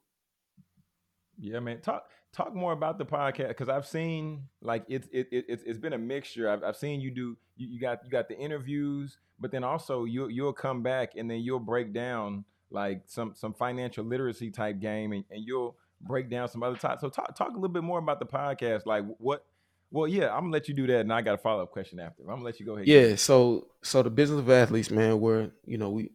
Yeah, 1.37 1.59
man. 1.59 1.81
Talk 1.81 2.03
talk 2.35 2.53
more 2.53 2.73
about 2.73 2.97
the 2.97 3.05
podcast 3.05 3.49
because 3.49 3.69
I've 3.69 3.87
seen 3.87 4.43
like 4.61 4.83
it's 4.87 5.07
it, 5.11 5.27
it 5.31 5.45
it's 5.47 5.63
it's 5.63 5.79
been 5.79 5.93
a 5.93 5.97
mixture. 5.97 6.49
I've, 6.49 6.63
I've 6.63 6.75
seen 6.75 6.99
you 6.99 7.11
do 7.11 7.37
you, 7.55 7.67
you 7.67 7.79
got 7.79 8.03
you 8.03 8.11
got 8.11 8.27
the 8.27 8.37
interviews, 8.37 9.17
but 9.39 9.51
then 9.51 9.63
also 9.63 10.03
you 10.05 10.27
you'll 10.27 10.53
come 10.53 10.83
back 10.83 11.13
and 11.15 11.29
then 11.29 11.39
you'll 11.39 11.59
break 11.59 11.93
down 11.93 12.43
like 12.69 13.03
some 13.05 13.33
some 13.35 13.53
financial 13.53 14.03
literacy 14.03 14.51
type 14.51 14.79
game 14.79 15.13
and, 15.13 15.23
and 15.31 15.45
you'll 15.45 15.77
break 16.01 16.29
down 16.29 16.49
some 16.49 16.61
other 16.63 16.75
types. 16.75 17.01
So 17.01 17.09
talk 17.09 17.35
talk 17.35 17.49
a 17.49 17.55
little 17.55 17.69
bit 17.69 17.83
more 17.83 17.99
about 17.99 18.19
the 18.19 18.25
podcast. 18.25 18.85
Like 18.85 19.05
what 19.17 19.45
well, 19.91 20.07
yeah, 20.07 20.33
I'm 20.33 20.41
gonna 20.41 20.51
let 20.51 20.67
you 20.67 20.73
do 20.73 20.87
that, 20.87 21.01
and 21.01 21.13
I 21.13 21.21
got 21.21 21.35
a 21.35 21.37
follow 21.37 21.63
up 21.63 21.71
question 21.71 21.99
after. 21.99 22.23
I'm 22.23 22.29
gonna 22.29 22.43
let 22.43 22.59
you 22.59 22.65
go 22.65 22.75
ahead. 22.75 22.87
Yeah, 22.87 23.15
so 23.15 23.67
so 23.81 24.03
the 24.03 24.09
business 24.09 24.39
of 24.39 24.49
athletes, 24.49 24.91
man, 24.91 25.21
where 25.21 25.51
you 25.65 25.77
know 25.77 25.89
we 25.89 26.11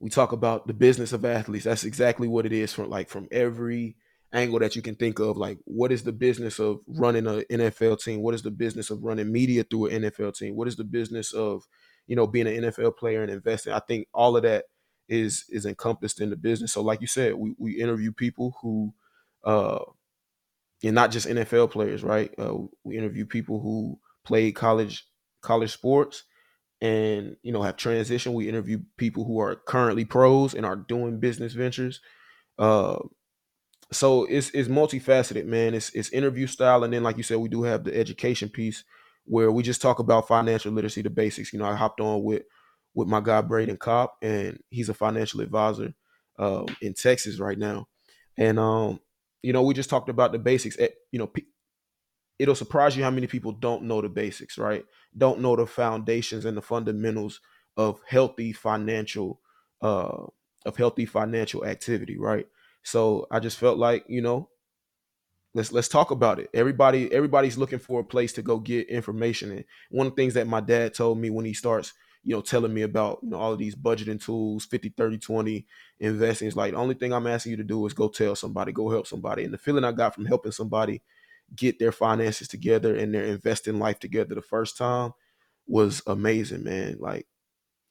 we 0.00 0.10
talk 0.10 0.32
about 0.32 0.66
the 0.66 0.74
business 0.74 1.12
of 1.12 1.24
athletes. 1.24 1.64
That's 1.64 1.84
exactly 1.84 2.26
what 2.26 2.44
it 2.44 2.52
is 2.52 2.72
from 2.72 2.90
like 2.90 3.08
from 3.08 3.28
every 3.30 3.96
angle 4.32 4.58
that 4.60 4.76
you 4.76 4.82
can 4.82 4.94
think 4.94 5.18
of. 5.18 5.36
Like, 5.36 5.58
what 5.64 5.92
is 5.92 6.02
the 6.02 6.12
business 6.12 6.58
of 6.58 6.80
running 6.86 7.26
an 7.26 7.44
NFL 7.50 8.02
team? 8.02 8.22
What 8.22 8.34
is 8.34 8.42
the 8.42 8.50
business 8.50 8.90
of 8.90 9.02
running 9.02 9.30
media 9.30 9.64
through 9.64 9.86
an 9.86 10.02
NFL 10.02 10.36
team? 10.36 10.56
What 10.56 10.68
is 10.68 10.76
the 10.76 10.84
business 10.84 11.32
of, 11.32 11.64
you 12.06 12.16
know, 12.16 12.26
being 12.26 12.46
an 12.46 12.64
NFL 12.64 12.96
player 12.96 13.22
and 13.22 13.30
investing? 13.30 13.72
I 13.72 13.80
think 13.80 14.08
all 14.14 14.36
of 14.36 14.42
that 14.44 14.66
is 15.08 15.44
is 15.48 15.66
encompassed 15.66 16.20
in 16.20 16.30
the 16.30 16.36
business. 16.36 16.72
So, 16.72 16.82
like 16.82 17.00
you 17.00 17.06
said, 17.06 17.34
we 17.34 17.54
we 17.58 17.72
interview 17.80 18.12
people 18.12 18.56
who, 18.62 18.94
uh, 19.44 19.80
and 20.84 20.94
not 20.94 21.10
just 21.10 21.26
NFL 21.26 21.72
players, 21.72 22.02
right? 22.04 22.32
Uh, 22.38 22.54
we 22.84 22.96
interview 22.96 23.26
people 23.26 23.60
who 23.60 23.98
played 24.24 24.54
college 24.54 25.06
college 25.42 25.72
sports 25.72 26.24
and 26.80 27.36
you 27.42 27.52
know 27.52 27.62
have 27.62 27.76
transitioned. 27.76 28.34
We 28.34 28.48
interview 28.48 28.80
people 28.96 29.24
who 29.24 29.40
are 29.40 29.56
currently 29.56 30.04
pros 30.04 30.54
and 30.54 30.64
are 30.64 30.76
doing 30.76 31.18
business 31.18 31.52
ventures. 31.52 32.00
Uh, 32.58 32.98
so 33.92 34.24
it's 34.24 34.50
it's 34.50 34.68
multifaceted, 34.68 35.46
man. 35.46 35.74
It's 35.74 35.90
it's 35.90 36.10
interview 36.10 36.46
style, 36.46 36.84
and 36.84 36.92
then 36.92 37.02
like 37.02 37.16
you 37.16 37.22
said, 37.22 37.38
we 37.38 37.48
do 37.48 37.62
have 37.64 37.84
the 37.84 37.96
education 37.96 38.48
piece 38.48 38.84
where 39.24 39.50
we 39.50 39.62
just 39.62 39.82
talk 39.82 39.98
about 39.98 40.28
financial 40.28 40.72
literacy, 40.72 41.02
the 41.02 41.10
basics. 41.10 41.52
You 41.52 41.58
know, 41.58 41.66
I 41.66 41.74
hopped 41.74 42.00
on 42.00 42.22
with 42.22 42.42
with 42.94 43.08
my 43.08 43.20
guy 43.20 43.40
Braden 43.40 43.78
Kopp, 43.78 44.16
and 44.22 44.60
he's 44.70 44.88
a 44.88 44.94
financial 44.94 45.40
advisor 45.40 45.94
um, 46.38 46.66
in 46.80 46.94
Texas 46.94 47.38
right 47.40 47.58
now, 47.58 47.88
and 48.36 48.58
um, 48.58 49.00
you 49.42 49.52
know, 49.52 49.62
we 49.62 49.74
just 49.74 49.90
talked 49.90 50.08
about 50.08 50.32
the 50.32 50.38
basics. 50.38 50.78
At, 50.78 50.92
you 51.10 51.18
know, 51.18 51.26
pe- 51.26 51.42
it'll 52.38 52.54
surprise 52.54 52.96
you 52.96 53.02
how 53.04 53.10
many 53.10 53.26
people 53.26 53.52
don't 53.52 53.82
know 53.84 54.00
the 54.00 54.08
basics, 54.08 54.58
right? 54.58 54.84
Don't 55.16 55.40
know 55.40 55.56
the 55.56 55.66
foundations 55.66 56.44
and 56.44 56.56
the 56.56 56.62
fundamentals 56.62 57.40
of 57.76 58.00
healthy 58.06 58.52
financial 58.52 59.40
uh, 59.82 60.26
of 60.66 60.76
healthy 60.76 61.06
financial 61.06 61.64
activity, 61.64 62.18
right? 62.18 62.46
So 62.82 63.26
I 63.30 63.40
just 63.40 63.58
felt 63.58 63.78
like, 63.78 64.04
you 64.08 64.22
know, 64.22 64.48
let's 65.54 65.72
let's 65.72 65.88
talk 65.88 66.10
about 66.10 66.38
it. 66.38 66.48
Everybody 66.54 67.12
everybody's 67.12 67.58
looking 67.58 67.78
for 67.78 68.00
a 68.00 68.04
place 68.04 68.32
to 68.34 68.42
go 68.42 68.58
get 68.58 68.88
information. 68.88 69.50
And 69.52 69.64
one 69.90 70.06
of 70.06 70.14
the 70.14 70.22
things 70.22 70.34
that 70.34 70.46
my 70.46 70.60
dad 70.60 70.94
told 70.94 71.18
me 71.18 71.30
when 71.30 71.44
he 71.44 71.54
starts, 71.54 71.92
you 72.22 72.34
know, 72.34 72.42
telling 72.42 72.72
me 72.72 72.82
about, 72.82 73.18
you 73.22 73.30
know, 73.30 73.38
all 73.38 73.52
of 73.52 73.58
these 73.58 73.74
budgeting 73.74 74.22
tools, 74.22 74.64
50, 74.64 74.90
30, 74.90 75.18
20, 75.18 75.66
investing, 75.98 76.48
is 76.48 76.56
like 76.56 76.72
the 76.72 76.78
only 76.78 76.94
thing 76.94 77.12
I'm 77.12 77.26
asking 77.26 77.50
you 77.50 77.56
to 77.58 77.64
do 77.64 77.84
is 77.86 77.92
go 77.94 78.08
tell 78.08 78.36
somebody, 78.36 78.72
go 78.72 78.90
help 78.90 79.06
somebody. 79.06 79.44
And 79.44 79.52
the 79.52 79.58
feeling 79.58 79.84
I 79.84 79.92
got 79.92 80.14
from 80.14 80.26
helping 80.26 80.52
somebody 80.52 81.02
get 81.54 81.78
their 81.78 81.92
finances 81.92 82.48
together 82.48 82.94
and 82.96 83.12
their 83.14 83.24
investing 83.24 83.78
life 83.78 83.98
together 83.98 84.34
the 84.34 84.42
first 84.42 84.76
time 84.76 85.12
was 85.66 86.02
amazing, 86.06 86.64
man. 86.64 86.96
Like 87.00 87.26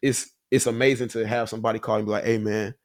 it's 0.02 0.32
it's 0.52 0.67
amazing 0.67 1.10
to 1.10 1.28
have 1.28 1.49
somebody 1.49 1.80
call 1.80 1.99
me 1.99 2.06
like, 2.06 2.25
hey 2.25 2.38
man, 2.38 2.75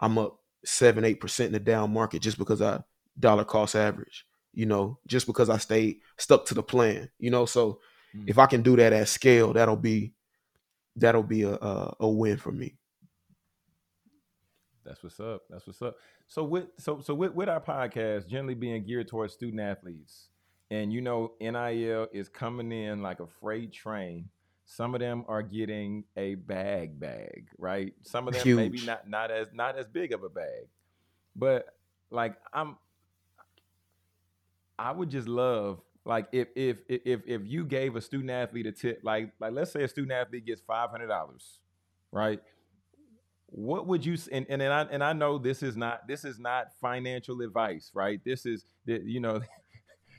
I'm 0.00 0.18
up 0.18 0.38
seven, 0.64 1.04
eight 1.04 1.20
percent 1.20 1.48
in 1.48 1.52
the 1.52 1.60
down 1.60 1.92
market 1.92 2.22
just 2.22 2.38
because 2.38 2.62
I 2.62 2.82
dollar 3.18 3.44
cost 3.44 3.76
average, 3.76 4.26
you 4.52 4.66
know, 4.66 4.98
just 5.06 5.26
because 5.26 5.50
I 5.50 5.58
stayed 5.58 6.00
stuck 6.18 6.46
to 6.46 6.54
the 6.54 6.62
plan, 6.62 7.10
you 7.18 7.30
know. 7.30 7.46
So 7.46 7.80
Mm. 8.16 8.28
if 8.28 8.38
I 8.38 8.46
can 8.46 8.62
do 8.62 8.76
that 8.76 8.92
at 8.92 9.08
scale, 9.08 9.52
that'll 9.52 9.76
be 9.76 10.14
that'll 10.96 11.24
be 11.24 11.42
a 11.42 11.54
a, 11.54 11.96
a 12.00 12.08
win 12.08 12.36
for 12.36 12.52
me. 12.52 12.76
That's 14.84 15.02
what's 15.02 15.18
up. 15.20 15.42
That's 15.48 15.66
what's 15.66 15.80
up. 15.82 15.96
So 16.26 16.44
with 16.44 16.66
so 16.78 17.00
so 17.00 17.14
with, 17.14 17.32
with 17.34 17.48
our 17.48 17.60
podcast 17.60 18.28
generally 18.28 18.54
being 18.54 18.84
geared 18.84 19.08
towards 19.08 19.32
student 19.32 19.60
athletes, 19.60 20.28
and 20.70 20.92
you 20.92 21.00
know 21.00 21.32
NIL 21.40 22.08
is 22.12 22.28
coming 22.28 22.70
in 22.70 23.02
like 23.02 23.20
a 23.20 23.26
freight 23.26 23.72
train. 23.72 24.28
Some 24.66 24.94
of 24.94 25.00
them 25.00 25.24
are 25.28 25.42
getting 25.42 26.04
a 26.16 26.36
bag 26.36 26.98
bag, 26.98 27.48
right? 27.58 27.92
Some 28.02 28.28
of 28.28 28.34
them 28.34 28.56
maybe 28.56 28.78
Huge. 28.78 28.86
not 28.86 29.08
not 29.08 29.30
as 29.30 29.48
not 29.52 29.78
as 29.78 29.86
big 29.86 30.12
of 30.12 30.22
a 30.22 30.28
bag. 30.28 30.68
But 31.36 31.66
like 32.10 32.36
I'm 32.52 32.76
I 34.78 34.90
would 34.92 35.10
just 35.10 35.28
love 35.28 35.80
like 36.04 36.28
if 36.32 36.48
if 36.54 36.78
if 36.88 37.22
if 37.26 37.42
you 37.44 37.64
gave 37.64 37.96
a 37.96 38.00
student 38.00 38.30
athlete 38.30 38.66
a 38.66 38.72
tip, 38.72 39.00
like 39.02 39.32
like 39.40 39.52
let's 39.52 39.70
say 39.70 39.84
a 39.84 39.88
student 39.88 40.12
athlete 40.12 40.46
gets 40.46 40.60
five 40.60 40.90
hundred 40.90 41.08
dollars, 41.08 41.60
right? 42.12 42.40
What 43.46 43.86
would 43.86 44.04
you 44.04 44.18
and 44.32 44.46
and 44.48 44.62
I 44.62 44.82
and 44.82 45.02
I 45.02 45.12
know 45.12 45.38
this 45.38 45.62
is 45.62 45.76
not 45.76 46.06
this 46.06 46.24
is 46.24 46.38
not 46.38 46.72
financial 46.80 47.40
advice, 47.40 47.90
right? 47.94 48.20
This 48.24 48.44
is 48.44 48.66
you 48.86 49.20
know 49.20 49.40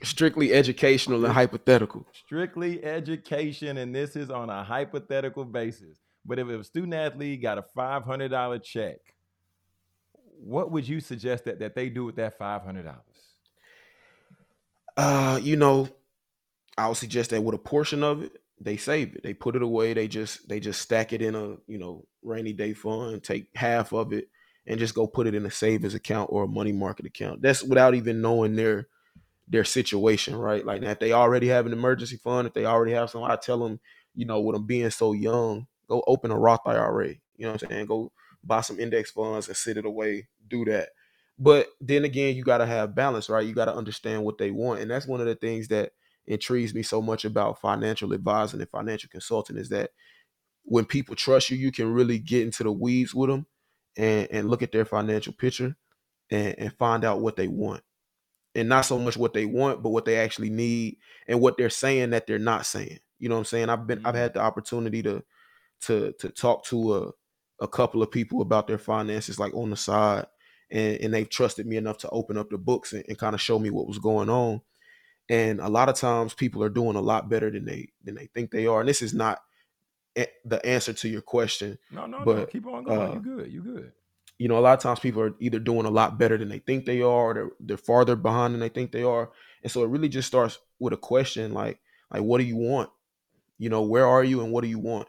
Strictly 0.03 0.53
educational 0.53 1.25
and 1.25 1.34
hypothetical. 1.34 2.05
strictly 2.13 2.84
education, 2.84 3.77
and 3.77 3.93
this 3.95 4.15
is 4.15 4.29
on 4.29 4.49
a 4.49 4.63
hypothetical 4.63 5.45
basis. 5.45 5.99
But 6.25 6.39
if 6.39 6.47
a 6.47 6.63
student 6.63 6.93
athlete 6.93 7.41
got 7.41 7.58
a 7.58 7.63
five 7.63 8.03
hundred 8.03 8.29
dollar 8.29 8.60
check, 8.60 8.97
what 10.39 10.71
would 10.71 10.88
you 10.88 10.99
suggest 10.99 11.45
that 11.45 11.60
that 11.60 11.75
they 11.75 11.89
do 11.89 12.05
with 12.05 12.15
that 12.17 12.38
five 12.38 12.63
hundred 12.63 12.84
dollars? 12.84 13.01
Uh, 14.97 15.39
you 15.41 15.55
know, 15.55 15.89
I 16.77 16.88
would 16.88 16.97
suggest 16.97 17.31
that 17.31 17.41
with 17.43 17.55
a 17.55 17.60
portion 17.60 18.03
of 18.03 18.23
it, 18.23 18.41
they 18.60 18.77
save 18.77 19.15
it. 19.15 19.23
They 19.23 19.34
put 19.34 19.55
it 19.55 19.62
away. 19.62 19.93
They 19.93 20.08
just 20.08 20.47
they 20.47 20.60
just 20.60 20.81
stack 20.81 21.13
it 21.13 21.21
in 21.21 21.36
a 21.36 21.58
you 21.67 21.77
know 21.77 22.05
rainy 22.23 22.53
day 22.53 22.73
fund. 22.73 23.23
Take 23.23 23.47
half 23.55 23.93
of 23.93 24.13
it 24.13 24.29
and 24.67 24.79
just 24.79 24.95
go 24.95 25.08
put 25.08 25.27
it 25.27 25.36
in 25.36 25.45
a 25.45 25.51
savings 25.51 25.93
account 25.93 26.29
or 26.31 26.43
a 26.43 26.47
money 26.47 26.71
market 26.71 27.05
account. 27.05 27.41
That's 27.41 27.63
without 27.63 27.95
even 27.95 28.21
knowing 28.21 28.55
their 28.55 28.88
their 29.47 29.63
situation, 29.63 30.36
right? 30.36 30.65
Like 30.65 30.81
if 30.81 30.99
they 30.99 31.12
already 31.13 31.47
have 31.47 31.65
an 31.65 31.73
emergency 31.73 32.17
fund, 32.17 32.47
if 32.47 32.53
they 32.53 32.65
already 32.65 32.93
have 32.93 33.10
some, 33.10 33.23
I 33.23 33.36
tell 33.36 33.60
them, 33.60 33.79
you 34.15 34.25
know, 34.25 34.41
with 34.41 34.55
them 34.55 34.65
being 34.65 34.89
so 34.89 35.13
young, 35.13 35.67
go 35.88 36.03
open 36.08 36.31
a 36.31 36.38
Roth 36.38 36.62
IRA. 36.65 37.10
You 37.36 37.45
know 37.45 37.51
what 37.51 37.63
I'm 37.63 37.69
saying? 37.69 37.86
Go 37.86 38.12
buy 38.43 38.62
some 38.62 38.79
index 38.79 39.12
funds 39.12 39.47
and 39.47 39.58
sit 39.58 39.77
it 39.77 39.86
away. 39.86 40.27
Do 40.47 40.65
that. 40.65 40.89
But 41.38 41.67
then 41.81 42.05
again, 42.05 42.36
you 42.36 42.43
got 42.43 42.60
to 42.60 42.65
have 42.65 42.95
balance, 42.95 43.29
right? 43.29 43.45
You 43.45 43.53
got 43.53 43.65
to 43.65 43.75
understand 43.75 44.23
what 44.23 44.38
they 44.38 44.51
want, 44.51 44.79
and 44.79 44.89
that's 44.89 45.08
one 45.08 45.19
of 45.19 45.27
the 45.27 45.36
things 45.36 45.67
that 45.67 45.91
intrigues 46.27 46.73
me 46.73 46.81
so 46.81 47.01
much 47.01 47.25
about 47.25 47.60
financial 47.60 48.13
advising 48.13 48.60
and 48.60 48.69
financial 48.69 49.10
consulting 49.10 49.58
is 49.58 49.69
that 49.69 49.91
when 50.63 50.86
people 50.86 51.15
trust 51.15 51.49
you, 51.49 51.58
you 51.58 51.71
can 51.71 51.93
really 51.93 52.17
get 52.17 52.43
into 52.43 52.63
the 52.63 52.71
weeds 52.71 53.13
with 53.13 53.29
them 53.29 53.45
and, 53.97 54.27
and 54.31 54.49
look 54.49 54.63
at 54.63 54.71
their 54.71 54.86
financial 54.86 55.34
picture 55.34 55.75
and, 56.31 56.55
and 56.58 56.73
find 56.73 57.05
out 57.05 57.21
what 57.21 57.36
they 57.36 57.47
want. 57.47 57.84
And 58.55 58.69
not 58.69 58.85
so 58.85 58.97
much 58.97 59.17
what 59.17 59.33
they 59.33 59.45
want, 59.45 59.83
but 59.83 59.89
what 59.89 60.05
they 60.05 60.17
actually 60.17 60.49
need 60.49 60.97
and 61.27 61.41
what 61.41 61.57
they're 61.57 61.69
saying 61.69 62.11
that 62.11 62.25
they're 62.25 62.39
not 62.39 62.65
saying. 62.65 62.99
You 63.19 63.27
know 63.29 63.35
what 63.35 63.39
I'm 63.39 63.45
saying? 63.45 63.69
I've 63.69 63.85
been 63.85 64.05
I've 64.05 64.15
had 64.15 64.33
the 64.33 64.39
opportunity 64.39 65.03
to 65.03 65.23
to 65.81 66.13
to 66.19 66.29
talk 66.29 66.63
to 66.65 66.95
a 66.95 67.11
a 67.61 67.67
couple 67.67 68.01
of 68.01 68.11
people 68.11 68.41
about 68.41 68.67
their 68.67 68.77
finances 68.77 69.39
like 69.39 69.53
on 69.53 69.69
the 69.69 69.77
side 69.77 70.25
and, 70.69 70.97
and 70.99 71.13
they've 71.13 71.29
trusted 71.29 71.65
me 71.65 71.77
enough 71.77 71.97
to 71.99 72.09
open 72.09 72.37
up 72.37 72.49
the 72.49 72.57
books 72.57 72.91
and, 72.91 73.03
and 73.07 73.17
kind 73.17 73.33
of 73.33 73.39
show 73.41 73.57
me 73.59 73.69
what 73.69 73.87
was 73.87 73.97
going 73.99 74.29
on 74.29 74.59
and 75.29 75.61
a 75.61 75.69
lot 75.69 75.87
of 75.87 75.95
times 75.95 76.33
people 76.33 76.61
are 76.61 76.69
doing 76.69 76.97
a 76.97 77.01
lot 77.01 77.29
better 77.29 77.49
than 77.49 77.63
they 77.65 77.87
than 78.03 78.15
they 78.15 78.27
think 78.27 78.51
they 78.51 78.67
are 78.67 78.81
and 78.81 78.89
this 78.89 79.01
is 79.01 79.13
not 79.13 79.39
a- 80.17 80.27
the 80.43 80.63
answer 80.65 80.91
to 80.93 81.07
your 81.07 81.21
question 81.21 81.77
No, 81.91 82.05
no, 82.05 82.19
no. 82.19 82.25
But, 82.25 82.51
Keep 82.51 82.67
on 82.67 82.83
going. 82.83 83.01
uh, 83.01 83.13
you 83.13 83.19
good. 83.21 83.51
You 83.51 83.61
good. 83.63 83.91
You 84.38 84.48
know 84.48 84.58
a 84.58 84.62
lot 84.62 84.74
of 84.74 84.80
times 84.80 85.00
people 85.00 85.21
are 85.21 85.36
either 85.39 85.60
doing 85.60 85.86
a 85.86 85.91
lot 85.91 86.17
better 86.17 86.38
than 86.38 86.50
they 86.50 86.60
think 86.60 86.86
they 86.86 87.02
are 87.02 87.08
or 87.08 87.34
they're, 87.34 87.52
they're 87.60 87.78
farther 87.78 88.15
behind 88.15 88.54
than 88.54 88.60
they 88.60 88.69
think 88.69 88.91
they 88.91 89.04
are. 89.04 89.32
And 89.63 89.71
so 89.71 89.84
it 89.84 89.89
really 89.89 90.10
just 90.10 90.28
starts 90.28 90.60
with 90.80 90.93
a 90.93 90.98
question 90.98 91.54
like 91.54 91.80
like 92.12 92.21
what 92.21 92.39
do 92.39 92.43
you 92.43 92.58
want? 92.58 92.89
You 93.58 93.69
know 93.69 93.84
where 93.84 94.06
are 94.06 94.24
you 94.24 94.41
and 94.41 94.52
what 94.52 94.63
do 94.63 94.69
you 94.69 94.80
want? 94.80 95.08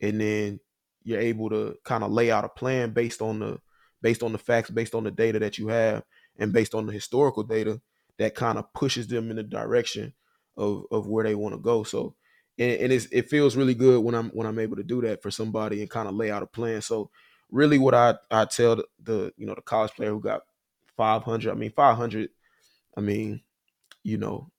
And 0.00 0.20
then 0.20 0.60
you're 1.04 1.20
able 1.20 1.48
to 1.50 1.76
kind 1.84 2.04
of 2.04 2.12
lay 2.12 2.30
out 2.30 2.44
a 2.44 2.48
plan 2.48 2.90
based 2.92 3.22
on 3.22 3.38
the 3.38 3.58
based 4.02 4.22
on 4.22 4.32
the 4.32 4.38
facts 4.38 4.70
based 4.70 4.94
on 4.94 5.04
the 5.04 5.10
data 5.10 5.38
that 5.38 5.58
you 5.58 5.68
have 5.68 6.04
and 6.38 6.52
based 6.52 6.74
on 6.74 6.86
the 6.86 6.92
historical 6.92 7.42
data 7.42 7.80
that 8.18 8.34
kind 8.34 8.58
of 8.58 8.72
pushes 8.72 9.06
them 9.06 9.30
in 9.30 9.36
the 9.36 9.42
direction 9.42 10.12
of 10.56 10.84
of 10.90 11.06
where 11.06 11.24
they 11.24 11.34
want 11.34 11.54
to 11.54 11.60
go. 11.60 11.82
So 11.82 12.14
and, 12.58 12.72
and 12.72 12.92
it 12.92 13.28
feels 13.30 13.56
really 13.56 13.74
good 13.74 14.02
when 14.02 14.14
i'm 14.14 14.30
when 14.30 14.46
i'm 14.46 14.58
able 14.58 14.76
to 14.76 14.82
do 14.82 15.02
that 15.02 15.22
for 15.22 15.30
somebody 15.30 15.80
and 15.80 15.90
kind 15.90 16.08
of 16.08 16.14
lay 16.14 16.30
out 16.30 16.42
a 16.42 16.46
plan. 16.46 16.82
So 16.82 17.10
really 17.50 17.78
what 17.78 17.94
i 17.94 18.14
i 18.30 18.44
tell 18.44 18.76
the, 18.76 18.84
the 19.02 19.32
you 19.36 19.46
know 19.46 19.54
the 19.54 19.62
college 19.62 19.92
player 19.92 20.10
who 20.10 20.20
got 20.20 20.42
500 20.96 21.50
i 21.50 21.54
mean 21.54 21.72
500 21.72 22.30
i 22.96 23.00
mean 23.00 23.40
you 24.02 24.18
know 24.18 24.50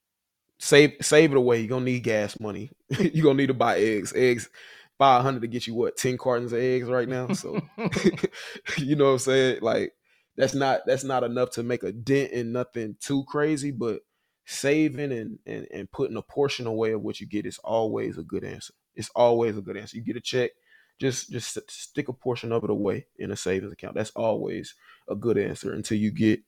save 0.60 0.96
save 1.02 1.32
it 1.32 1.38
away. 1.38 1.60
You're 1.60 1.70
gonna 1.70 1.86
need 1.86 2.04
gas 2.04 2.40
money. 2.40 2.72
You're 3.00 3.24
gonna 3.24 3.38
need 3.38 3.48
to 3.48 3.54
buy 3.54 3.80
eggs. 3.80 4.14
Eggs, 4.16 4.50
five 4.98 5.22
hundred 5.24 5.42
to 5.42 5.48
get 5.48 5.68
you 5.68 5.76
what, 5.76 5.98
10 5.98 6.18
cartons 6.18 6.54
of 6.54 6.60
eggs 6.60 6.88
right 6.90 7.08
now. 7.08 7.30
So 7.30 7.60
you 8.78 8.96
know 8.96 9.06
what 9.06 9.12
I'm 9.12 9.20
saying? 9.20 9.60
Like 9.62 9.94
that's 10.36 10.54
not 10.54 10.82
that's 10.86 11.04
not 11.04 11.24
enough 11.24 11.52
to 11.52 11.64
make 11.64 11.84
a 11.84 11.92
dent 11.92 12.32
in 12.32 12.52
nothing 12.52 12.96
too 13.00 13.24
crazy, 13.28 13.72
but 13.72 14.02
saving 14.46 15.12
and, 15.12 15.40
and 15.46 15.68
and 15.74 15.92
putting 15.92 16.18
a 16.18 16.22
portion 16.22 16.68
away 16.68 16.92
of 16.92 17.02
what 17.02 17.20
you 17.20 17.28
get 17.28 17.46
is 17.46 17.60
always 17.60 18.18
a 18.18 18.24
good 18.24 18.44
answer. 18.44 18.74
It's 18.96 19.10
always 19.16 19.58
a 19.58 19.62
good 19.62 19.78
answer. 19.78 19.98
You 19.98 20.04
get 20.04 20.16
a 20.16 20.22
check, 20.22 20.52
just 21.00 21.30
just 21.30 21.60
stick 21.70 22.08
a 22.08 22.14
portion 22.14 22.52
of 22.52 22.64
it 22.64 22.70
away 22.70 23.06
in 23.18 23.32
a 23.32 23.36
savings 23.36 23.72
account. 23.72 23.96
That's 23.96 24.12
always 24.12 24.74
a 25.10 25.16
good 25.16 25.38
answer 25.38 25.74
until 25.74 25.98
you 25.98 26.12
get 26.12 26.42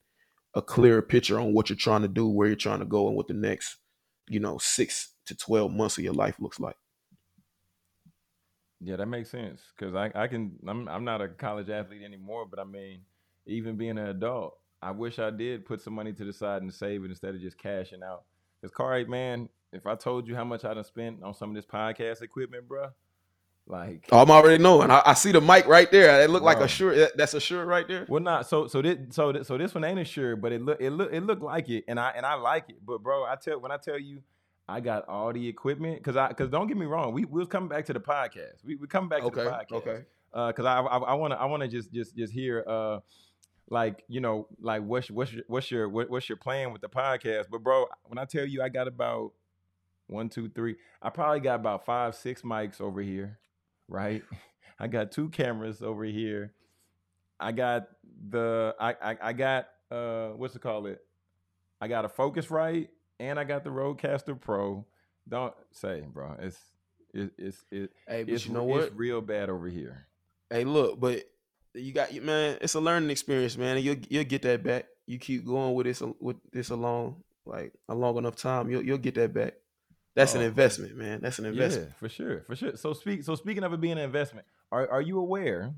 a 0.56 0.62
clearer 0.62 1.02
picture 1.02 1.40
on 1.40 1.54
what 1.54 1.70
you're 1.70 1.78
trying 1.78 2.02
to 2.02 2.08
do, 2.08 2.28
where 2.28 2.48
you're 2.48 2.56
trying 2.56 2.80
to 2.80 2.86
go, 2.86 3.08
and 3.08 3.16
what 3.16 3.28
the 3.28 3.34
next, 3.34 3.78
you 4.28 4.40
know, 4.40 4.58
six 4.58 5.14
to 5.28 5.36
twelve 5.36 5.72
months 5.72 5.98
of 5.98 6.04
your 6.04 6.14
life 6.14 6.36
looks 6.40 6.60
like. 6.60 6.76
Yeah, 8.82 8.96
that 8.96 9.08
makes 9.08 9.30
sense. 9.30 9.62
Cause 9.78 9.94
I, 9.94 10.12
I 10.16 10.28
can 10.28 10.54
I'm 10.68 10.88
I'm 10.88 11.04
not 11.04 11.22
a 11.22 11.28
college 11.28 11.70
athlete 11.70 12.02
anymore, 12.04 12.46
but 12.50 12.60
I 12.60 12.64
mean, 12.64 13.02
even 13.46 13.76
being 13.76 13.98
an 13.98 14.08
adult, 14.08 14.58
I 14.82 14.92
wish 14.92 15.20
I 15.20 15.30
did 15.30 15.66
put 15.66 15.82
some 15.82 15.94
money 15.94 16.14
to 16.14 16.26
the 16.26 16.34
side 16.34 16.62
and 16.62 16.74
save 16.74 17.04
it 17.04 17.10
instead 17.10 17.36
of 17.36 17.42
just 17.42 17.58
cashing 17.58 18.02
out. 18.04 18.24
Cause 18.62 18.72
Khari, 18.72 19.08
man, 19.08 19.50
if 19.72 19.86
I 19.86 19.96
told 19.96 20.28
you 20.28 20.36
how 20.36 20.44
much 20.44 20.66
I 20.66 20.74
done 20.74 20.84
spent 20.84 21.22
on 21.24 21.34
some 21.34 21.50
of 21.50 21.56
this 21.56 21.66
podcast 21.66 22.22
equipment, 22.22 22.68
bruh, 22.68 22.92
like 23.70 24.08
Oh, 24.12 24.22
I'm 24.22 24.32
already 24.32 24.62
knowing. 24.62 24.90
I, 24.92 25.02
I 25.06 25.14
see 25.14 25.32
the 25.32 25.40
mic 25.42 25.66
right 25.68 25.90
there. 25.92 26.22
It 26.22 26.30
look 26.30 26.44
like 26.44 26.60
a 26.60 26.68
Shure. 26.68 26.96
that- 26.96 27.16
That's 27.16 27.34
a 27.36 27.40
Shure 27.40 27.66
right 27.66 27.88
there. 27.88 28.06
Well, 28.10 28.22
not 28.22 28.48
so 28.50 28.68
so 28.68 28.82
this 28.82 28.98
so 29.12 29.32
this, 29.32 29.48
so 29.48 29.58
this 29.58 29.74
one 29.74 29.84
ain't 29.84 30.00
assured, 30.00 30.42
but 30.42 30.52
it 30.52 30.62
look 30.62 30.82
it 30.82 30.90
look 30.92 31.14
it 31.14 31.22
look 31.22 31.42
like 31.42 31.70
it, 31.70 31.86
and 31.88 32.00
I 32.00 32.10
and 32.16 32.26
I 32.26 32.34
like 32.34 32.66
it. 32.70 32.78
But 32.86 33.04
bro, 33.04 33.24
I 33.24 33.36
tell 33.36 33.60
when 33.62 33.72
I 33.72 33.78
tell 33.78 33.98
you, 34.00 34.22
I 34.68 34.80
got 34.80 35.08
all 35.08 35.32
the 35.32 35.48
equipment 35.48 35.98
because 35.98 36.18
I 36.18 36.30
because 36.30 36.50
don't 36.50 36.68
get 36.68 36.78
me 36.78 36.86
wrong, 36.88 37.14
we 37.14 37.26
we 37.26 37.40
was 37.40 37.48
coming 37.48 37.70
back 37.70 37.86
to 37.86 37.94
the 37.94 38.00
podcast. 38.00 38.64
We 38.64 38.76
we 38.76 38.88
coming 38.88 39.10
back 39.10 39.22
to 39.24 39.30
the 39.30 39.36
podcast. 39.52 39.72
Okay. 39.72 40.04
because 40.34 40.66
I 40.66 40.80
I 40.82 41.14
want 41.14 41.34
to 41.34 41.40
I 41.40 41.46
want 41.46 41.62
to 41.62 41.68
just 41.70 41.94
just 41.94 42.16
just 42.16 42.34
hear 42.34 42.64
uh 42.68 43.00
like 43.72 44.04
you 44.08 44.20
know 44.20 44.48
like 44.60 44.82
what's 44.84 45.12
what's 45.12 45.32
your, 45.32 45.44
what's 45.48 45.70
your 45.70 45.88
what, 45.90 46.10
what's 46.10 46.28
your 46.28 46.38
plan 46.38 46.74
with 46.74 46.82
the 46.82 46.90
podcast? 46.90 47.46
But 47.52 47.62
bro, 47.64 47.86
when 48.06 48.18
I 48.18 48.26
tell 48.26 48.46
you 48.46 48.64
I 48.64 48.70
got 48.70 48.88
about 48.88 49.34
one 50.08 50.28
two 50.30 50.50
three, 50.50 50.76
I 51.04 51.10
probably 51.12 51.40
got 51.40 51.56
about 51.60 51.86
five 51.86 52.16
six 52.16 52.42
mics 52.42 52.82
over 52.82 53.00
here, 53.02 53.38
right? 53.90 54.24
I 54.80 54.88
got 54.88 55.12
two 55.12 55.30
cameras 55.30 55.82
over 55.82 56.06
here. 56.06 56.54
I 57.40 57.52
got 57.52 57.88
the 58.30 58.76
I 58.80 58.96
I, 59.02 59.18
I 59.22 59.34
got 59.34 59.68
uh 59.92 60.30
what's 60.30 60.56
it 60.56 60.62
called 60.62 60.88
it? 60.88 61.02
I 61.82 61.88
got 61.88 62.06
a 62.06 62.10
Focusrite 62.10 62.88
and 63.20 63.40
I 63.40 63.44
got 63.44 63.64
the 63.64 63.70
Rodecaster 63.70 64.40
Pro. 64.40 64.86
Don't 65.28 65.54
say, 65.72 66.04
bro. 66.12 66.36
It's 66.40 66.58
it, 67.14 67.32
it's 67.38 67.66
it, 67.72 67.92
Hey, 68.08 68.24
but 68.24 68.34
it's 68.34 68.46
you 68.46 68.54
know 68.54 68.64
what? 68.64 68.84
It's 68.84 68.96
real 68.96 69.22
bad 69.22 69.50
over 69.50 69.68
here. 69.68 70.08
Hey, 70.50 70.64
look, 70.64 71.00
but 71.00 71.24
you 71.74 71.94
got 71.94 72.14
you 72.14 72.22
man. 72.22 72.58
It's 72.62 72.76
a 72.76 72.80
learning 72.80 73.10
experience, 73.10 73.58
man. 73.58 73.78
And 73.78 73.86
you'll 73.86 73.98
you'll 74.10 74.24
get 74.24 74.42
that 74.44 74.64
back. 74.64 74.86
You 75.06 75.18
keep 75.18 75.46
going 75.46 75.74
with 75.74 75.86
this 75.86 76.02
with 76.20 76.38
this 76.52 76.70
along 76.70 77.24
like 77.46 77.74
a 77.88 77.96
long 77.96 78.18
enough 78.18 78.36
time. 78.36 78.70
You'll 78.70 78.84
you'll 78.84 78.98
get 78.98 79.16
that 79.16 79.34
back. 79.34 79.56
That's 80.20 80.36
an 80.36 80.42
Oh. 80.42 80.46
investment, 80.46 80.96
man. 80.98 81.22
That's 81.22 81.40
an 81.40 81.46
investment. 81.46 81.90
Yeah, 81.90 81.96
for 81.96 82.10
sure, 82.10 82.42
for 82.42 82.56
sure. 82.56 82.76
So 82.76 82.94
speak. 82.94 83.24
So 83.24 83.36
speaking 83.36 83.64
of 83.64 83.72
it 83.74 83.80
being 83.82 83.94
an 83.94 84.00
investment, 84.00 84.46
are 84.72 84.88
are 84.90 85.02
you 85.02 85.18
aware? 85.20 85.74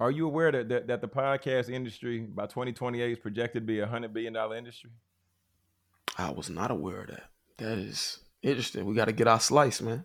Are 0.00 0.10
you 0.10 0.26
aware 0.26 0.50
that 0.52 0.68
that, 0.68 0.86
that 0.88 1.00
the 1.00 1.08
podcast 1.08 1.68
industry 1.68 2.20
by 2.20 2.46
2028 2.46 3.12
is 3.12 3.18
projected 3.18 3.62
to 3.62 3.66
be 3.66 3.80
a 3.80 3.86
hundred 3.86 4.12
billion 4.14 4.32
dollar 4.32 4.56
industry? 4.56 4.90
I 6.18 6.30
was 6.30 6.48
not 6.48 6.70
aware 6.70 7.02
of 7.02 7.08
that. 7.08 7.24
That 7.58 7.78
is 7.78 8.18
interesting. 8.42 8.84
We 8.86 8.94
got 8.94 9.06
to 9.06 9.12
get 9.12 9.28
our 9.28 9.40
slice, 9.40 9.80
man. 9.82 10.04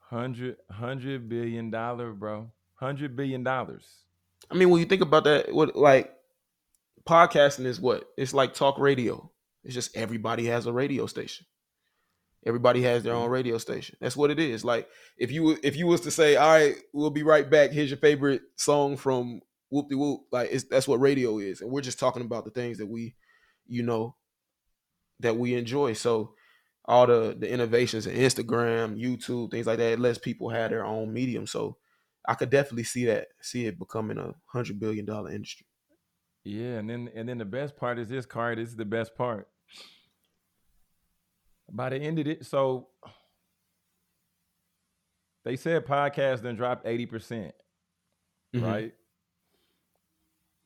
Hundred 0.00 0.56
hundred 0.70 1.28
billion 1.28 1.70
dollar, 1.70 2.12
bro. 2.12 2.50
Hundred 2.74 3.16
billion 3.16 3.42
dollars. 3.44 3.86
I 4.50 4.54
mean, 4.54 4.70
when 4.70 4.80
you 4.80 4.86
think 4.86 5.02
about 5.02 5.24
that, 5.24 5.52
what 5.54 5.76
like 5.76 6.12
podcasting 7.08 7.66
is 7.66 7.80
what? 7.80 8.08
It's 8.16 8.34
like 8.34 8.54
talk 8.54 8.78
radio. 8.78 9.30
It's 9.64 9.74
just 9.74 9.96
everybody 9.96 10.46
has 10.46 10.66
a 10.66 10.72
radio 10.72 11.06
station. 11.06 11.46
Everybody 12.46 12.82
has 12.82 13.02
their 13.02 13.12
mm-hmm. 13.12 13.24
own 13.24 13.30
radio 13.30 13.58
station. 13.58 13.96
That's 14.00 14.16
what 14.16 14.30
it 14.30 14.38
is. 14.38 14.64
Like 14.64 14.88
if 15.18 15.30
you 15.30 15.58
if 15.62 15.76
you 15.76 15.86
was 15.86 16.00
to 16.02 16.10
say, 16.10 16.36
"All 16.36 16.48
right, 16.48 16.74
we'll 16.92 17.10
be 17.10 17.22
right 17.22 17.48
back. 17.48 17.70
Here's 17.70 17.90
your 17.90 17.98
favorite 17.98 18.42
song 18.56 18.96
from 18.96 19.40
Whoop 19.68 19.88
De 19.90 19.96
Whoop," 19.96 20.22
like 20.32 20.48
it's, 20.50 20.64
that's 20.64 20.88
what 20.88 21.00
radio 21.00 21.38
is, 21.38 21.60
and 21.60 21.70
we're 21.70 21.82
just 21.82 21.98
talking 21.98 22.22
about 22.22 22.44
the 22.44 22.50
things 22.50 22.78
that 22.78 22.86
we, 22.86 23.14
you 23.66 23.82
know, 23.82 24.16
that 25.20 25.36
we 25.36 25.54
enjoy. 25.54 25.92
So 25.92 26.34
all 26.86 27.06
the 27.06 27.36
the 27.38 27.50
innovations 27.50 28.06
in 28.06 28.16
Instagram, 28.16 28.98
YouTube, 28.98 29.50
things 29.50 29.66
like 29.66 29.78
that, 29.78 29.92
it 29.92 30.00
lets 30.00 30.18
people 30.18 30.48
have 30.48 30.70
their 30.70 30.84
own 30.84 31.12
medium. 31.12 31.46
So 31.46 31.76
I 32.26 32.34
could 32.34 32.50
definitely 32.50 32.84
see 32.84 33.04
that, 33.06 33.28
see 33.42 33.66
it 33.66 33.78
becoming 33.78 34.18
a 34.18 34.32
hundred 34.46 34.80
billion 34.80 35.04
dollar 35.04 35.30
industry. 35.30 35.66
Yeah, 36.44 36.78
and 36.78 36.88
then 36.88 37.10
and 37.14 37.28
then 37.28 37.38
the 37.38 37.44
best 37.44 37.76
part 37.76 37.98
is 37.98 38.08
this 38.08 38.24
card. 38.24 38.58
This 38.58 38.70
is 38.70 38.76
the 38.76 38.84
best 38.84 39.14
part. 39.14 39.46
By 41.70 41.90
the 41.90 41.96
end 41.96 42.18
of 42.18 42.26
it, 42.26 42.44
so 42.46 42.88
they 45.44 45.56
said 45.56 45.86
podcast 45.86 46.42
then 46.42 46.56
dropped 46.56 46.84
80%, 46.86 47.08
percent 47.08 47.54
Mhm. 48.54 48.62
right? 48.62 48.94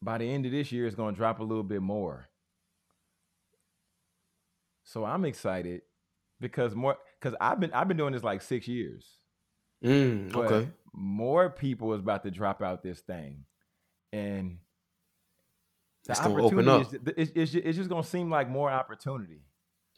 By 0.02 0.18
the 0.18 0.24
end 0.30 0.46
of 0.46 0.52
this 0.52 0.72
year, 0.72 0.86
it's 0.86 0.96
gonna 0.96 1.16
drop 1.16 1.40
a 1.40 1.44
little 1.44 1.62
bit 1.64 1.80
more. 1.82 2.28
So 4.84 5.04
I'm 5.04 5.24
excited 5.24 5.82
because 6.40 6.74
more 6.74 6.96
because 7.18 7.36
I've 7.40 7.58
been 7.60 7.72
I've 7.72 7.88
been 7.88 7.96
doing 7.96 8.12
this 8.12 8.22
like 8.22 8.42
six 8.42 8.68
years. 8.68 9.18
Mm, 9.82 10.34
okay. 10.34 10.70
more 10.94 11.50
people 11.50 11.92
is 11.94 12.00
about 12.00 12.22
to 12.22 12.30
drop 12.30 12.62
out 12.62 12.82
this 12.82 13.00
thing, 13.00 13.44
and 14.12 14.58
the 16.04 16.12
It's 16.12 16.20
opportunity 16.20 16.68
up. 16.70 16.80
is- 16.82 16.94
it's, 17.16 17.32
it's, 17.34 17.54
it's 17.54 17.76
just 17.78 17.90
gonna 17.90 18.02
seem 18.04 18.30
like 18.30 18.48
more 18.48 18.70
opportunity. 18.70 19.42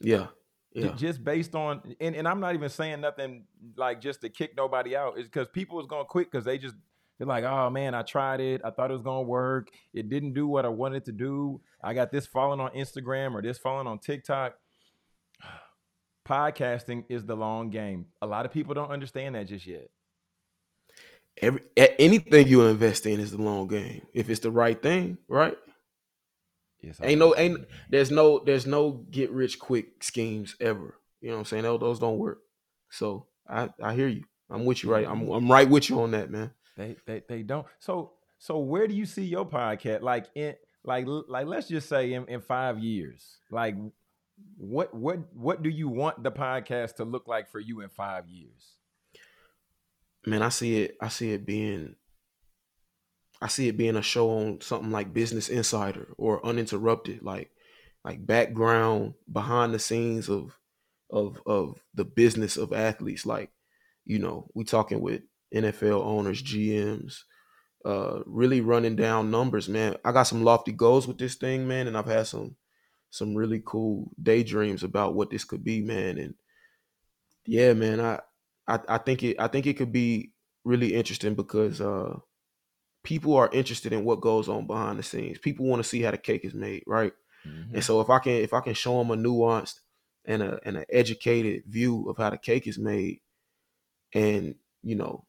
Yeah. 0.01 0.27
Yeah. 0.73 0.89
Just 0.89 1.23
based 1.23 1.55
on, 1.55 1.81
and, 1.99 2.15
and 2.15 2.27
I'm 2.27 2.39
not 2.39 2.53
even 2.53 2.69
saying 2.69 3.01
nothing 3.01 3.45
like 3.77 4.01
just 4.01 4.21
to 4.21 4.29
kick 4.29 4.55
nobody 4.55 4.95
out. 4.95 5.17
It's 5.17 5.27
because 5.27 5.47
people 5.47 5.79
is 5.79 5.87
gonna 5.87 6.05
quit 6.05 6.29
because 6.29 6.45
they 6.45 6.57
just 6.57 6.75
they're 7.17 7.27
like, 7.27 7.43
oh 7.43 7.69
man, 7.69 7.95
I 7.95 8.03
tried 8.03 8.41
it. 8.41 8.61
I 8.63 8.69
thought 8.69 8.91
it 8.91 8.93
was 8.93 9.01
gonna 9.01 9.23
work. 9.23 9.69
It 9.93 10.09
didn't 10.09 10.33
do 10.33 10.47
what 10.47 10.65
I 10.65 10.69
wanted 10.69 11.05
to 11.05 11.11
do. 11.11 11.61
I 11.83 11.93
got 11.93 12.11
this 12.11 12.27
following 12.27 12.59
on 12.59 12.71
Instagram 12.71 13.33
or 13.33 13.41
this 13.41 13.57
following 13.57 13.87
on 13.87 13.99
TikTok. 13.99 14.55
Podcasting 16.27 17.05
is 17.09 17.25
the 17.25 17.35
long 17.35 17.69
game. 17.69 18.07
A 18.21 18.27
lot 18.27 18.45
of 18.45 18.51
people 18.51 18.73
don't 18.73 18.91
understand 18.91 19.35
that 19.35 19.47
just 19.47 19.65
yet. 19.65 19.89
Every 21.41 21.61
anything 21.77 22.47
you 22.47 22.67
invest 22.67 23.05
in 23.05 23.19
is 23.19 23.31
the 23.31 23.41
long 23.41 23.67
game. 23.67 24.01
If 24.13 24.29
it's 24.29 24.41
the 24.41 24.51
right 24.51 24.79
thing, 24.79 25.17
right? 25.27 25.57
Yes, 26.87 26.99
Ain't 27.03 27.19
no 27.19 27.35
ain't 27.35 27.67
there's 27.89 28.11
no 28.11 28.39
there's 28.39 28.65
no 28.65 28.91
get 29.11 29.29
rich 29.31 29.59
quick 29.59 30.01
schemes 30.03 30.55
ever. 30.61 30.95
You 31.19 31.29
know 31.29 31.35
what 31.35 31.39
I'm 31.39 31.45
saying? 31.45 31.63
Those, 31.63 31.79
those 31.79 31.99
don't 31.99 32.17
work. 32.17 32.39
So 32.89 33.27
I 33.47 33.69
I 33.83 33.93
hear 33.93 34.07
you. 34.07 34.23
I'm 34.49 34.63
with 34.63 34.83
you 34.83 34.91
right. 34.91 35.05
I'm 35.05 35.27
I'm 35.29 35.51
right 35.51 35.69
with 35.69 35.89
you 35.89 35.99
on 36.01 36.11
that, 36.11 36.31
man. 36.31 36.51
They 36.77 36.95
they 37.05 37.23
they 37.27 37.43
don't. 37.43 37.67
So 37.79 38.13
so 38.39 38.59
where 38.59 38.87
do 38.87 38.95
you 38.95 39.05
see 39.05 39.25
your 39.25 39.45
podcast? 39.45 40.01
Like 40.01 40.27
in 40.33 40.55
like 40.85 41.05
like 41.07 41.47
let's 41.47 41.67
just 41.67 41.89
say 41.89 42.13
in, 42.13 42.25
in 42.27 42.39
five 42.39 42.79
years. 42.79 43.39
Like 43.51 43.75
what 44.55 44.93
what 44.93 45.19
what 45.33 45.63
do 45.63 45.69
you 45.69 45.89
want 45.89 46.23
the 46.23 46.31
podcast 46.31 46.95
to 46.95 47.03
look 47.03 47.27
like 47.27 47.49
for 47.51 47.59
you 47.59 47.81
in 47.81 47.89
five 47.89 48.29
years? 48.29 48.75
Man, 50.25 50.41
I 50.41 50.49
see 50.49 50.83
it 50.83 50.97
I 51.01 51.09
see 51.09 51.33
it 51.33 51.45
being 51.45 51.95
I 53.41 53.47
see 53.47 53.67
it 53.67 53.77
being 53.77 53.95
a 53.95 54.01
show 54.01 54.31
on 54.31 54.61
something 54.61 54.91
like 54.91 55.13
Business 55.13 55.49
Insider 55.49 56.13
or 56.17 56.45
Uninterrupted, 56.45 57.21
like 57.21 57.51
like 58.03 58.25
background 58.25 59.13
behind 59.31 59.73
the 59.73 59.79
scenes 59.79 60.29
of 60.29 60.59
of 61.09 61.41
of 61.45 61.83
the 61.93 62.05
business 62.05 62.57
of 62.57 62.73
athletes. 62.73 63.25
Like, 63.25 63.51
you 64.05 64.19
know, 64.19 64.49
we 64.53 64.63
talking 64.63 65.01
with 65.01 65.21
NFL 65.53 66.01
owners, 66.03 66.41
GMs, 66.41 67.19
uh, 67.85 68.21
really 68.25 68.61
running 68.61 68.95
down 68.95 69.31
numbers, 69.31 69.69
man. 69.69 69.97
I 70.05 70.11
got 70.11 70.23
some 70.23 70.43
lofty 70.43 70.71
goals 70.71 71.07
with 71.07 71.17
this 71.17 71.35
thing, 71.35 71.67
man, 71.67 71.87
and 71.87 71.97
I've 71.97 72.05
had 72.05 72.27
some 72.27 72.55
some 73.11 73.35
really 73.35 73.61
cool 73.65 74.11
daydreams 74.21 74.83
about 74.83 75.15
what 75.15 75.29
this 75.29 75.45
could 75.45 75.63
be, 75.63 75.81
man. 75.81 76.17
And 76.17 76.35
yeah, 77.45 77.73
man, 77.73 77.99
I 77.99 78.19
I, 78.67 78.79
I 78.87 78.97
think 78.97 79.23
it 79.23 79.39
I 79.39 79.47
think 79.47 79.65
it 79.65 79.75
could 79.77 79.91
be 79.91 80.33
really 80.63 80.93
interesting 80.93 81.35
because 81.35 81.79
uh 81.81 82.19
people 83.07 83.37
are 83.37 83.49
interested 83.53 83.93
in 83.93 84.03
what 84.03 84.19
goes 84.19 84.49
on 84.49 84.67
behind 84.67 84.99
the 84.99 85.03
scenes. 85.03 85.37
People 85.37 85.65
want 85.65 85.81
to 85.81 85.87
see 85.87 86.01
how 86.01 86.11
the 86.11 86.17
cake 86.17 86.43
is 86.43 86.53
made, 86.53 86.83
right? 86.85 87.13
And 87.73 87.81
so 87.81 88.01
if 88.01 88.09
I 88.09 88.19
can 88.19 88.33
if 88.33 88.53
I 88.53 88.59
can 88.59 88.73
show 88.73 88.97
them 88.97 89.11
a 89.11 89.15
nuanced 89.15 89.79
and 90.25 90.43
a 90.43 90.59
and 90.65 90.75
an 90.75 90.83
educated 90.89 91.63
view 91.67 92.09
of 92.09 92.17
how 92.17 92.31
the 92.31 92.37
cake 92.37 92.67
is 92.67 92.77
made, 92.77 93.21
and 94.13 94.55
you 94.83 94.95
know, 94.95 95.25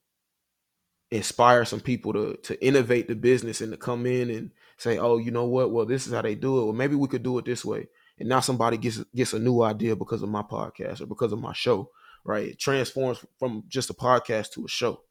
inspire 1.13 1.65
some 1.65 1.79
people 1.79 2.13
to 2.15 2.37
to 2.43 2.67
innovate 2.67 3.07
the 3.07 3.15
business 3.15 3.61
and 3.61 3.71
to 3.71 3.79
come 3.79 4.07
in 4.07 4.29
and 4.29 4.51
say, 4.77 4.99
oh, 4.99 5.19
you 5.19 5.31
know 5.31 5.47
what? 5.47 5.71
Well, 5.71 5.87
this 5.87 6.09
is 6.09 6.13
how 6.13 6.23
they 6.23 6.35
do 6.35 6.61
it. 6.61 6.65
Well, 6.65 6.75
maybe 6.75 6.97
we 6.97 7.07
could 7.07 7.23
do 7.23 7.39
it 7.39 7.45
this 7.45 7.65
way. 7.65 7.87
And 8.19 8.29
now 8.29 8.41
somebody 8.41 8.77
gets 8.77 8.99
gets 9.15 9.35
a 9.35 9.39
new 9.39 9.63
idea 9.63 9.95
because 9.95 10.25
of 10.25 10.31
my 10.31 10.43
podcast 10.43 11.01
or 11.01 11.07
because 11.07 11.33
of 11.33 11.41
my 11.41 11.53
show, 11.53 11.91
right? 12.25 12.49
It 12.49 12.59
transforms 12.59 13.25
from 13.39 13.63
just 13.69 13.91
a 13.91 13.95
podcast 13.95 14.51
to 14.55 14.65
a 14.65 14.69
show, 14.69 15.03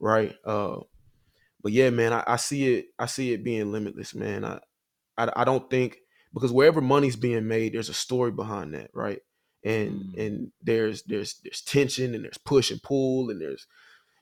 right? 0.00 0.34
Uh, 0.42 0.78
but 1.64 1.72
yeah, 1.72 1.90
man, 1.90 2.14
I, 2.14 2.24
I 2.28 2.36
see 2.36 2.76
it. 2.76 2.88
I 3.00 3.06
see 3.06 3.34
it 3.34 3.44
being 3.44 3.72
limitless, 3.72 4.14
man. 4.14 4.44
I, 4.46 4.60
I 5.18 5.32
I 5.36 5.44
don't 5.44 5.70
think 5.70 5.98
because 6.34 6.52
wherever 6.52 6.82
money's 6.82 7.16
being 7.16 7.48
made, 7.48 7.74
there's 7.74 7.90
a 7.90 7.94
story 7.94 8.32
behind 8.32 8.74
that, 8.74 8.92
right? 8.94 9.20
And 9.64 10.04
Mm. 10.14 10.18
and 10.18 10.52
there's 10.62 11.04
there's 11.04 11.40
there's 11.44 11.62
tension 11.62 12.14
and 12.14 12.24
there's 12.24 12.38
push 12.38 12.70
and 12.70 12.82
pull 12.82 13.30
and 13.30 13.40
there's 13.40 13.66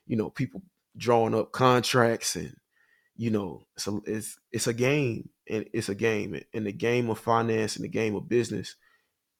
you 0.07 0.17
know 0.17 0.29
people 0.31 0.63
drawing 0.97 1.35
up 1.35 1.51
contracts 1.53 2.35
and 2.35 2.55
you 3.15 3.31
know 3.31 3.67
so 3.77 4.01
it's 4.05 4.39
it's 4.51 4.67
a 4.67 4.73
game 4.73 5.29
and 5.49 5.67
it's 5.73 5.89
a 5.89 5.95
game 5.95 6.39
and 6.53 6.67
the 6.67 6.73
game 6.73 7.09
of 7.09 7.19
finance 7.19 7.75
and 7.77 7.85
the 7.85 7.89
game 7.89 8.15
of 8.15 8.29
business, 8.29 8.75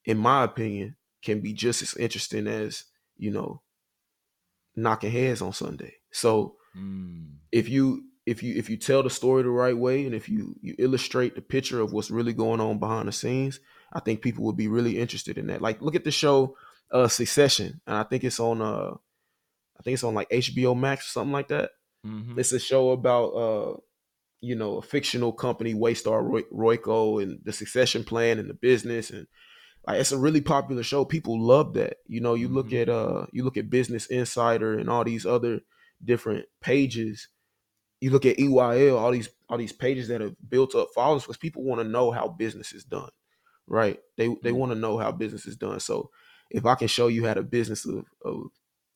in 0.06 0.18
my 0.18 0.44
opinion, 0.44 0.98
can 1.24 1.42
be 1.42 1.54
just 1.54 1.82
as 1.84 1.96
interesting 1.98 2.48
as 2.48 2.86
you 3.18 3.32
know 3.32 3.62
knocking 4.76 5.12
heads 5.12 5.42
on 5.42 5.54
Sunday. 5.54 5.96
So 6.12 6.56
Mm. 6.78 7.36
if 7.52 7.70
you 7.70 8.04
if 8.26 8.42
you 8.42 8.56
if 8.56 8.70
you 8.70 8.78
tell 8.78 9.04
the 9.04 9.10
story 9.10 9.44
the 9.44 9.50
right 9.50 9.78
way 9.78 10.06
and 10.06 10.16
if 10.16 10.28
you 10.30 10.56
you 10.62 10.74
illustrate 10.80 11.36
the 11.36 11.42
picture 11.42 11.80
of 11.80 11.92
what's 11.94 12.10
really 12.10 12.34
going 12.34 12.60
on 12.62 12.80
behind 12.80 13.08
the 13.08 13.12
scenes 13.12 13.60
i 13.92 14.00
think 14.00 14.22
people 14.22 14.44
would 14.46 14.58
be 14.58 14.68
really 14.68 14.98
interested 15.00 15.38
in 15.38 15.48
that 15.48 15.62
like 15.62 15.82
look 15.82 15.94
at 15.96 16.04
the 16.04 16.10
show 16.12 16.56
uh 16.92 17.08
succession 17.08 17.80
and 17.86 17.96
i 17.98 18.04
think 18.04 18.24
it's 18.24 18.40
on 18.40 18.62
uh 18.62 18.92
i 19.80 19.84
think 19.84 19.94
it's 19.94 20.04
on 20.04 20.16
like 20.16 20.30
hbo 20.30 20.76
max 20.76 21.06
or 21.08 21.10
something 21.12 21.34
like 21.34 21.50
that 21.50 21.72
Mhm. 22.06 22.40
it's 22.40 22.52
a 22.52 22.60
show 22.60 22.92
about 22.92 23.28
uh 23.32 23.78
you 24.42 24.56
know 24.56 24.78
a 24.78 24.82
fictional 24.82 25.32
company 25.32 25.74
waystar 25.74 26.24
Roy- 26.24 26.50
royco 26.52 27.22
and 27.22 27.40
the 27.44 27.54
succession 27.54 28.04
plan 28.04 28.40
and 28.40 28.50
the 28.50 28.54
business 28.56 29.10
and 29.12 29.28
like 29.86 30.00
it's 30.00 30.14
a 30.14 30.18
really 30.18 30.40
popular 30.40 30.82
show. 30.82 31.04
People 31.04 31.46
love 31.46 31.74
that. 31.74 31.98
You 32.08 32.22
know, 32.22 32.36
you 32.36 32.48
look 32.48 32.70
Mhm. 32.70 32.82
at 32.84 32.90
uh 32.90 33.26
you 33.34 33.44
look 33.44 33.58
at 33.58 33.70
Business 33.70 34.06
Insider 34.06 34.80
and 34.80 34.90
all 34.90 35.04
these 35.04 35.26
other 35.26 35.60
different 36.06 36.46
pages. 36.62 37.28
You 38.02 38.12
look 38.12 38.26
at 38.26 38.38
EYL, 38.38 39.00
all 39.00 39.12
these 39.12 39.30
all 39.50 39.58
these 39.58 39.72
pages 39.72 40.08
that 40.08 40.22
have 40.22 40.36
built 40.50 40.76
up 40.76 40.89
followers 40.94 41.24
because 41.24 41.38
people 41.38 41.63
want 41.63 41.82
to 41.82 41.88
know 41.88 42.12
how 42.12 42.28
business 42.28 42.74
is 42.74 42.84
done. 42.84 43.10
Right? 43.68 44.00
They 44.18 44.28
they 44.28 44.50
mm-hmm. 44.50 44.58
want 44.58 44.72
to 44.74 44.78
know 44.80 44.98
how 44.98 45.12
business 45.12 45.46
is 45.46 45.56
done. 45.56 45.80
So 45.80 46.10
if 46.50 46.66
I 46.66 46.76
can 46.76 46.88
show 46.88 47.08
you 47.08 47.26
how 47.26 47.34
the 47.34 47.44
business 47.44 47.86
of 47.86 48.06
of, 48.24 48.44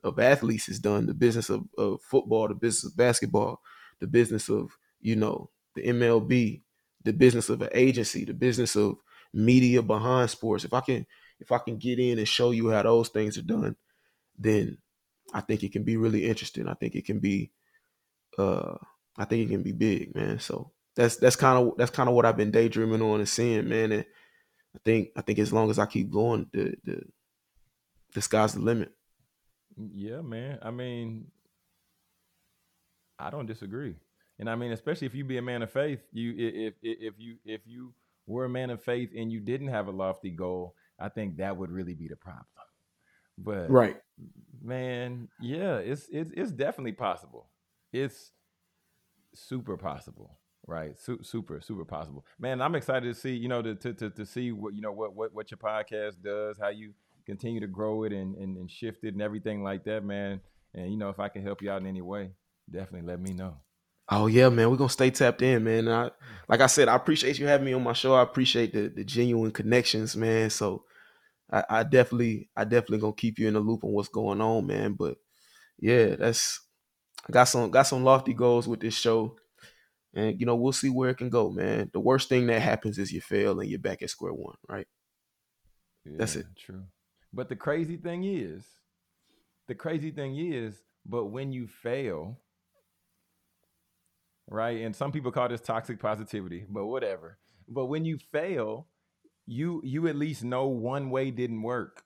of 0.04 0.20
athletes 0.20 0.70
is 0.70 0.80
done, 0.80 1.06
the 1.06 1.14
business 1.14 1.50
of, 1.50 1.64
of 1.78 2.02
football, 2.02 2.48
the 2.48 2.56
business 2.56 2.92
of 2.92 2.98
basketball, 2.98 3.62
the 4.00 4.08
business 4.08 4.50
of, 4.50 4.72
you 5.00 5.16
know, 5.16 5.50
the 5.76 5.84
MLB, 5.84 6.62
the 7.04 7.14
business 7.14 7.50
of 7.50 7.62
an 7.62 7.70
agency, 7.74 8.26
the 8.26 8.34
business 8.34 8.76
of 8.76 8.98
media 9.34 9.82
behind 9.82 10.30
sports. 10.30 10.64
If 10.64 10.74
I 10.74 10.82
can 10.82 11.06
if 11.40 11.52
I 11.52 11.60
can 11.60 11.78
get 11.78 12.00
in 12.00 12.18
and 12.18 12.28
show 12.28 12.52
you 12.52 12.70
how 12.72 12.84
those 12.84 13.10
things 13.10 13.38
are 13.38 13.44
done, 13.44 13.76
then 14.38 14.78
I 15.34 15.42
think 15.42 15.64
it 15.64 15.72
can 15.72 15.84
be 15.84 15.98
really 15.98 16.26
interesting. 16.26 16.68
I 16.68 16.74
think 16.74 16.96
it 16.96 17.06
can 17.06 17.20
be 17.20 17.52
uh 18.38 18.76
I 19.18 19.26
think 19.26 19.48
it 19.48 19.52
can 19.52 19.64
be 19.64 19.72
big, 19.72 20.16
man. 20.16 20.40
So 20.40 20.72
that's 20.96 21.18
that's 21.18 21.36
kind 21.36 21.58
of 21.58 21.78
that's 21.78 21.92
kind 21.92 22.10
of 22.10 22.16
what 22.16 22.26
I've 22.26 22.38
been 22.38 22.52
daydreaming 22.52 23.02
on 23.02 23.20
and 23.20 23.30
seeing, 23.30 23.68
man. 23.70 23.92
And 23.92 24.06
I 24.76 24.80
think 24.84 25.10
I 25.16 25.22
think 25.22 25.40
as 25.40 25.54
long 25.54 25.70
as 25.70 25.80
I 25.80 25.86
keep 25.86 26.12
going, 26.12 26.48
the 26.52 26.76
the 26.84 27.02
the 28.14 28.22
sky's 28.22 28.54
the 28.54 28.62
limit. 28.62 28.92
Yeah, 29.94 30.22
man. 30.22 30.60
I 30.62 30.72
mean, 30.72 31.28
I 33.20 33.30
don't 33.30 33.46
disagree. 33.46 33.96
And 34.40 34.50
I 34.50 34.56
mean, 34.56 34.72
especially 34.72 35.08
if 35.08 35.16
you 35.16 35.24
be 35.24 35.38
a 35.38 35.42
man 35.42 35.62
of 35.64 35.72
faith, 35.72 36.00
you 36.12 36.34
if 36.38 36.74
if 36.82 36.98
if 37.00 37.14
you 37.18 37.38
if 37.46 37.62
you 37.66 37.94
were 38.28 38.46
a 38.46 38.50
man 38.50 38.70
of 38.70 38.84
faith 38.84 39.10
and 39.16 39.32
you 39.32 39.40
didn't 39.40 39.70
have 39.70 39.88
a 39.88 39.92
lofty 39.92 40.30
goal, 40.30 40.76
I 41.00 41.10
think 41.10 41.38
that 41.38 41.58
would 41.58 41.72
really 41.72 41.96
be 41.96 42.08
the 42.08 42.16
problem. 42.16 42.46
But 43.38 43.70
Right. 43.70 43.98
Man, 44.62 45.30
yeah, 45.42 45.78
it's 45.78 46.08
it's 46.12 46.32
it's 46.36 46.52
definitely 46.52 46.94
possible. 46.94 47.50
It's 47.92 48.32
super 49.34 49.78
possible, 49.78 50.38
right? 50.66 50.98
Su- 50.98 51.24
super 51.24 51.62
super 51.62 51.86
possible. 51.86 52.26
Man, 52.40 52.62
I'm 52.62 52.76
excited 52.76 53.14
to 53.14 53.20
see 53.20 53.36
you 53.36 53.48
know 53.48 53.62
to 53.62 53.76
to 53.76 53.94
to, 53.94 54.10
to 54.10 54.26
see 54.26 54.52
what 54.52 54.74
you 54.74 54.82
know 54.82 54.92
what 54.92 55.16
what 55.16 55.34
what 55.34 55.52
your 55.52 55.58
podcast 55.58 56.22
does, 56.24 56.58
how 56.60 56.70
you 56.70 56.94
continue 57.26 57.60
to 57.60 57.68
grow 57.68 58.04
it 58.04 58.14
and, 58.14 58.36
and 58.36 58.58
and 58.58 58.70
shift 58.72 59.04
it 59.04 59.14
and 59.14 59.22
everything 59.22 59.64
like 59.64 59.84
that, 59.86 60.04
man. 60.04 60.42
And 60.74 60.92
you 60.92 60.98
know, 60.98 61.10
if 61.10 61.20
I 61.20 61.30
can 61.30 61.44
help 61.44 61.62
you 61.62 61.72
out 61.72 61.82
in 61.82 61.88
any 61.88 62.02
way, 62.02 62.32
definitely 62.72 63.08
let 63.08 63.20
me 63.20 63.34
know. 63.34 63.58
Oh 64.10 64.28
yeah, 64.28 64.50
man. 64.50 64.70
We're 64.70 64.78
gonna 64.78 64.90
stay 64.90 65.12
tapped 65.12 65.42
in, 65.42 65.64
man. 65.64 65.90
I, 65.90 66.12
like 66.48 66.62
I 66.62 66.68
said, 66.68 66.88
I 66.88 66.96
appreciate 66.96 67.40
you 67.40 67.48
having 67.48 67.66
me 67.66 67.74
on 67.74 67.84
my 67.84 67.94
show. 67.94 68.14
I 68.14 68.22
appreciate 68.22 68.74
the 68.74 68.88
the 68.88 69.04
genuine 69.04 69.52
connections, 69.52 70.16
man. 70.16 70.50
So 70.50 70.84
I, 71.52 71.64
I 71.70 71.84
definitely, 71.84 72.50
I 72.56 72.64
definitely 72.64 73.00
gonna 73.00 73.14
keep 73.14 73.40
you 73.40 73.48
in 73.48 73.54
the 73.54 73.60
loop 73.60 73.84
on 73.84 73.92
what's 73.92 74.10
going 74.10 74.42
on, 74.42 74.68
man. 74.68 74.94
But 74.94 75.18
yeah, 75.80 76.16
that's 76.16 76.60
I 77.28 77.32
got 77.32 77.46
some 77.46 77.72
got 77.72 77.84
some 77.84 78.04
lofty 78.04 78.34
goals 78.34 78.68
with 78.68 78.80
this 78.80 78.96
show. 78.96 79.38
And 80.14 80.40
you 80.40 80.46
know, 80.46 80.56
we'll 80.56 80.72
see 80.72 80.90
where 80.90 81.10
it 81.10 81.18
can 81.18 81.30
go, 81.30 81.52
man. 81.52 81.90
The 81.94 82.00
worst 82.00 82.30
thing 82.30 82.48
that 82.48 82.62
happens 82.62 82.98
is 82.98 83.12
you 83.12 83.22
fail 83.22 83.60
and 83.60 83.70
you're 83.70 83.80
back 83.80 84.02
at 84.02 84.10
square 84.10 84.34
one, 84.34 84.56
right? 84.68 84.88
That's 86.06 86.36
it. 86.36 86.46
True. 86.58 86.84
But 87.34 87.50
the 87.50 87.56
crazy 87.56 87.98
thing 87.98 88.24
is, 88.24 88.66
the 89.68 89.76
crazy 89.76 90.12
thing 90.12 90.38
is, 90.38 90.82
but 91.06 91.26
when 91.26 91.52
you 91.52 91.68
fail, 91.68 92.40
right? 94.50 94.82
And 94.82 94.96
some 94.96 95.12
people 95.12 95.32
call 95.32 95.50
this 95.50 95.62
toxic 95.62 96.00
positivity, 96.00 96.66
but 96.70 96.86
whatever. 96.86 97.38
But 97.68 97.88
when 97.88 98.06
you 98.06 98.18
fail, 98.32 98.88
you 99.48 99.82
you 99.84 100.08
at 100.08 100.16
least 100.16 100.44
know 100.44 100.68
one 100.68 101.10
way 101.10 101.32
didn't 101.32 101.64
work. 101.64 102.04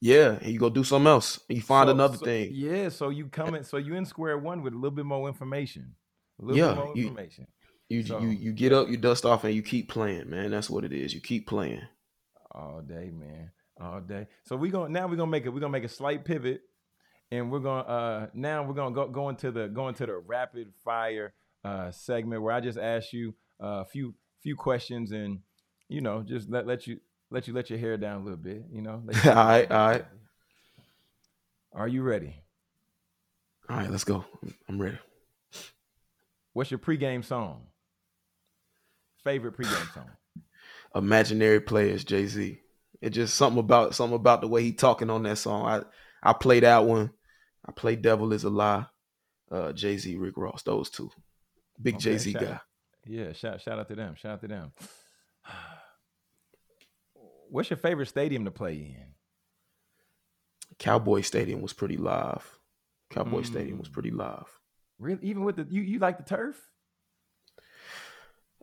Yeah, 0.00 0.38
and 0.40 0.52
you 0.52 0.58
go 0.58 0.70
do 0.70 0.84
something 0.84 1.08
else. 1.08 1.40
You 1.48 1.60
find 1.62 1.88
So- 1.88 1.92
another 1.94 2.16
so- 2.18 2.24
thing. 2.24 2.50
Yeah, 2.52 2.88
so 2.90 3.08
you 3.08 3.26
come 3.28 3.54
in, 3.54 3.64
so 3.64 3.78
you 3.78 3.94
in 3.94 4.04
square 4.04 4.38
one 4.38 4.62
with 4.62 4.72
a 4.72 4.76
little 4.76 4.90
bit 4.94 5.06
more 5.06 5.26
information. 5.28 5.96
A 6.40 6.44
little 6.44 6.56
Yeah, 6.58 6.74
bit 6.74 6.84
more 6.84 6.96
you- 6.96 7.02
information. 7.08 7.46
You 7.88 8.02
So- 8.04 8.20
you 8.20 8.28
you 8.28 8.52
get 8.52 8.72
up, 8.72 8.88
you 8.88 8.96
dust 8.98 9.24
off, 9.24 9.44
and 9.44 9.54
you 9.54 9.62
keep 9.62 9.88
playing, 9.88 10.28
man. 10.30 10.50
That's 10.50 10.68
what 10.70 10.84
it 10.84 10.92
is. 10.92 11.14
You 11.14 11.20
keep 11.20 11.46
playing. 11.46 11.82
all 12.50 12.80
day, 12.80 13.10
man, 13.10 13.52
all 13.80 14.00
day. 14.00 14.26
So 14.44 14.56
we 14.56 14.70
going 14.70 14.90
now 14.92 15.06
we're 15.06 15.16
gonna 15.16 15.30
make 15.30 15.44
it. 15.46 15.50
We're 15.50 15.60
gonna 15.60 15.70
make 15.70 15.84
a 15.84 15.88
slight 15.88 16.24
pivot, 16.24 16.62
and 17.30 17.52
we're 17.52 17.60
gonna 17.60 17.82
uh 17.88 18.26
now 18.34 18.64
we're 18.66 18.74
gonna 18.74 18.94
go 18.94 19.06
go 19.08 19.28
into 19.28 19.52
the 19.52 19.68
go 19.68 19.86
into 19.88 20.06
the 20.06 20.16
rapid 20.16 20.74
fire 20.84 21.34
uh 21.62 21.90
segment 21.92 22.42
where 22.42 22.52
I 22.54 22.60
just 22.60 22.78
ask 22.78 23.12
you 23.12 23.34
a 23.60 23.84
few 23.84 24.14
few 24.42 24.56
questions 24.56 25.12
and 25.12 25.40
you 25.88 26.00
know 26.00 26.22
just 26.22 26.48
let 26.50 26.66
let 26.66 26.86
you 26.86 27.00
let 27.30 27.46
you 27.48 27.54
let 27.54 27.70
your 27.70 27.78
hair 27.78 27.96
down 27.96 28.20
a 28.20 28.24
little 28.24 28.38
bit. 28.38 28.64
You 28.72 28.82
know. 28.82 29.02
All 29.24 29.34
right, 29.34 29.70
all 29.70 29.88
right, 29.88 30.04
Are 31.72 31.88
you 31.88 32.02
ready? 32.02 32.34
all 33.68 33.76
right. 33.76 33.90
Let's 33.90 34.04
go. 34.04 34.24
I'm 34.68 34.80
ready. 34.80 34.98
What's 36.54 36.70
your 36.70 36.78
pregame 36.78 37.24
song? 37.24 37.64
Favorite 39.24 39.56
pregame 39.56 39.92
song? 39.94 40.10
Imaginary 40.94 41.60
Players, 41.60 42.04
Jay 42.04 42.26
Z. 42.26 42.60
It 43.02 43.10
just 43.10 43.34
something 43.34 43.60
about 43.60 43.94
something 43.94 44.16
about 44.16 44.40
the 44.40 44.48
way 44.48 44.62
he 44.62 44.72
talking 44.72 45.10
on 45.10 45.22
that 45.24 45.36
song. 45.38 45.66
I 45.66 45.82
I 46.22 46.32
play 46.32 46.60
that 46.60 46.84
one. 46.86 47.10
I 47.66 47.72
play 47.72 47.94
Devil 47.96 48.32
is 48.32 48.44
a 48.44 48.50
Lie. 48.50 48.86
Uh, 49.50 49.72
Jay 49.72 49.96
Z, 49.98 50.16
Rick 50.16 50.36
Ross, 50.36 50.62
those 50.62 50.88
two. 50.90 51.10
Big 51.80 51.96
Okay, 51.96 52.02
Jay 52.04 52.18
Z 52.18 52.32
guy. 52.32 52.60
Yeah, 53.06 53.32
shout 53.32 53.60
shout 53.60 53.78
out 53.78 53.88
to 53.88 53.94
them. 53.94 54.14
Shout 54.16 54.32
out 54.32 54.40
to 54.40 54.48
them. 54.48 54.72
What's 57.50 57.70
your 57.70 57.76
favorite 57.76 58.06
stadium 58.06 58.44
to 58.44 58.50
play 58.50 58.74
in? 58.74 59.14
Cowboy 60.78 61.22
Stadium 61.22 61.60
was 61.60 61.72
pretty 61.72 61.96
live. 61.96 62.58
Cowboy 63.10 63.42
Stadium 63.42 63.78
was 63.78 63.88
Mm. 63.88 63.92
pretty 63.92 64.10
live. 64.10 64.46
Really, 64.98 65.20
even 65.22 65.44
with 65.44 65.56
the 65.56 65.66
you 65.70 65.82
you 65.82 65.98
like 65.98 66.18
the 66.18 66.24
turf? 66.24 66.60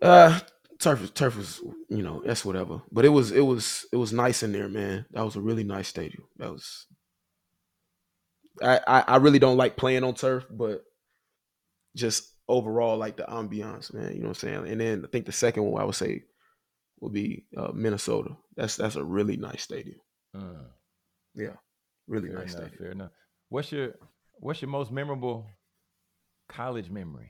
Uh, 0.02 0.40
turf 0.80 1.14
turf 1.14 1.38
was 1.38 1.62
you 1.90 2.04
know 2.04 2.22
that's 2.26 2.44
whatever. 2.46 2.82
But 2.92 3.06
it 3.06 3.10
was 3.10 3.32
it 3.32 3.42
was 3.42 3.86
it 3.92 3.96
was 3.98 4.14
nice 4.14 4.44
in 4.44 4.52
there, 4.52 4.68
man. 4.70 5.06
That 5.12 5.24
was 5.26 5.36
a 5.36 5.42
really 5.42 5.64
nice 5.64 5.88
stadium. 5.88 6.24
That 6.38 6.52
was. 6.52 6.88
I 8.62 8.80
I, 8.88 9.00
I 9.08 9.16
really 9.18 9.40
don't 9.40 9.58
like 9.58 9.78
playing 9.78 10.04
on 10.04 10.14
turf, 10.14 10.46
but 10.50 10.84
just 11.96 12.34
overall 12.48 12.98
like 12.98 13.18
the 13.18 13.24
ambiance, 13.24 13.94
man. 13.94 14.12
You 14.14 14.20
know 14.22 14.30
what 14.30 14.44
I'm 14.44 14.50
saying? 14.50 14.68
And 14.68 14.82
then 14.82 15.04
I 15.06 15.08
think 15.08 15.26
the 15.26 15.32
second 15.32 15.64
one 15.64 15.82
I 15.82 15.86
would 15.86 15.96
say 15.96 16.24
would 17.00 17.14
be 17.14 17.46
uh, 17.58 17.72
Minnesota. 17.74 18.36
That's 18.56 18.78
that's 18.78 18.96
a 18.96 19.04
really 19.04 19.38
nice 19.38 19.64
stadium. 19.64 20.00
Mm. 20.36 20.66
yeah. 21.36 21.56
Really 22.08 22.30
fair 22.30 22.40
nice 22.40 22.54
enough. 22.54 22.68
stadium. 22.68 22.78
Fair 22.78 22.92
enough. 22.92 23.12
What's 23.50 23.72
your 23.72 23.94
What's 24.40 24.62
your 24.62 24.70
most 24.70 24.92
memorable 24.92 25.48
college 26.50 26.90
memory? 26.90 27.30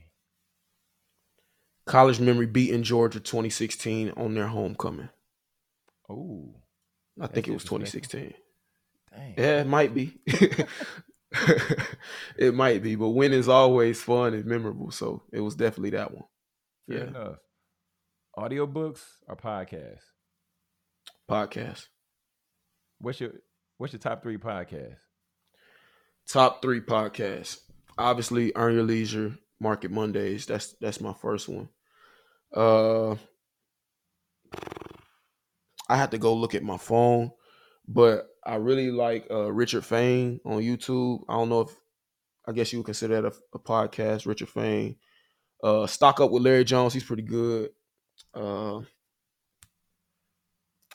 College 1.86 2.20
memory 2.20 2.48
beating 2.48 2.84
Georgia 2.84 3.20
2016 3.20 4.12
on 4.18 4.34
their 4.34 4.48
homecoming. 4.48 5.10
Oh, 6.10 6.56
I 7.22 7.28
think 7.28 7.48
it 7.48 7.54
was 7.54 7.64
2016. 7.64 8.34
dang. 9.12 9.34
Yeah, 9.38 9.62
it 9.62 9.68
might 9.68 9.94
be. 9.94 10.20
it 12.38 12.54
might 12.54 12.82
be, 12.82 12.96
but 12.96 13.10
winning 13.10 13.40
is 13.40 13.48
always 13.48 14.02
fun 14.02 14.34
and 14.34 14.46
memorable. 14.46 14.92
So 14.92 15.24
it 15.32 15.42
was 15.42 15.56
definitely 15.56 15.92
that 15.92 16.14
one. 16.14 16.26
Fair 16.90 16.98
yeah. 16.98 17.04
enough. 17.08 17.36
Audiobooks 18.38 19.02
or 19.28 19.36
podcasts? 19.36 20.15
Podcast. 21.30 21.88
What's 23.00 23.20
your 23.20 23.32
What's 23.78 23.94
your 23.94 24.00
top 24.00 24.24
three 24.24 24.38
podcast? 24.38 24.96
Top 26.28 26.62
three 26.62 26.82
podcasts. 26.82 27.60
Obviously, 27.98 28.52
Earn 28.56 28.76
Your 28.76 28.84
Leisure, 28.84 29.38
Market 29.60 29.92
Mondays. 29.92 30.46
That's 30.46 30.74
that's 30.82 31.02
my 31.02 31.14
first 31.14 31.48
one. 31.50 31.70
Uh 32.56 33.16
I 35.88 35.98
had 35.98 36.12
to 36.12 36.18
go 36.18 36.34
look 36.34 36.56
at 36.56 36.64
my 36.64 36.78
phone, 36.78 37.32
but 37.88 38.28
I 38.46 38.56
really 38.56 38.92
like 38.92 39.28
uh 39.30 39.52
Richard 39.52 39.86
Fain 39.86 40.40
on 40.46 40.62
YouTube. 40.62 41.22
I 41.30 41.34
don't 41.34 41.50
know 41.50 41.62
if 41.62 41.76
I 42.48 42.52
guess 42.52 42.72
you 42.72 42.80
would 42.80 42.86
consider 42.86 43.22
that 43.22 43.34
a, 43.34 43.58
a 43.58 43.60
podcast, 43.60 44.26
Richard 44.26 44.50
Fain. 44.50 44.98
Uh 45.64 45.88
Stock 45.88 46.20
Up 46.20 46.32
with 46.32 46.44
Larry 46.44 46.64
Jones, 46.64 46.94
he's 46.94 47.04
pretty 47.04 47.24
good. 47.24 47.72
Uh 48.34 48.82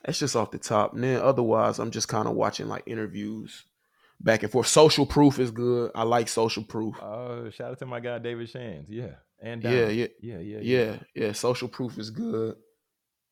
that's 0.04 0.18
just 0.18 0.36
off 0.36 0.50
the 0.50 0.58
top. 0.58 0.94
And 0.94 1.04
then 1.04 1.20
otherwise, 1.20 1.78
I'm 1.78 1.90
just 1.90 2.08
kind 2.08 2.26
of 2.28 2.34
watching 2.34 2.68
like 2.68 2.84
interviews 2.86 3.64
back 4.20 4.42
and 4.42 4.50
forth. 4.52 4.66
Social 4.66 5.06
Proof 5.06 5.38
is 5.38 5.50
good. 5.50 5.90
I 5.94 6.02
like 6.04 6.28
Social 6.28 6.62
Proof. 6.64 6.94
Oh, 7.02 7.50
shout 7.50 7.72
out 7.72 7.78
to 7.80 7.86
my 7.86 8.00
guy 8.00 8.18
David 8.18 8.48
Shands. 8.48 8.88
Yeah, 8.90 9.14
and 9.40 9.62
Yeah, 9.62 9.88
yeah, 9.88 10.06
yeah, 10.20 10.38
yeah, 10.38 10.58
yeah, 10.60 10.96
yeah. 11.14 11.32
Social 11.32 11.68
Proof 11.68 11.98
is 11.98 12.10
good. 12.10 12.56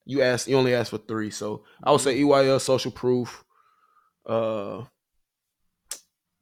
You 0.05 0.23
asked, 0.23 0.49
you 0.49 0.57
only 0.57 0.75
asked 0.75 0.91
for 0.91 0.99
three, 0.99 1.31
so 1.31 1.65
I 1.83 1.91
would 1.93 2.01
say 2.01 2.19
EYL 2.19 2.61
Social 2.61 2.91
Proof. 2.91 3.45
Uh, 4.27 4.85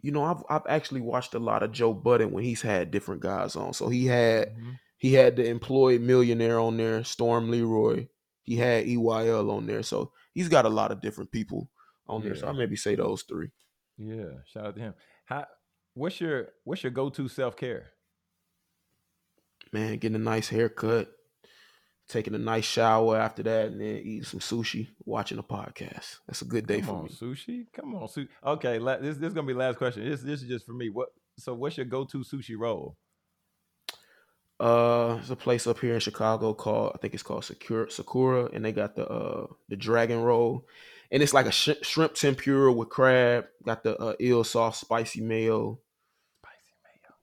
you 0.01 0.13
know, 0.13 0.23
I've 0.25 0.43
I've 0.49 0.67
actually 0.69 1.01
watched 1.01 1.35
a 1.35 1.39
lot 1.41 1.63
of 1.63 1.73
Joe 1.73 1.93
Budden 1.93 2.31
when 2.31 2.45
he's 2.45 2.63
had 2.63 2.91
different 2.91 3.23
guys 3.23 3.57
on. 3.57 3.73
So 3.73 3.89
he 3.89 4.07
had 4.07 4.55
Mhm. 4.57 4.79
he 4.99 5.15
had 5.15 5.37
the 5.37 5.47
employed 5.49 6.01
millionaire 6.01 6.59
on 6.61 6.77
there, 6.77 7.03
Storm 7.05 7.51
Leroy. 7.51 8.07
He 8.47 8.57
had 8.57 8.87
EYL 8.87 9.51
on 9.51 9.67
there, 9.67 9.83
so 9.83 10.13
he's 10.33 10.49
got 10.49 10.65
a 10.65 10.71
lot 10.71 10.93
of 10.93 11.01
different 11.03 11.31
people 11.33 11.69
on 12.07 12.23
there. 12.23 12.35
So 12.37 12.47
I 12.49 12.53
maybe 12.53 12.77
say 12.77 12.95
those 12.95 13.23
three. 13.23 13.51
Yeah, 13.99 14.27
shout 14.47 14.67
out 14.67 14.75
to 14.77 14.81
him. 14.81 14.95
How 15.27 15.47
what's 15.95 16.21
your 16.21 16.49
what's 16.65 16.83
your 16.85 16.93
go-to 16.93 17.27
self-care? 17.29 17.91
Man, 19.73 19.99
getting 19.99 20.15
a 20.15 20.19
nice 20.19 20.49
haircut, 20.49 21.11
taking 22.09 22.35
a 22.35 22.39
nice 22.39 22.65
shower 22.65 23.17
after 23.19 23.43
that, 23.43 23.67
and 23.69 23.81
then 23.81 23.97
eating 23.97 24.23
some 24.23 24.41
sushi, 24.41 24.89
watching 25.05 25.39
a 25.39 25.43
podcast. 25.43 26.19
That's 26.27 26.43
a 26.43 26.47
good 26.47 26.67
day 26.67 26.81
Come 26.81 26.87
for 26.87 26.93
on, 26.99 27.05
me. 27.05 27.11
sushi. 27.11 27.65
Come 27.75 27.95
on, 27.97 28.07
sushi. 28.07 28.29
Okay, 28.45 28.79
la- 28.79 28.99
this 28.99 29.17
this 29.17 29.29
is 29.29 29.35
gonna 29.35 29.47
be 29.47 29.55
last 29.55 29.77
question. 29.79 30.09
This 30.09 30.23
this 30.23 30.43
is 30.43 30.49
just 30.49 30.67
for 30.67 30.73
me. 30.73 30.89
What 30.89 31.09
so 31.39 31.53
what's 31.55 31.77
your 31.77 31.87
go-to 31.87 32.19
sushi 32.19 32.55
roll? 32.57 32.97
Uh, 34.59 35.17
there's 35.17 35.31
a 35.31 35.37
place 35.37 35.67
up 35.67 35.79
here 35.81 35.95
in 35.95 36.01
Chicago 36.01 36.55
called 36.55 36.93
I 36.95 36.99
think 36.99 37.13
it's 37.15 37.23
called 37.23 37.45
Sakura, 37.45 37.91
Sakura 37.91 38.47
and 38.53 38.65
they 38.65 38.73
got 38.73 38.97
the 38.97 39.07
uh 39.07 39.47
the 39.69 39.77
dragon 39.77 40.23
roll, 40.23 40.67
and 41.11 41.23
it's 41.23 41.35
like 41.35 41.47
a 41.47 41.53
sh- 41.53 41.83
shrimp 41.83 42.15
tempura 42.15 42.73
with 42.73 42.89
crab. 42.89 43.47
Got 43.65 43.83
the 43.85 43.97
uh, 43.99 44.15
eel 44.21 44.45
sauce, 44.45 44.81
spicy 44.81 45.21
mayo. 45.21 45.79
Spicy 46.43 46.75
mayo. 46.83 47.15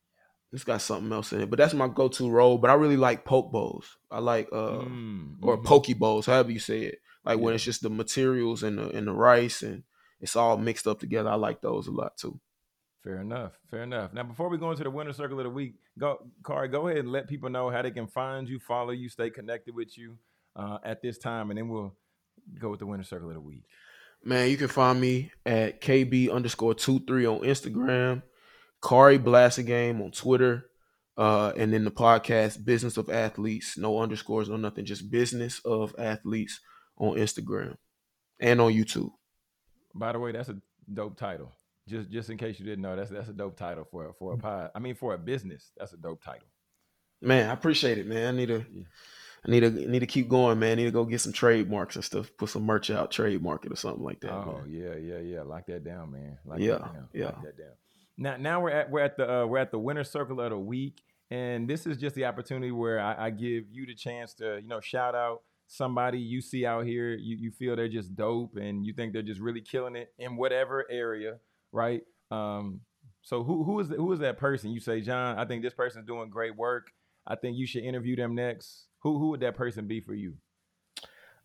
It's 0.52 0.64
got 0.64 0.82
something 0.82 1.12
else 1.12 1.34
in 1.34 1.42
it, 1.42 1.50
but 1.50 1.58
that's 1.58 1.74
my 1.74 1.88
go-to 1.88 2.30
roll. 2.30 2.60
But 2.60 2.70
I 2.70 2.76
really 2.76 2.98
like 2.98 3.26
poke 3.26 3.52
bowls. 3.52 3.98
I 4.12 4.20
like 4.20 4.50
uh 4.54 4.86
Mm, 4.86 5.38
or 5.42 5.58
mhm. 5.58 5.64
poke 5.64 5.88
bowls, 5.98 6.28
however 6.28 6.52
you 6.52 6.60
say 6.60 6.82
it. 6.84 7.00
Like 7.26 7.40
when 7.40 7.56
it's 7.56 7.64
just 7.64 7.82
the 7.82 7.90
materials 7.90 8.62
and 8.62 8.78
the 8.78 8.90
and 8.90 9.08
the 9.08 9.14
rice 9.14 9.64
and 9.64 9.84
it's 10.22 10.36
all 10.36 10.58
mixed 10.58 10.86
up 10.88 11.00
together. 11.00 11.30
I 11.30 11.36
like 11.36 11.62
those 11.62 11.88
a 11.88 11.92
lot 11.92 12.16
too. 12.18 12.40
Fair 13.04 13.20
enough. 13.20 13.52
Fair 13.70 13.84
enough. 13.84 14.14
Now, 14.14 14.24
before 14.24 14.48
we 14.48 14.58
go 14.58 14.72
into 14.72 14.84
the 14.84 14.90
winner 14.90 15.12
circle 15.12 15.38
of 15.40 15.44
the 15.44 15.50
week, 15.50 15.76
go, 16.00 16.26
Khari, 16.42 16.72
go 16.72 16.88
ahead 16.88 17.00
and 17.00 17.12
let 17.12 17.28
people 17.28 17.50
know 17.50 17.70
how 17.70 17.82
they 17.82 17.92
can 17.92 18.08
find 18.08 18.48
you, 18.48 18.60
follow 18.60 18.92
you, 18.92 19.10
stay 19.10 19.30
connected 19.30 19.76
with 19.76 19.98
you 19.98 20.18
uh, 20.56 20.78
at 20.86 21.02
this 21.02 21.18
time, 21.18 21.52
and 21.52 21.58
then 21.58 21.68
we'll 21.68 21.94
go 22.58 22.70
with 22.70 22.80
the 22.80 22.86
winner 22.86 23.04
circle 23.04 23.28
of 23.28 23.36
the 23.36 23.42
week. 23.42 23.64
Man, 24.24 24.50
you 24.50 24.56
can 24.56 24.70
find 24.70 25.02
me 25.02 25.32
at 25.46 25.82
KB 25.82 26.32
underscore 26.32 26.76
two 26.76 27.02
three 27.02 27.26
on 27.26 27.40
Instagram, 27.40 28.24
Khari 28.82 29.66
Game 29.66 30.02
on 30.02 30.12
Twitter, 30.12 30.70
uh, 31.18 31.52
and 31.58 31.74
then 31.74 31.84
the 31.84 31.92
podcast 31.92 32.64
Business 32.64 32.96
of 32.96 33.10
Athletes, 33.10 33.78
no 33.78 34.00
underscores, 34.00 34.48
no 34.48 34.56
nothing, 34.56 34.86
just 34.86 35.12
Business 35.12 35.60
of 35.66 35.94
Athletes 35.98 36.62
on 36.98 37.18
Instagram 37.18 37.76
and 38.40 38.62
on 38.62 38.72
YouTube. 38.72 39.12
By 39.94 40.14
the 40.14 40.20
way, 40.20 40.32
that's 40.32 40.48
a 40.48 40.56
dope 40.92 41.18
title. 41.18 41.52
Just 41.88 42.10
just 42.10 42.30
in 42.30 42.38
case 42.38 42.60
you 42.60 42.66
didn't 42.66 42.82
know, 42.82 42.96
that's 42.96 43.10
that's 43.12 43.30
a 43.30 43.34
dope 43.34 43.58
title 43.58 43.86
for 43.92 44.08
a- 44.10 44.14
for 44.14 44.34
a 44.34 44.38
pod. 44.38 44.72
I 44.74 44.80
mean, 44.80 44.96
for 44.96 45.14
a 45.14 45.18
business, 45.18 45.72
that's 45.78 45.94
a 45.94 45.98
dope 45.98 46.24
title. 46.24 46.48
Man, 47.22 47.50
I 47.50 47.54
appreciate 47.54 47.98
it, 47.98 48.06
man. 48.08 48.34
I 48.34 48.38
need 48.38 48.48
to, 48.48 48.66
Yeah. 48.74 48.84
I 49.46 49.52
need 49.52 49.60
to, 49.62 49.70
need 49.72 50.00
to 50.00 50.06
keep 50.08 50.30
going, 50.30 50.60
man. 50.60 50.74
I 50.74 50.76
need 50.76 50.84
to 50.86 50.92
go 50.92 51.04
get 51.06 51.20
some 51.22 51.34
trademarks 51.34 51.96
and 51.96 52.04
stuff, 52.04 52.32
put 52.38 52.50
some 52.50 52.64
merch 52.64 52.90
out, 52.90 53.12
trademark 53.12 53.66
it 53.66 53.72
or 53.74 53.76
something 53.76 54.04
like 54.04 54.22
that. 54.22 54.32
Oh 54.34 54.62
man. 54.62 54.70
yeah, 54.70 54.96
yeah, 54.96 55.20
yeah. 55.20 55.42
Lock 55.44 55.66
that 55.68 55.84
down, 55.84 56.12
man. 56.12 56.38
Lock 56.46 56.60
Yeah, 56.60 56.72
that 56.80 56.94
down. 56.94 57.10
yeah. 57.14 57.26
Lock 57.26 57.44
that 57.44 57.58
down. 57.58 57.74
Now, 58.18 58.38
now 58.38 58.62
we're 58.62 58.70
at 58.70 58.90
we're 58.92 59.00
at 59.02 59.18
the 59.18 59.30
uh, 59.42 59.46
we're 59.46 59.58
at 59.58 59.72
the 59.72 59.80
winner 59.80 60.04
circle 60.06 60.40
of 60.40 60.52
the 60.52 60.58
week, 60.60 61.02
and 61.32 61.68
this 61.70 61.86
is 61.86 61.98
just 61.98 62.16
the 62.16 62.26
opportunity 62.26 62.72
where 62.72 63.00
I, 63.00 63.26
I 63.26 63.30
give 63.32 63.66
you 63.72 63.86
the 63.86 63.96
chance 63.96 64.34
to 64.36 64.60
you 64.62 64.68
know 64.68 64.80
shout 64.80 65.16
out 65.16 65.42
somebody 65.68 66.20
you 66.20 66.40
see 66.42 66.66
out 66.66 66.86
here. 66.86 67.10
You 67.16 67.36
you 67.38 67.52
feel 67.52 67.76
they're 67.76 67.88
just 67.90 68.16
dope, 68.16 68.56
and 68.56 68.86
you 68.86 68.94
think 68.94 69.12
they're 69.14 69.22
just 69.22 69.42
really 69.42 69.62
killing 69.62 69.96
it 69.96 70.14
in 70.20 70.36
whatever 70.38 70.86
area, 70.92 71.40
right? 71.74 72.02
Um, 72.32 72.82
so 73.22 73.44
who 73.44 73.64
who 73.64 73.80
is 73.80 73.90
who 73.90 74.12
is 74.14 74.20
that 74.20 74.38
person? 74.38 74.72
You 74.72 74.80
say, 74.80 75.02
John, 75.02 75.38
I 75.38 75.46
think 75.46 75.64
this 75.64 75.74
person's 75.74 76.06
doing 76.06 76.30
great 76.30 76.56
work. 76.56 76.88
I 77.26 77.36
think 77.36 77.58
you 77.58 77.66
should 77.68 77.84
interview 77.84 78.16
them 78.16 78.36
next. 78.36 78.86
Who 79.00 79.20
who 79.20 79.30
would 79.30 79.42
that 79.42 79.56
person 79.56 79.88
be 79.88 80.00
for 80.00 80.14
you? 80.14 80.36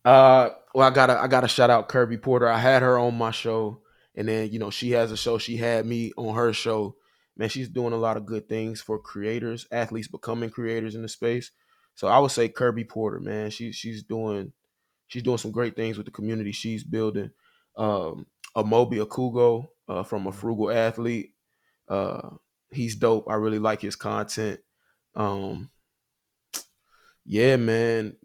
Uh, 0.04 0.50
well, 0.74 0.88
I 0.88 0.90
gotta, 0.90 1.20
I 1.20 1.26
gotta 1.26 1.48
shout 1.48 1.70
out 1.70 1.88
Kirby 1.88 2.18
Porter. 2.18 2.48
I 2.48 2.58
had 2.58 2.82
her 2.82 2.98
on 2.98 3.16
my 3.16 3.30
show, 3.30 3.82
and 4.14 4.28
then 4.28 4.50
you 4.50 4.58
know 4.58 4.70
she 4.70 4.92
has 4.92 5.12
a 5.12 5.16
show. 5.16 5.38
She 5.38 5.56
had 5.56 5.86
me 5.86 6.12
on 6.16 6.34
her 6.34 6.52
show. 6.52 6.96
Man, 7.36 7.48
she's 7.48 7.68
doing 7.68 7.92
a 7.92 7.98
lot 7.98 8.16
of 8.16 8.26
good 8.26 8.48
things 8.48 8.80
for 8.80 8.98
creators, 8.98 9.66
athletes 9.70 10.08
becoming 10.08 10.50
creators 10.50 10.96
in 10.96 11.02
the 11.02 11.08
space. 11.08 11.52
So 11.94 12.08
I 12.08 12.18
would 12.18 12.32
say 12.32 12.48
Kirby 12.48 12.84
Porter, 12.84 13.20
man. 13.20 13.50
She's 13.50 13.76
she's 13.76 14.02
doing, 14.02 14.52
she's 15.06 15.22
doing 15.22 15.38
some 15.38 15.52
great 15.52 15.76
things 15.76 15.96
with 15.96 16.06
the 16.06 16.12
community 16.12 16.52
she's 16.52 16.82
building. 16.82 17.30
Um, 17.76 18.26
Amobi 18.56 19.04
Okugo 19.04 19.68
uh, 19.88 20.02
from 20.02 20.26
a 20.26 20.32
frugal 20.32 20.70
athlete. 20.70 21.34
Uh, 21.88 22.30
he's 22.70 22.96
dope. 22.96 23.26
I 23.30 23.34
really 23.34 23.58
like 23.58 23.80
his 23.80 23.96
content. 23.96 24.60
Um, 25.14 25.70
yeah, 27.24 27.56
man. 27.56 28.16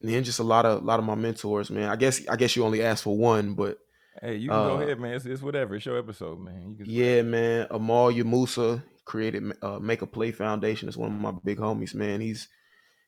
And 0.00 0.12
then 0.12 0.24
just 0.24 0.38
a 0.38 0.44
lot 0.44 0.66
of 0.66 0.82
a 0.82 0.84
lot 0.84 0.98
of 0.98 1.06
my 1.06 1.14
mentors, 1.14 1.70
man. 1.70 1.88
I 1.88 1.96
guess 1.96 2.26
I 2.28 2.36
guess 2.36 2.54
you 2.56 2.64
only 2.64 2.82
asked 2.82 3.04
for 3.04 3.16
one, 3.16 3.54
but 3.54 3.78
Hey, 4.20 4.36
you 4.36 4.48
can 4.48 4.58
go 4.58 4.76
Uh, 4.76 4.80
ahead, 4.80 5.00
man. 5.00 5.14
It's, 5.14 5.26
it's 5.26 5.42
whatever. 5.42 5.74
It's 5.74 5.84
your 5.86 5.98
episode, 5.98 6.38
man. 6.40 6.76
You 6.78 6.84
can 6.84 6.92
yeah, 6.92 7.22
man. 7.22 7.66
Amal 7.70 8.12
Musa 8.12 8.84
created 9.04 9.52
uh, 9.60 9.78
Make 9.80 10.02
a 10.02 10.06
Play 10.06 10.30
Foundation. 10.30 10.88
Is 10.88 10.96
one 10.96 11.12
of 11.12 11.20
my 11.20 11.32
big 11.42 11.58
homies, 11.58 11.94
man. 11.94 12.20
He's 12.20 12.48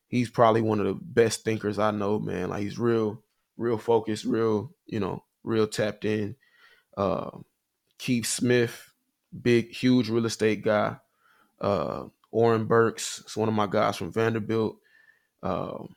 he's 0.08 0.30
probably 0.30 0.62
one 0.62 0.80
of 0.80 0.86
the 0.86 0.94
best 0.94 1.44
thinkers 1.44 1.78
I 1.78 1.90
know, 1.90 2.18
man. 2.18 2.48
Like 2.50 2.62
he's 2.62 2.78
real, 2.78 3.22
real 3.56 3.78
focused, 3.78 4.24
real, 4.24 4.74
you 4.86 4.98
know, 4.98 5.22
real 5.46 5.66
tapped 5.66 6.04
in. 6.04 6.36
Uh, 6.96 7.30
Keith 7.98 8.26
Smith, 8.26 8.92
big, 9.42 9.70
huge 9.70 10.10
real 10.10 10.26
estate 10.26 10.62
guy. 10.62 10.96
Uh, 11.60 12.04
Oren 12.30 12.66
Burks, 12.66 13.22
is 13.26 13.36
one 13.36 13.48
of 13.48 13.54
my 13.54 13.66
guys 13.66 13.96
from 13.96 14.12
Vanderbilt. 14.12 14.76
Um, 15.42 15.94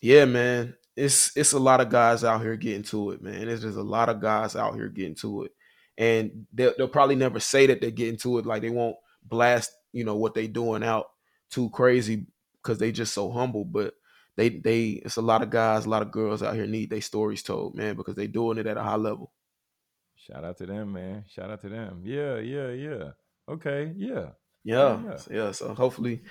yeah, 0.00 0.24
man, 0.24 0.74
it's 0.96 1.36
it's 1.36 1.52
a 1.52 1.58
lot 1.58 1.80
of 1.80 1.90
guys 1.90 2.24
out 2.24 2.40
here 2.40 2.56
getting 2.56 2.82
to 2.84 3.12
it, 3.12 3.22
man. 3.22 3.46
There's 3.46 3.62
just 3.62 3.76
a 3.76 3.82
lot 3.82 4.08
of 4.08 4.20
guys 4.20 4.56
out 4.56 4.74
here 4.74 4.88
getting 4.88 5.14
to 5.16 5.44
it, 5.44 5.52
and 5.96 6.46
they'll, 6.52 6.72
they'll 6.76 6.88
probably 6.88 7.16
never 7.16 7.38
say 7.38 7.66
that 7.66 7.80
they're 7.80 7.90
getting 7.90 8.18
to 8.18 8.38
it. 8.38 8.46
Like 8.46 8.62
they 8.62 8.70
won't 8.70 8.96
blast, 9.22 9.70
you 9.92 10.04
know, 10.04 10.16
what 10.16 10.34
they 10.34 10.46
doing 10.46 10.82
out 10.82 11.10
too 11.50 11.70
crazy 11.70 12.26
because 12.62 12.78
they 12.78 12.90
just 12.90 13.14
so 13.14 13.30
humble. 13.30 13.64
But 13.64 13.94
they 14.36 14.48
they 14.48 14.90
it's 15.04 15.16
a 15.16 15.22
lot 15.22 15.42
of 15.42 15.50
guys, 15.50 15.86
a 15.86 15.90
lot 15.90 16.02
of 16.02 16.10
girls 16.12 16.42
out 16.42 16.54
here 16.54 16.66
need 16.66 16.90
their 16.90 17.00
stories 17.00 17.42
told, 17.42 17.74
man, 17.74 17.96
because 17.96 18.14
they 18.14 18.26
doing 18.26 18.58
it 18.58 18.66
at 18.66 18.76
a 18.76 18.82
high 18.82 18.96
level. 18.96 19.32
Shout 20.16 20.44
out 20.44 20.58
to 20.58 20.66
them, 20.66 20.92
man. 20.92 21.24
Shout 21.28 21.50
out 21.50 21.60
to 21.62 21.68
them. 21.68 22.02
Yeah, 22.04 22.38
yeah, 22.38 22.70
yeah. 22.70 23.10
Okay, 23.48 23.92
yeah. 23.96 24.30
Yeah, 24.62 25.00
Yeah. 25.02 25.18
yeah. 25.30 25.50
So 25.52 25.74
hopefully, 25.74 26.22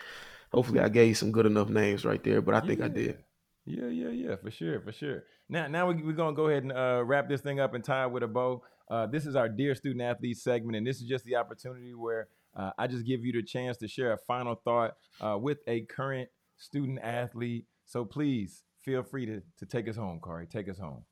hopefully, 0.52 0.80
I 0.80 0.90
gave 0.90 1.08
you 1.10 1.16
some 1.16 1.32
good 1.32 1.46
enough 1.48 1.70
names 1.70 2.06
right 2.06 2.24
there. 2.24 2.42
But 2.42 2.56
I 2.56 2.62
think 2.62 2.82
I 2.82 2.88
did. 2.88 3.18
Yeah, 3.66 3.88
yeah, 3.88 4.10
yeah, 4.10 4.36
for 4.36 4.52
sure, 4.52 4.80
for 4.82 4.92
sure. 4.92 5.24
Now, 5.50 5.68
now 5.68 5.88
we, 5.88 6.02
we're 6.04 6.14
gonna 6.14 6.36
go 6.36 6.48
ahead 6.48 6.64
and 6.64 6.72
uh, 6.72 7.04
wrap 7.06 7.28
this 7.28 7.42
thing 7.42 7.60
up 7.60 7.74
and 7.74 7.84
tie 7.84 8.06
it 8.06 8.12
with 8.12 8.24
a 8.24 8.28
bow. 8.28 8.64
Uh, 8.90 9.06
this 9.06 9.26
is 9.26 9.36
our 9.36 9.50
dear 9.50 9.76
student 9.76 10.02
athlete 10.02 10.38
segment, 10.38 10.76
and 10.78 10.88
this 10.88 10.98
is 11.02 11.08
just 11.08 11.26
the 11.26 11.36
opportunity 11.36 11.94
where 11.94 12.28
uh, 12.56 12.72
I 12.78 12.88
just 12.88 13.06
give 13.06 13.24
you 13.24 13.32
the 13.34 13.44
chance 13.44 13.78
to 13.78 13.88
share 13.88 14.14
a 14.14 14.18
final 14.18 14.56
thought 14.56 14.96
uh, 15.22 15.38
with 15.40 15.60
a 15.68 15.82
current 15.82 16.30
student 16.58 17.00
athlete. 17.04 17.66
So 17.90 18.06
please 18.06 18.62
feel 18.86 19.02
free 19.02 19.26
to 19.26 19.42
to 19.58 19.66
take 19.66 19.90
us 19.90 19.96
home, 19.96 20.20
Khari. 20.22 20.48
Take 20.48 20.70
us 20.70 20.78
home. 20.78 21.06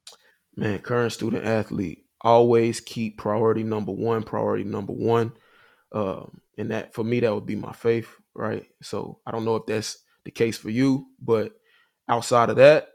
Man, 0.55 0.78
current 0.78 1.11
student 1.11 1.43
athlete, 1.43 2.05
always 2.21 2.80
keep 2.80 3.17
priority 3.17 3.63
number 3.63 3.91
one, 3.91 4.21
priority 4.21 4.63
number 4.63 4.93
one. 4.93 5.34
Um, 5.91 6.39
and 6.55 6.69
that 6.69 6.93
for 6.93 7.03
me, 7.03 7.19
that 7.19 7.34
would 7.34 7.47
be 7.47 7.55
my 7.55 7.73
faith, 7.73 8.07
right? 8.36 8.63
So 8.84 9.19
I 9.25 9.32
don't 9.32 9.43
know 9.43 9.55
if 9.55 9.65
that's 9.65 10.03
the 10.23 10.30
case 10.30 10.55
for 10.55 10.69
you, 10.69 11.07
but 11.19 11.53
outside 12.07 12.51
of 12.51 12.57
that, 12.57 12.89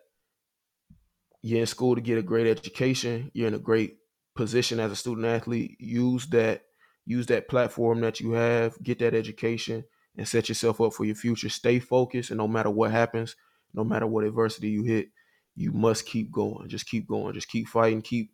you're 1.43 1.61
in 1.61 1.66
school 1.66 1.97
to 1.97 2.01
get 2.01 2.18
a 2.18 2.22
great 2.22 2.47
education. 2.47 3.33
You're 3.35 3.49
in 3.49 3.55
a 3.55 3.59
great 3.59 3.97
position 4.37 4.78
as 4.78 4.93
a 4.93 4.97
student 4.97 5.26
athlete. 5.26 5.76
Use 5.80 6.26
that, 6.26 6.62
use 7.05 7.26
that 7.26 7.49
platform 7.49 8.01
that 8.03 8.20
you 8.20 8.33
have, 8.33 8.80
get 8.80 9.01
that 9.01 9.14
education, 9.14 9.83
and 10.16 10.28
set 10.28 10.49
yourself 10.49 10.80
up 10.80 10.93
for 10.93 11.05
your 11.05 11.16
future. 11.16 11.49
Stay 11.49 11.80
focused, 11.80 12.30
and 12.30 12.39
no 12.39 12.47
matter 12.47 12.70
what 12.70 12.93
happens, 12.93 13.35
no 13.75 13.85
matter 13.85 14.07
what 14.07 14.25
adversity 14.25 14.70
you 14.70 14.83
hit, 14.83 15.09
you 15.55 15.73
must 15.73 16.07
keep 16.07 16.31
going. 16.33 16.68
Just 16.68 16.87
keep 16.87 17.07
going. 17.07 17.35
Just 17.35 17.49
keep 17.49 17.68
fighting. 17.68 18.03
Keep 18.03 18.31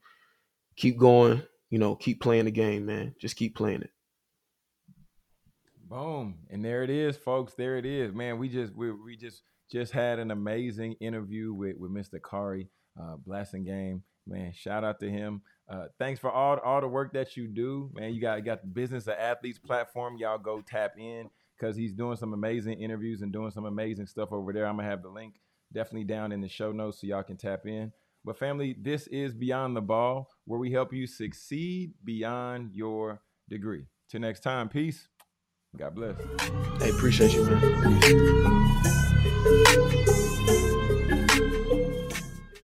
keep 0.76 0.99
going. 0.99 1.43
You 1.70 1.78
know, 1.78 1.97
keep 1.97 2.20
playing 2.20 2.47
the 2.47 2.51
game, 2.51 2.86
man. 2.86 3.14
Just 3.20 3.36
keep 3.36 3.55
playing 3.55 3.82
it. 3.82 3.91
Boom. 5.89 6.36
And 6.51 6.64
there 6.64 6.82
it 6.82 6.91
is, 6.91 7.16
folks. 7.16 7.55
There 7.55 7.76
it 7.76 7.86
is. 7.86 8.12
Man, 8.14 8.39
we 8.39 8.49
just 8.49 8.74
we, 8.74 8.93
we 8.93 9.16
just 9.16 9.43
just 9.70 9.93
had 9.93 10.18
an 10.18 10.30
amazing 10.30 10.95
interview 11.01 11.53
with 11.53 11.76
with 11.76 11.91
Mr. 11.91 12.20
Khari, 12.20 12.68
uh 13.01 13.16
Blasingame. 13.16 14.03
Man, 14.26 14.53
shout 14.55 14.84
out 14.84 15.01
to 15.01 15.11
him. 15.11 15.43
Uh 15.68 15.86
thanks 15.99 16.20
for 16.20 16.30
all 16.30 16.59
all 16.59 16.80
the 16.80 16.89
work 16.89 17.12
that 17.14 17.36
you 17.36 17.49
do. 17.49 17.91
Man, 17.95 18.14
you 18.14 18.20
got 18.20 18.39
you 18.39 18.45
got 18.45 18.61
the 18.61 18.68
business 18.68 19.07
of 19.07 19.14
athletes 19.14 19.59
platform. 19.59 20.16
Y'all 20.18 20.39
go 20.39 20.61
tap 20.61 20.93
in 20.99 21.30
because 21.59 21.76
he's 21.76 21.92
doing 21.92 22.16
some 22.16 22.32
amazing 22.32 22.80
interviews 22.80 23.22
and 23.22 23.32
doing 23.32 23.50
some 23.50 23.64
amazing 23.64 24.06
stuff 24.06 24.32
over 24.32 24.52
there. 24.52 24.66
I'm 24.66 24.76
gonna 24.76 24.88
have 24.88 25.02
the 25.02 25.09
link 25.09 25.34
definitely 25.72 26.04
down 26.04 26.32
in 26.32 26.40
the 26.40 26.48
show 26.48 26.72
notes 26.72 27.00
so 27.00 27.06
y'all 27.06 27.22
can 27.22 27.36
tap 27.36 27.66
in. 27.66 27.92
But 28.24 28.38
family, 28.38 28.76
this 28.80 29.06
is 29.09 29.34
Beyond 29.34 29.76
the 29.76 29.80
Ball, 29.80 30.28
where 30.44 30.59
we 30.59 30.72
help 30.72 30.92
you 30.92 31.06
succeed 31.06 31.92
beyond 32.04 32.74
your 32.74 33.22
degree. 33.48 33.86
Till 34.11 34.20
next 34.20 34.40
time, 34.40 34.68
peace. 34.68 35.09
God 35.76 35.94
bless. 35.94 36.16
Hey, 36.80 36.90
appreciate 36.90 37.32
you, 37.32 37.44
man. 37.44 37.68